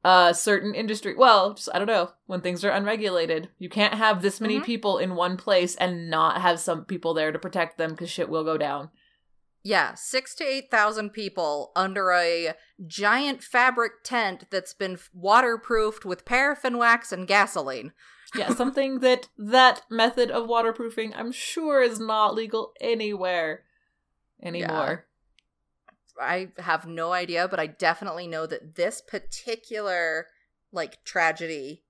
uh 0.05 0.31
certain 0.31 0.75
industry 0.75 1.15
well 1.17 1.55
just 1.55 1.67
i 1.73 1.79
don't 1.79 1.87
know 1.87 2.11
when 2.27 2.39
things 2.39 2.63
are 2.63 2.69
unregulated 2.69 3.49
you 3.57 3.67
can't 3.67 3.95
have 3.95 4.21
this 4.21 4.39
many 4.39 4.59
Mhm. 4.59 4.63
people 4.63 4.99
in 4.99 5.15
one 5.15 5.35
place 5.37 5.75
and 5.75 6.07
not 6.09 6.39
have 6.39 6.59
some 6.59 6.85
people 6.85 7.15
there 7.15 7.31
to 7.31 7.39
protect 7.39 7.79
them 7.79 7.89
because 7.91 8.09
shit 8.09 8.29
will 8.29 8.43
go 8.43 8.57
down 8.57 8.91
Yeah, 9.67 9.95
six 9.95 10.33
to 10.35 10.45
eight 10.45 10.71
thousand 10.71 11.09
people 11.09 11.73
under 11.75 12.13
a 12.13 12.53
giant 12.85 13.43
fabric 13.43 14.01
tent 14.01 14.45
that's 14.49 14.73
been 14.73 14.97
waterproofed 15.13 16.05
with 16.05 16.23
paraffin 16.23 16.77
wax 16.77 17.11
and 17.11 17.27
gasoline. 17.27 17.91
Yeah, 18.33 18.53
something 18.53 18.99
that 19.01 19.27
that 19.37 19.81
method 19.89 20.31
of 20.31 20.47
waterproofing 20.47 21.13
I'm 21.13 21.33
sure 21.33 21.81
is 21.81 21.99
not 21.99 22.33
legal 22.33 22.71
anywhere 22.79 23.63
anymore. 24.41 25.05
I 26.17 26.53
have 26.59 26.87
no 26.87 27.11
idea, 27.11 27.49
but 27.49 27.59
I 27.59 27.67
definitely 27.67 28.25
know 28.25 28.45
that 28.45 28.75
this 28.75 29.01
particular 29.01 30.27
like 30.71 31.03
tragedy 31.03 31.83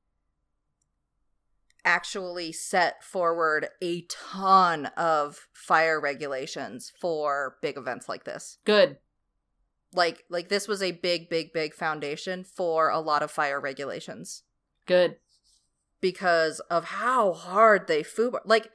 actually 1.87 2.51
set 2.51 3.01
forward 3.01 3.69
a 3.81 4.01
ton 4.09 4.87
of 4.97 5.47
fire 5.53 5.99
regulations 6.01 6.91
for 6.99 7.55
big 7.61 7.77
events 7.77 8.09
like 8.09 8.25
this. 8.25 8.57
Good. 8.65 8.97
Like 9.93 10.25
like 10.29 10.49
this 10.49 10.67
was 10.67 10.83
a 10.83 10.91
big 10.91 11.29
big 11.29 11.53
big 11.53 11.73
foundation 11.73 12.43
for 12.43 12.89
a 12.89 12.99
lot 12.99 13.23
of 13.23 13.31
fire 13.31 13.59
regulations 13.59 14.43
Good. 14.85 15.15
because 16.01 16.59
of 16.69 16.83
how 16.85 17.31
hard 17.33 17.87
they 17.87 18.03
foobar 18.03 18.41
like 18.45 18.69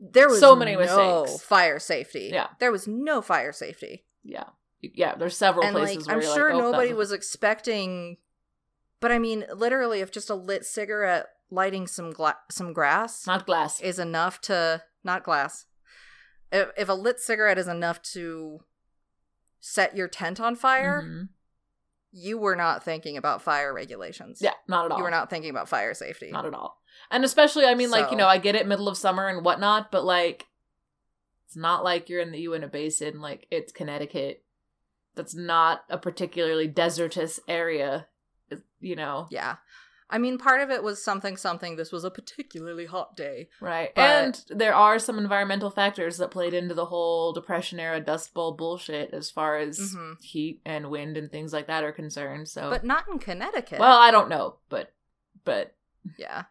there 0.00 0.28
was 0.28 0.40
So 0.40 0.56
many 0.56 0.72
no 0.74 0.80
mistakes. 0.80 1.42
fire 1.42 1.78
safety. 1.78 2.30
Yeah. 2.32 2.48
There 2.58 2.72
was 2.72 2.88
no 2.88 3.22
fire 3.22 3.52
safety. 3.52 4.04
Yeah. 4.24 4.44
Yeah, 4.82 5.14
there's 5.14 5.36
several 5.36 5.64
and 5.66 5.76
places 5.76 6.06
like 6.08 6.16
where 6.16 6.26
I'm 6.30 6.34
sure 6.36 6.54
like, 6.54 6.62
oh, 6.62 6.70
nobody 6.72 6.92
was 6.94 7.12
expecting 7.12 8.16
but 8.98 9.12
I 9.12 9.18
mean 9.20 9.44
literally 9.54 10.00
if 10.00 10.10
just 10.10 10.30
a 10.30 10.34
lit 10.34 10.64
cigarette 10.64 11.26
lighting 11.50 11.86
some 11.86 12.12
gla- 12.12 12.38
some 12.50 12.72
grass 12.72 13.26
not 13.26 13.46
glass. 13.46 13.80
is 13.80 13.98
enough 13.98 14.40
to 14.42 14.82
not 15.04 15.24
glass. 15.24 15.66
If 16.52 16.70
if 16.76 16.88
a 16.88 16.92
lit 16.94 17.20
cigarette 17.20 17.58
is 17.58 17.68
enough 17.68 18.00
to 18.14 18.60
set 19.60 19.96
your 19.96 20.08
tent 20.08 20.40
on 20.40 20.56
fire, 20.56 21.02
Mhm. 21.02 21.28
you 22.12 22.38
were 22.38 22.56
not 22.56 22.82
thinking 22.84 23.16
about 23.16 23.42
fire 23.42 23.72
regulations. 23.74 24.40
Yeah, 24.40 24.54
not 24.66 24.86
at 24.86 24.92
all. 24.92 24.98
You 24.98 25.04
were 25.04 25.10
not 25.10 25.30
thinking 25.30 25.50
about 25.50 25.68
fire 25.68 25.94
safety. 25.94 26.30
Not 26.30 26.46
at 26.46 26.54
all. 26.54 26.80
And 27.10 27.24
especially, 27.24 27.66
I 27.66 27.74
mean, 27.74 27.90
like, 27.90 28.10
you 28.10 28.16
know, 28.16 28.26
I 28.26 28.38
get 28.38 28.54
it 28.56 28.66
middle 28.66 28.88
of 28.88 28.96
summer 28.96 29.28
and 29.28 29.44
whatnot, 29.44 29.90
but 29.92 30.04
like, 30.04 30.46
it's 31.46 31.56
not 31.56 31.84
like 31.84 32.08
you're 32.08 32.20
in 32.20 32.32
the 32.32 32.40
Uinta 32.40 32.68
Basin, 32.68 33.20
like, 33.20 33.46
it's 33.50 33.72
Connecticut. 33.72 34.44
That's 35.14 35.34
not 35.34 35.84
a 35.88 35.98
particularly 35.98 36.66
desertous 36.68 37.38
area, 37.48 38.08
you 38.80 38.96
know? 38.96 39.26
yeah. 39.30 39.56
I 40.10 40.18
mean, 40.18 40.38
part 40.38 40.60
of 40.60 40.70
it 40.70 40.82
was 40.82 41.02
something 41.02 41.36
something. 41.36 41.76
This 41.76 41.92
was 41.92 42.04
a 42.04 42.10
particularly 42.10 42.86
hot 42.86 43.16
day. 43.16 43.48
Right. 43.60 43.94
But- 43.94 44.02
and 44.02 44.44
there 44.48 44.74
are 44.74 44.98
some 44.98 45.18
environmental 45.18 45.70
factors 45.70 46.18
that 46.18 46.30
played 46.30 46.52
into 46.54 46.74
the 46.74 46.86
whole 46.86 47.32
Depression 47.32 47.78
era 47.80 48.00
Dust 48.00 48.34
Bowl 48.34 48.52
bullshit 48.52 49.14
as 49.14 49.30
far 49.30 49.56
as 49.58 49.78
Mhm. 49.94 50.20
heat 50.22 50.60
and 50.64 50.90
wind 50.90 51.16
and 51.16 51.30
things 51.30 51.52
like 51.52 51.66
that 51.68 51.84
are 51.84 51.92
concerned. 51.92 52.48
So, 52.48 52.68
But 52.70 52.84
not 52.84 53.08
in 53.08 53.18
Connecticut. 53.18 53.78
well, 53.78 53.98
I 53.98 54.10
don't 54.10 54.28
know, 54.28 54.56
but, 54.68 54.92
but, 55.44 55.74
Yeah. 56.18 56.44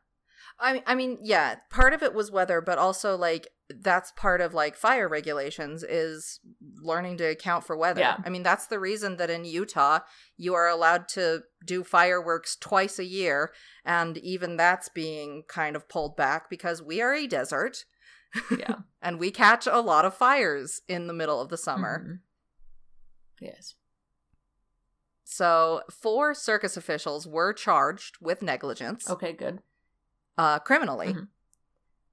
I 0.59 0.73
mean, 0.73 0.83
I 0.85 0.95
mean, 0.95 1.17
yeah, 1.21 1.55
part 1.69 1.93
of 1.93 2.03
it 2.03 2.13
was 2.13 2.31
weather, 2.31 2.61
but 2.61 2.77
also 2.77 3.15
like 3.15 3.47
that's 3.69 4.11
part 4.13 4.41
of 4.41 4.53
like 4.53 4.75
fire 4.75 5.07
regulations 5.07 5.83
is 5.83 6.39
learning 6.81 7.17
to 7.17 7.25
account 7.25 7.63
for 7.63 7.77
weather. 7.77 8.01
Yeah. 8.01 8.17
I 8.25 8.29
mean, 8.29 8.43
that's 8.43 8.67
the 8.67 8.79
reason 8.79 9.17
that 9.17 9.29
in 9.29 9.45
Utah 9.45 9.99
you 10.37 10.55
are 10.55 10.67
allowed 10.67 11.07
to 11.09 11.41
do 11.65 11.83
fireworks 11.83 12.55
twice 12.55 12.97
a 12.99 13.05
year 13.05 13.51
and 13.85 14.17
even 14.17 14.57
that's 14.57 14.89
being 14.89 15.43
kind 15.47 15.75
of 15.75 15.87
pulled 15.87 16.17
back 16.17 16.49
because 16.49 16.81
we 16.81 16.99
are 17.01 17.13
a 17.13 17.27
desert 17.27 17.85
yeah. 18.57 18.75
and 19.01 19.19
we 19.19 19.31
catch 19.31 19.67
a 19.67 19.79
lot 19.79 20.05
of 20.05 20.15
fires 20.15 20.81
in 20.87 21.07
the 21.07 21.13
middle 21.13 21.39
of 21.39 21.49
the 21.49 21.57
summer. 21.57 22.03
Mhm. 22.05 22.19
Yes. 23.41 23.75
So, 25.23 25.83
four 25.91 26.33
circus 26.33 26.75
officials 26.75 27.27
were 27.27 27.53
charged 27.53 28.17
with 28.19 28.41
negligence. 28.41 29.09
Okay, 29.09 29.31
good. 29.31 29.59
Uh, 30.39 30.57
criminally, 30.59 31.13
Mhm. 31.13 31.27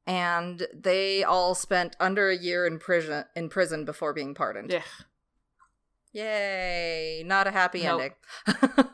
and 0.07 0.67
they 0.75 1.23
all 1.23 1.55
spent 1.55 1.95
under 2.01 2.29
a 2.29 2.37
year 2.37 2.67
in 2.67 2.79
prison 2.79 3.25
in 3.37 3.49
prison 3.49 3.85
before 3.85 4.13
being 4.13 4.35
pardoned. 4.35 4.71
Yeah. 4.73 4.83
Yay! 6.13 7.23
Not 7.25 7.47
a 7.47 7.51
happy 7.51 7.83
Nope. 7.85 8.01
ending. 8.47 8.87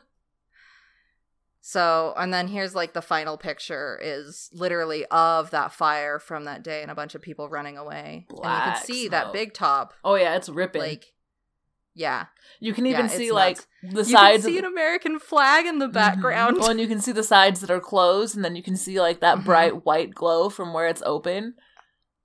so, 1.60 2.12
and 2.16 2.34
then 2.34 2.48
here's 2.48 2.74
like 2.74 2.92
the 2.92 3.02
final 3.02 3.36
picture 3.38 3.98
is 4.02 4.50
literally 4.52 5.06
of 5.10 5.50
that 5.52 5.72
fire 5.72 6.18
from 6.18 6.44
that 6.44 6.62
day 6.64 6.82
and 6.82 6.90
a 6.90 6.94
bunch 6.94 7.14
of 7.14 7.22
people 7.22 7.48
running 7.48 7.78
away, 7.78 8.26
and 8.28 8.38
you 8.38 8.42
can 8.72 8.76
see 8.84 9.08
that 9.08 9.32
big 9.32 9.54
top, 9.54 9.94
Oh 10.04 10.16
yeah, 10.16 10.34
it's 10.36 10.48
ripping. 10.48 10.82
like. 10.82 11.12
Yeah, 11.94 12.26
you 12.58 12.72
can 12.72 12.86
even 12.86 13.06
yeah, 13.06 13.10
see 13.10 13.32
like 13.32 13.56
nuts. 13.82 13.94
the 13.94 14.10
you 14.10 14.16
sides. 14.16 14.36
You 14.44 14.50
can 14.50 14.52
see 14.54 14.58
an 14.60 14.64
American 14.64 15.18
flag 15.18 15.66
in 15.66 15.78
the 15.78 15.88
Mhm. 15.88 15.92
background. 15.92 16.56
Well, 16.58 16.70
and 16.70 16.80
you 16.80 16.88
can 16.88 17.00
see 17.00 17.12
the 17.12 17.22
sides 17.22 17.60
that 17.60 17.70
are 17.70 17.80
closed, 17.80 18.34
and 18.34 18.42
then 18.44 18.56
you 18.56 18.62
can 18.62 18.76
see 18.76 18.98
like 19.00 19.20
that 19.20 19.38
Mhm. 19.38 19.44
bright 19.44 19.84
white 19.84 20.14
glow 20.14 20.48
from 20.48 20.72
where 20.72 20.86
it's 20.88 21.02
open. 21.04 21.54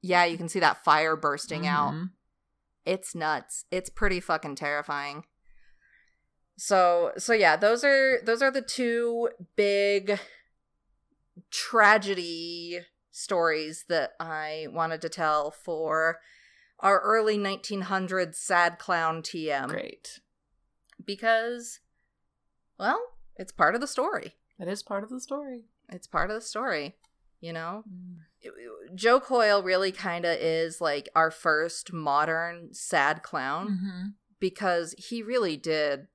yeah, 0.01 0.23
you 0.23 0.37
can 0.37 0.47
see 0.47 0.59
that 0.59 0.83
fire 0.85 1.15
bursting 1.17 1.65
out. 1.67 1.93
Mhm. 1.93 2.11
it's 2.85 3.13
nuts 3.13 3.65
it's 3.71 3.89
pretty 3.89 4.21
fucking 4.21 4.55
terrifying 4.55 5.25
so 6.57 7.11
so 7.17 7.33
yeah 7.33 7.57
those 7.57 7.83
are 7.83 8.21
those 8.23 8.41
are 8.41 8.49
the 8.51 8.61
two 8.61 9.27
big 9.57 10.17
tragedy 11.51 12.79
stories 13.11 13.83
that 13.89 14.11
i 14.19 14.67
wanted 14.71 15.01
to 15.01 15.09
tell 15.09 15.51
for 15.51 16.19
our 16.79 16.99
early 16.99 17.37
1900s 17.37 18.35
sad 18.35 18.77
clown 18.79 19.21
tm 19.21 19.67
Great. 19.69 20.19
because 21.03 21.79
well 22.79 22.99
it's 23.35 23.51
part 23.51 23.75
of 23.75 23.81
the 23.81 23.87
story 23.87 24.35
It 24.59 24.67
is 24.67 24.83
part 24.83 25.03
of 25.03 25.09
the 25.09 25.19
story. 25.19 25.65
it's 25.89 26.07
part 26.07 26.29
of 26.29 26.35
the 26.35 26.41
story 26.41 26.95
you 27.39 27.53
know 27.53 27.83
Mm. 27.87 28.95
joe 28.95 29.19
coyle 29.19 29.61
really 29.63 29.91
kind 29.91 30.25
of 30.25 30.37
is 30.39 30.79
like 30.79 31.09
our 31.15 31.31
first 31.31 31.91
modern 31.91 32.73
sad 32.73 33.23
clown 33.23 33.67
Mhm. 33.69 34.13
because 34.39 34.93
he 34.97 35.21
really 35.23 35.57
did 35.57 36.07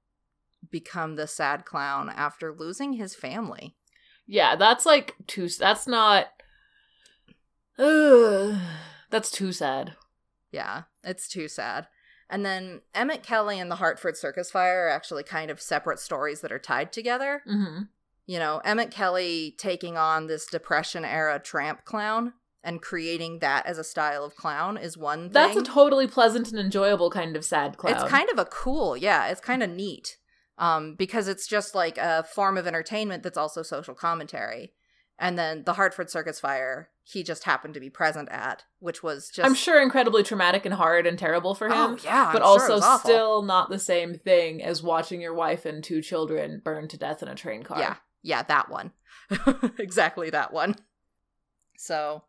become 0.70 1.16
the 1.16 1.26
sad 1.26 1.64
clown 1.64 2.08
after 2.08 2.54
losing 2.54 2.92
his 2.94 3.16
family. 3.16 3.76
Yeah, 4.26 4.54
that's 4.54 4.86
like 4.86 5.16
too. 5.26 5.48
That's 5.48 5.88
not. 5.88 6.28
Ugh, 7.78 8.54
that's 9.10 9.30
too 9.30 9.52
sad. 9.52 9.96
Yeah, 10.52 10.82
it's 11.02 11.28
too 11.28 11.48
sad. 11.48 11.88
And 12.30 12.46
then 12.46 12.82
Emmett 12.94 13.22
Kelly 13.22 13.58
and 13.58 13.70
the 13.70 13.76
Hartford 13.76 14.16
Circus 14.16 14.50
Fire 14.50 14.86
are 14.86 14.90
actually 14.90 15.22
kind 15.22 15.50
of 15.50 15.60
separate 15.60 15.98
stories 15.98 16.40
that 16.40 16.52
are 16.52 16.58
tied 16.58 16.92
together. 16.92 17.42
hmm 17.46 17.82
You 18.26 18.38
know, 18.38 18.60
Emmett 18.64 18.90
Kelly 18.90 19.54
taking 19.58 19.96
on 19.96 20.28
this 20.28 20.46
Depression 20.46 21.04
era 21.04 21.38
tramp 21.38 21.84
clown 21.84 22.34
and 22.64 22.80
creating 22.80 23.40
that 23.40 23.66
as 23.66 23.76
a 23.76 23.84
style 23.84 24.24
of 24.24 24.36
clown 24.36 24.76
is 24.76 24.96
one 24.96 25.24
thing. 25.24 25.32
That's 25.32 25.56
a 25.56 25.62
totally 25.62 26.06
pleasant 26.06 26.50
and 26.50 26.60
enjoyable 26.60 27.10
kind 27.10 27.36
of 27.36 27.44
sad 27.44 27.76
clown. 27.76 27.94
It's 27.94 28.04
kind 28.04 28.30
of 28.30 28.38
a 28.38 28.44
cool, 28.44 28.96
yeah, 28.96 29.28
it's 29.28 29.40
kind 29.40 29.62
of 29.62 29.70
neat. 29.70 30.16
Um, 30.58 30.94
because 30.94 31.28
it's 31.28 31.48
just 31.48 31.74
like 31.74 31.98
a 31.98 32.22
form 32.22 32.56
of 32.56 32.66
entertainment 32.66 33.22
that's 33.24 33.38
also 33.38 33.62
social 33.62 33.94
commentary. 33.94 34.74
And 35.22 35.38
then 35.38 35.62
the 35.62 35.74
Hartford 35.74 36.10
Circus 36.10 36.40
Fire, 36.40 36.88
he 37.04 37.22
just 37.22 37.44
happened 37.44 37.74
to 37.74 37.80
be 37.80 37.88
present 37.88 38.28
at, 38.32 38.64
which 38.80 39.04
was 39.04 39.30
just 39.30 39.46
I'm 39.46 39.54
sure 39.54 39.80
incredibly 39.80 40.24
traumatic 40.24 40.66
and 40.66 40.74
hard 40.74 41.06
and 41.06 41.16
terrible 41.16 41.54
for 41.54 41.70
oh, 41.70 41.72
him. 41.72 41.90
Oh 41.92 41.98
yeah, 42.02 42.26
I'm 42.26 42.32
but 42.32 42.38
sure 42.40 42.42
it 42.42 42.72
also 42.72 42.84
awful. 42.84 43.08
still 43.08 43.42
not 43.42 43.70
the 43.70 43.78
same 43.78 44.18
thing 44.18 44.60
as 44.60 44.82
watching 44.82 45.20
your 45.20 45.32
wife 45.32 45.64
and 45.64 45.84
two 45.84 46.02
children 46.02 46.60
burn 46.64 46.88
to 46.88 46.96
death 46.96 47.22
in 47.22 47.28
a 47.28 47.36
train 47.36 47.62
car. 47.62 47.78
Yeah, 47.78 47.96
yeah, 48.24 48.42
that 48.42 48.68
one. 48.68 48.90
exactly 49.78 50.28
that 50.30 50.52
one. 50.52 50.74
So, 51.78 52.24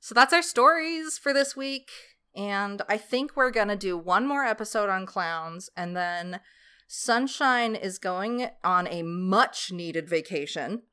so 0.00 0.14
that's 0.14 0.32
our 0.32 0.42
stories 0.42 1.18
for 1.18 1.34
this 1.34 1.54
week, 1.54 1.90
and 2.34 2.80
I 2.88 2.96
think 2.96 3.36
we're 3.36 3.50
gonna 3.50 3.76
do 3.76 3.98
one 3.98 4.26
more 4.26 4.46
episode 4.46 4.88
on 4.88 5.04
clowns, 5.04 5.68
and 5.76 5.94
then 5.94 6.40
Sunshine 6.86 7.74
is 7.74 7.98
going 7.98 8.48
on 8.64 8.86
a 8.86 9.02
much 9.02 9.70
needed 9.70 10.08
vacation. 10.08 10.84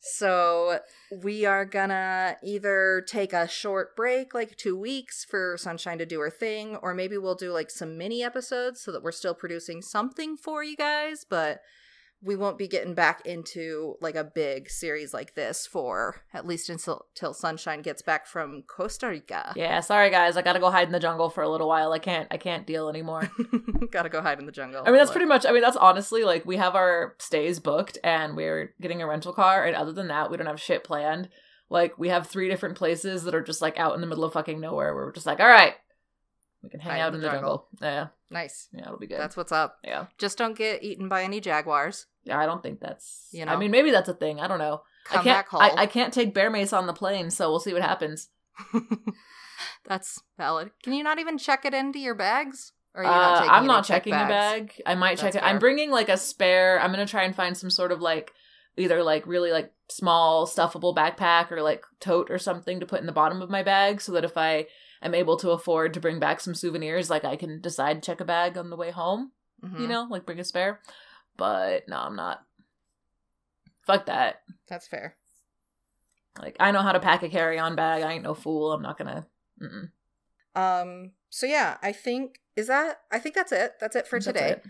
So 0.00 0.80
we 1.22 1.44
are 1.44 1.64
gonna 1.64 2.36
either 2.42 3.04
take 3.06 3.32
a 3.32 3.48
short 3.48 3.96
break, 3.96 4.32
like 4.34 4.56
two 4.56 4.76
weeks, 4.76 5.24
for 5.24 5.56
Sunshine 5.58 5.98
to 5.98 6.06
do 6.06 6.20
her 6.20 6.30
thing, 6.30 6.76
or 6.76 6.94
maybe 6.94 7.18
we'll 7.18 7.34
do 7.34 7.52
like 7.52 7.70
some 7.70 7.98
mini 7.98 8.22
episodes 8.22 8.80
so 8.80 8.92
that 8.92 9.02
we're 9.02 9.12
still 9.12 9.34
producing 9.34 9.82
something 9.82 10.36
for 10.36 10.62
you 10.62 10.76
guys, 10.76 11.26
but 11.28 11.60
we 12.20 12.34
won't 12.34 12.58
be 12.58 12.66
getting 12.66 12.94
back 12.94 13.24
into 13.24 13.94
like 14.00 14.16
a 14.16 14.24
big 14.24 14.68
series 14.68 15.14
like 15.14 15.34
this 15.34 15.66
for 15.66 16.22
at 16.34 16.46
least 16.46 16.68
until, 16.68 17.06
until 17.14 17.32
Sunshine 17.32 17.80
gets 17.80 18.02
back 18.02 18.26
from 18.26 18.62
Costa 18.66 19.08
Rica. 19.08 19.52
Yeah, 19.54 19.80
sorry 19.80 20.10
guys, 20.10 20.36
I 20.36 20.42
gotta 20.42 20.58
go 20.58 20.70
hide 20.70 20.88
in 20.88 20.92
the 20.92 21.00
jungle 21.00 21.30
for 21.30 21.42
a 21.42 21.48
little 21.48 21.68
while. 21.68 21.92
I 21.92 21.98
can't 21.98 22.26
I 22.30 22.36
can't 22.36 22.66
deal 22.66 22.88
anymore. 22.88 23.30
Gotta 23.90 24.08
go 24.08 24.20
hide 24.20 24.38
in 24.38 24.46
the 24.46 24.52
jungle. 24.52 24.82
I 24.84 24.90
mean 24.90 24.96
that's 24.96 25.08
Look. 25.08 25.14
pretty 25.16 25.28
much 25.28 25.46
I 25.46 25.52
mean 25.52 25.62
that's 25.62 25.76
honestly 25.76 26.24
like 26.24 26.44
we 26.44 26.56
have 26.56 26.74
our 26.74 27.14
stays 27.18 27.60
booked 27.60 27.98
and 28.02 28.36
we're 28.36 28.74
getting 28.80 29.00
a 29.00 29.06
rental 29.06 29.32
car 29.32 29.64
and 29.64 29.76
other 29.76 29.92
than 29.92 30.08
that 30.08 30.30
we 30.30 30.36
don't 30.36 30.46
have 30.46 30.60
shit 30.60 30.84
planned. 30.84 31.28
Like 31.70 31.98
we 31.98 32.08
have 32.08 32.26
three 32.26 32.48
different 32.48 32.76
places 32.76 33.24
that 33.24 33.34
are 33.34 33.42
just 33.42 33.62
like 33.62 33.78
out 33.78 33.94
in 33.94 34.00
the 34.00 34.06
middle 34.06 34.24
of 34.24 34.32
fucking 34.32 34.60
nowhere 34.60 34.94
where 34.94 35.06
we're 35.06 35.12
just 35.12 35.26
like, 35.26 35.40
all 35.40 35.46
right, 35.46 35.74
we 36.62 36.70
can 36.70 36.80
hang 36.80 36.92
Hide 36.92 37.00
out 37.00 37.14
in 37.14 37.20
the 37.20 37.26
the 37.26 37.32
jungle. 37.32 37.68
Yeah, 37.80 38.08
nice. 38.30 38.68
yeah, 38.72 38.82
it'll 38.82 38.98
be 38.98 39.06
good. 39.06 39.20
That's 39.20 39.36
what's 39.36 39.52
up. 39.52 39.78
yeah, 39.84 40.06
Just 40.18 40.38
don't 40.38 40.56
get 40.56 40.82
eaten 40.82 41.08
by 41.08 41.22
any 41.22 41.40
jaguars. 41.40 42.06
yeah. 42.24 42.38
I 42.38 42.46
don't 42.46 42.62
think 42.62 42.80
that's. 42.80 43.28
You 43.32 43.44
know? 43.44 43.52
I 43.52 43.56
mean 43.56 43.70
maybe 43.70 43.90
that's 43.90 44.08
a 44.08 44.14
thing. 44.14 44.40
I 44.40 44.48
don't 44.48 44.58
know. 44.58 44.82
Come 45.04 45.20
I 45.20 45.22
can't. 45.24 45.46
I, 45.54 45.70
I 45.82 45.86
can't 45.86 46.12
take 46.12 46.34
bear 46.34 46.50
mace 46.50 46.72
on 46.72 46.86
the 46.86 46.92
plane, 46.92 47.30
so 47.30 47.50
we'll 47.50 47.60
see 47.60 47.72
what 47.72 47.82
happens. 47.82 48.28
That's 49.86 50.22
valid. 50.36 50.70
Can 50.82 50.92
you 50.92 51.02
not 51.02 51.18
even 51.18 51.38
check 51.38 51.64
it 51.64 51.74
into 51.74 51.98
your 51.98 52.14
bags? 52.14 52.72
Or 52.94 53.04
are 53.04 53.04
you 53.04 53.10
Uh, 53.10 53.50
I'm 53.50 53.66
not 53.66 53.84
checking 53.84 54.12
the 54.12 54.18
bag. 54.18 54.72
I 54.86 54.94
might 54.94 55.16
check 55.16 55.32
That's 55.32 55.36
it. 55.36 55.48
I'm 55.48 55.58
bringing 55.58 55.90
like 55.90 56.08
a 56.08 56.16
spare. 56.16 56.80
I'm 56.80 56.90
gonna 56.90 57.06
try 57.06 57.24
and 57.24 57.34
find 57.34 57.56
some 57.56 57.70
sort 57.70 57.92
of 57.92 58.00
like 58.00 58.32
either 58.76 59.02
like 59.02 59.26
really 59.26 59.50
like 59.50 59.72
small 59.88 60.46
stuffable 60.46 60.94
backpack 60.94 61.50
or 61.50 61.62
like 61.62 61.84
tote 62.00 62.30
or 62.30 62.38
something 62.38 62.80
to 62.80 62.86
put 62.86 63.00
in 63.00 63.06
the 63.06 63.12
bottom 63.12 63.42
of 63.42 63.50
my 63.50 63.62
bag 63.62 64.00
so 64.00 64.12
that 64.12 64.24
if 64.24 64.36
I 64.36 64.66
am 65.02 65.14
able 65.14 65.36
to 65.38 65.50
afford 65.50 65.94
to 65.94 66.00
bring 66.00 66.18
back 66.18 66.40
some 66.40 66.54
souvenirs, 66.54 67.10
like 67.10 67.24
I 67.24 67.36
can 67.36 67.60
decide 67.60 68.02
to 68.02 68.06
check 68.06 68.20
a 68.20 68.24
bag 68.24 68.56
on 68.58 68.70
the 68.70 68.76
way 68.76 68.90
home. 68.90 69.32
Mhm. 69.64 69.80
You 69.80 69.86
know, 69.88 70.06
like 70.10 70.26
bring 70.26 70.40
a 70.40 70.44
spare. 70.44 70.80
But 71.36 71.88
no, 71.88 71.96
I'm 71.98 72.16
not. 72.16 72.44
Fuck 73.86 74.06
that. 74.06 74.42
That's 74.68 74.86
fair. 74.88 75.16
Like 76.40 76.56
I 76.60 76.70
know 76.70 76.82
how 76.82 76.92
to 76.92 77.00
pack 77.00 77.22
a 77.22 77.28
carry-on 77.28 77.74
bag. 77.76 78.02
I 78.02 78.12
ain't 78.12 78.24
no 78.24 78.34
fool. 78.34 78.72
I'm 78.72 78.82
not 78.82 78.98
gonna. 78.98 79.26
Mm-mm. 79.60 79.90
Um, 80.54 81.12
so 81.30 81.46
yeah, 81.46 81.78
I 81.82 81.92
think 81.92 82.40
is 82.56 82.66
that 82.68 83.00
I 83.10 83.18
think 83.18 83.34
that's 83.34 83.52
it. 83.52 83.74
That's 83.80 83.96
it 83.96 84.06
for 84.06 84.20
today. 84.20 84.50
it. 84.50 84.64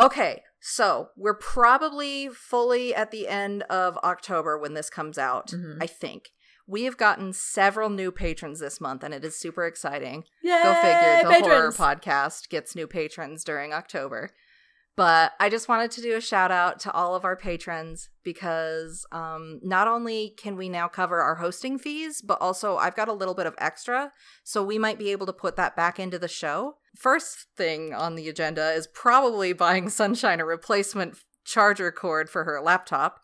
Okay, 0.00 0.42
so 0.60 1.08
we're 1.16 1.34
probably 1.34 2.28
fully 2.28 2.94
at 2.94 3.10
the 3.10 3.26
end 3.26 3.64
of 3.64 3.96
October 3.98 4.56
when 4.56 4.74
this 4.74 4.90
comes 4.90 5.18
out. 5.18 5.48
Mhm. 5.48 5.78
I 5.82 5.86
think 5.88 6.30
we 6.68 6.84
have 6.84 6.98
gotten 6.98 7.32
several 7.32 7.88
new 7.88 8.12
patrons 8.12 8.60
this 8.60 8.80
month, 8.80 9.02
and 9.02 9.14
it 9.14 9.24
is 9.24 9.34
super 9.34 9.66
exciting. 9.66 10.24
Yay, 10.42 10.60
Go 10.62 10.74
figure. 10.74 11.40
The 11.40 11.48
horror 11.48 11.72
podcast 11.72 12.50
gets 12.50 12.76
new 12.76 12.86
patrons 12.86 13.42
during 13.42 13.72
October. 13.72 14.30
But 14.94 15.32
I 15.38 15.48
just 15.48 15.68
wanted 15.68 15.92
to 15.92 16.02
do 16.02 16.16
a 16.16 16.20
shout 16.20 16.50
out 16.50 16.80
to 16.80 16.92
all 16.92 17.14
of 17.14 17.24
our 17.24 17.36
patrons 17.36 18.10
because 18.24 19.06
um, 19.12 19.60
not 19.62 19.86
only 19.86 20.34
can 20.36 20.56
we 20.56 20.68
now 20.68 20.88
cover 20.88 21.20
our 21.20 21.36
hosting 21.36 21.78
fees, 21.78 22.20
but 22.20 22.38
also 22.40 22.76
I've 22.76 22.96
got 22.96 23.08
a 23.08 23.12
little 23.12 23.34
bit 23.34 23.46
of 23.46 23.54
extra. 23.58 24.12
So 24.42 24.62
we 24.62 24.76
might 24.76 24.98
be 24.98 25.12
able 25.12 25.26
to 25.26 25.32
put 25.32 25.54
that 25.54 25.76
back 25.76 26.00
into 26.00 26.18
the 26.18 26.26
show. 26.26 26.78
First 26.96 27.46
thing 27.56 27.94
on 27.94 28.16
the 28.16 28.28
agenda 28.28 28.72
is 28.72 28.88
probably 28.88 29.52
buying 29.52 29.88
Sunshine 29.88 30.40
a 30.40 30.44
replacement 30.44 31.16
charger 31.44 31.92
cord 31.92 32.28
for 32.28 32.42
her 32.42 32.60
laptop. 32.60 33.20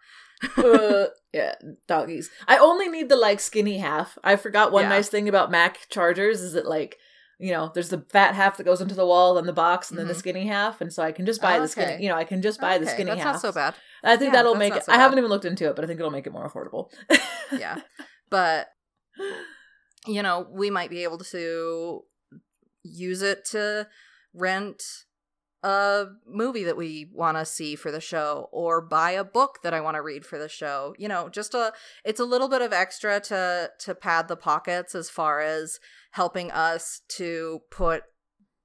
Uh, 0.57 1.07
yeah, 1.33 1.55
doggies. 1.89 2.31
I 2.49 2.59
only 2.59 2.89
need 2.89 3.09
the 3.09 3.17
like 3.17 3.41
skinny 3.41 3.79
half. 3.79 4.19
I 4.25 4.37
forgot 4.37 4.73
one 4.73 4.85
Yeah. 4.85 4.89
nice 4.91 5.09
thing 5.09 5.29
about 5.29 5.51
Mac 5.51 5.89
chargers 5.91 6.41
is 6.41 6.53
that 6.53 6.67
like 6.67 6.99
you 7.41 7.51
know 7.53 7.71
there's 7.75 7.89
the 7.89 8.05
fat 8.11 8.35
half 8.35 8.57
that 8.57 8.65
goes 8.65 8.81
into 8.81 8.95
the 8.95 9.05
wall 9.07 9.39
and 9.39 9.49
the 9.49 9.53
box 9.53 9.91
and 9.91 9.99
then 9.99 10.07
the 10.07 10.15
Mhm. 10.15 10.19
skinny 10.19 10.47
half 10.47 10.81
and 10.81 10.93
so 10.93 11.03
I 11.03 11.11
can 11.11 11.27
just 11.27 11.43
buy 11.43 11.59
the 11.59 11.67
skinny 11.67 12.01
you 12.03 12.09
know 12.09 12.15
I 12.17 12.23
can 12.25 12.41
just 12.43 12.61
buy 12.61 12.79
the 12.79 12.87
skinny 12.87 13.11
That's 13.11 13.23
half. 13.23 13.35
not 13.35 13.43
so 13.43 13.53
bad. 13.53 13.75
I 14.05 14.17
think 14.17 14.33
Yeah, 14.33 14.39
that'll 14.39 14.55
make 14.55 14.75
it. 14.77 14.85
so 14.85 14.93
I 14.93 14.97
haven't 14.99 15.19
even 15.19 15.31
looked 15.31 15.45
into 15.45 15.69
it, 15.69 15.75
but 15.75 15.85
I 15.85 15.89
think 15.89 15.99
it'll 15.99 16.13
make 16.13 16.27
it 16.29 16.33
more 16.33 16.49
affordable. 16.49 16.91
yeah. 17.53 17.81
But 18.31 18.69
you 20.07 20.23
know, 20.23 20.47
we 20.51 20.71
might 20.71 20.91
be 20.91 21.03
able 21.03 21.19
to 21.19 22.03
use 22.83 23.23
it 23.23 23.45
to 23.47 23.89
rent 24.35 24.83
a 25.65 26.05
movie 26.27 26.63
that 26.65 26.77
we 26.77 27.09
want 27.13 27.37
to 27.39 27.45
see 27.47 27.75
for 27.75 27.91
the 27.91 28.01
show 28.01 28.49
or 28.53 28.81
buy 28.83 29.13
a 29.13 29.25
book 29.25 29.61
that 29.63 29.73
I 29.73 29.81
want 29.81 29.95
to 29.97 30.03
read 30.03 30.25
for 30.27 30.39
the 30.39 30.49
show. 30.49 30.95
You 30.99 31.09
know, 31.09 31.29
just 31.29 31.55
a 31.55 31.73
it's 32.05 32.21
a 32.21 32.25
little 32.25 32.49
bit 32.49 32.61
of 32.63 32.73
extra 32.73 33.19
to 33.21 33.71
to 33.81 33.95
pad 33.95 34.29
the 34.29 34.37
pockets 34.37 34.95
as 34.95 35.09
far 35.09 35.41
as 35.41 35.81
helping 36.11 36.51
us 36.53 37.01
to 37.17 37.61
put 37.71 38.03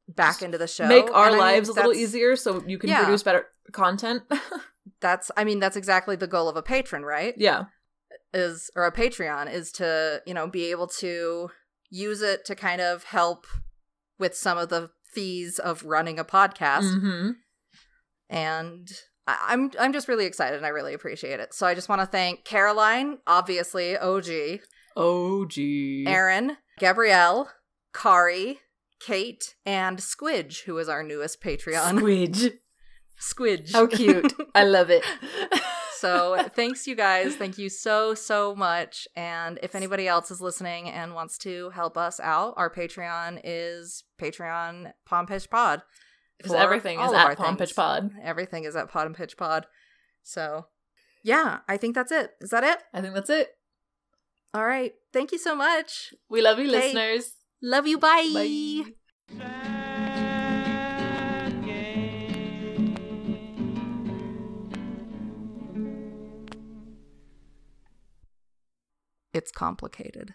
back 0.08 0.34
Just 0.36 0.44
into 0.44 0.58
the 0.58 0.68
show. 0.68 0.88
make 0.88 1.10
our 1.14 1.28
And 1.28 1.36
I 1.36 1.38
mean, 1.38 1.56
lives 1.56 1.70
a 1.70 1.74
little 1.74 1.94
easier 1.94 2.36
so 2.36 2.64
you 2.68 2.78
can 2.78 2.90
Yeah. 2.90 3.04
produce 3.04 3.24
better 3.24 3.46
content. 3.72 4.24
That's 5.02 5.32
I 5.38 5.44
mean, 5.46 5.60
that's 5.60 5.78
exactly 5.78 6.16
the 6.18 6.28
goal 6.28 6.50
of 6.50 6.58
a 6.58 6.64
patron, 6.64 7.04
right? 7.04 7.34
yeah. 7.38 7.66
is 8.34 8.70
or 8.76 8.86
a 8.86 8.92
Patreon 8.92 9.52
is 9.54 9.72
to, 9.74 10.22
you 10.26 10.34
know, 10.34 10.48
be 10.48 10.72
able 10.72 10.88
to 10.88 11.50
use 11.90 12.22
it 12.22 12.44
to 12.46 12.56
kind 12.56 12.82
of 12.82 13.04
help 13.06 13.46
with 14.18 14.36
some 14.36 14.58
of 14.58 14.70
the 14.70 14.90
fees 15.14 15.60
of 15.60 15.84
running 15.84 16.20
a 16.20 16.26
podcast. 16.26 17.00
hmm 17.00 17.32
And 18.30 18.88
I- 19.28 19.46
I'm 19.50 19.72
I'm 19.80 19.94
just 19.94 20.08
really 20.08 20.26
excited 20.26 20.58
and 20.58 20.66
I 20.66 20.70
really 20.70 20.94
appreciate 20.94 21.40
it. 21.40 21.54
So 21.54 21.66
I 21.68 21.76
just 21.76 21.90
want 21.90 22.02
to 22.02 22.08
thank 22.08 22.46
Caroline, 22.46 23.20
obviously, 23.28 23.98
OG, 23.98 24.62
OG. 24.96 25.58
Aaron, 26.08 26.58
Gabrielle, 26.80 27.50
Kari, 27.94 28.60
Kate, 29.00 29.56
and 29.66 30.00
Squidge, 30.00 30.64
who 30.66 30.78
is 30.78 30.90
our 30.90 31.04
newest 31.04 31.42
Patreon. 31.42 32.00
Squidge. 32.00 32.54
Squidge. 33.22 33.74
How 33.74 33.86
cute. 33.88 34.34
I 34.56 34.64
love 34.64 34.90
it. 34.90 35.04
So 36.00 36.38
thanks, 36.56 36.88
you 36.88 36.96
guys. 36.96 37.36
Thank 37.36 37.58
you 37.58 37.70
so, 37.70 38.14
so 38.14 38.56
much. 38.56 39.08
And 39.16 39.60
if 39.62 39.76
anybody 39.76 40.08
else 40.08 40.32
is 40.32 40.42
listening 40.42 40.90
and 40.90 41.14
wants 41.14 41.38
to 41.40 41.70
help 41.72 41.98
us 41.98 42.20
out, 42.20 42.54
our 42.58 42.70
Patreon 42.70 43.42
is 43.44 44.04
Patreon 44.22 44.94
Pom 45.06 45.28
Pitch 45.28 45.50
Pod. 45.50 45.82
Because 46.38 46.54
everything 46.54 47.00
is 47.00 47.08
all 47.08 47.16
of 47.16 47.26
our 47.26 47.32
at. 47.32 47.58
Pitch 47.58 47.76
Pod. 47.76 48.12
Everything 48.24 48.64
is 48.64 48.76
at 48.76 48.90
Pod 48.90 49.08
and 49.08 49.16
Pitch 49.16 49.36
Pod. 49.36 49.66
So 50.24 50.68
yeah, 51.24 51.60
I 51.68 51.76
think 51.78 51.96
that's 51.96 52.12
it. 52.12 52.32
Is 52.40 52.52
that 52.52 52.64
it? 52.64 52.78
I 52.94 53.02
think 53.02 53.14
that's 53.14 53.30
it. 53.30 53.50
All 54.54 54.66
right. 54.66 54.94
Thank 55.12 55.32
you 55.32 55.38
so 55.38 55.56
much. 55.56 56.14
We 56.30 56.42
love 56.42 56.60
you, 56.60 56.68
Okay. 56.70 56.94
listeners. 56.94 57.34
Love 57.62 57.88
you. 57.88 57.98
Bye. 57.98 58.84
Bye. 59.38 59.76
It's 69.40 69.52
complicated. 69.54 70.34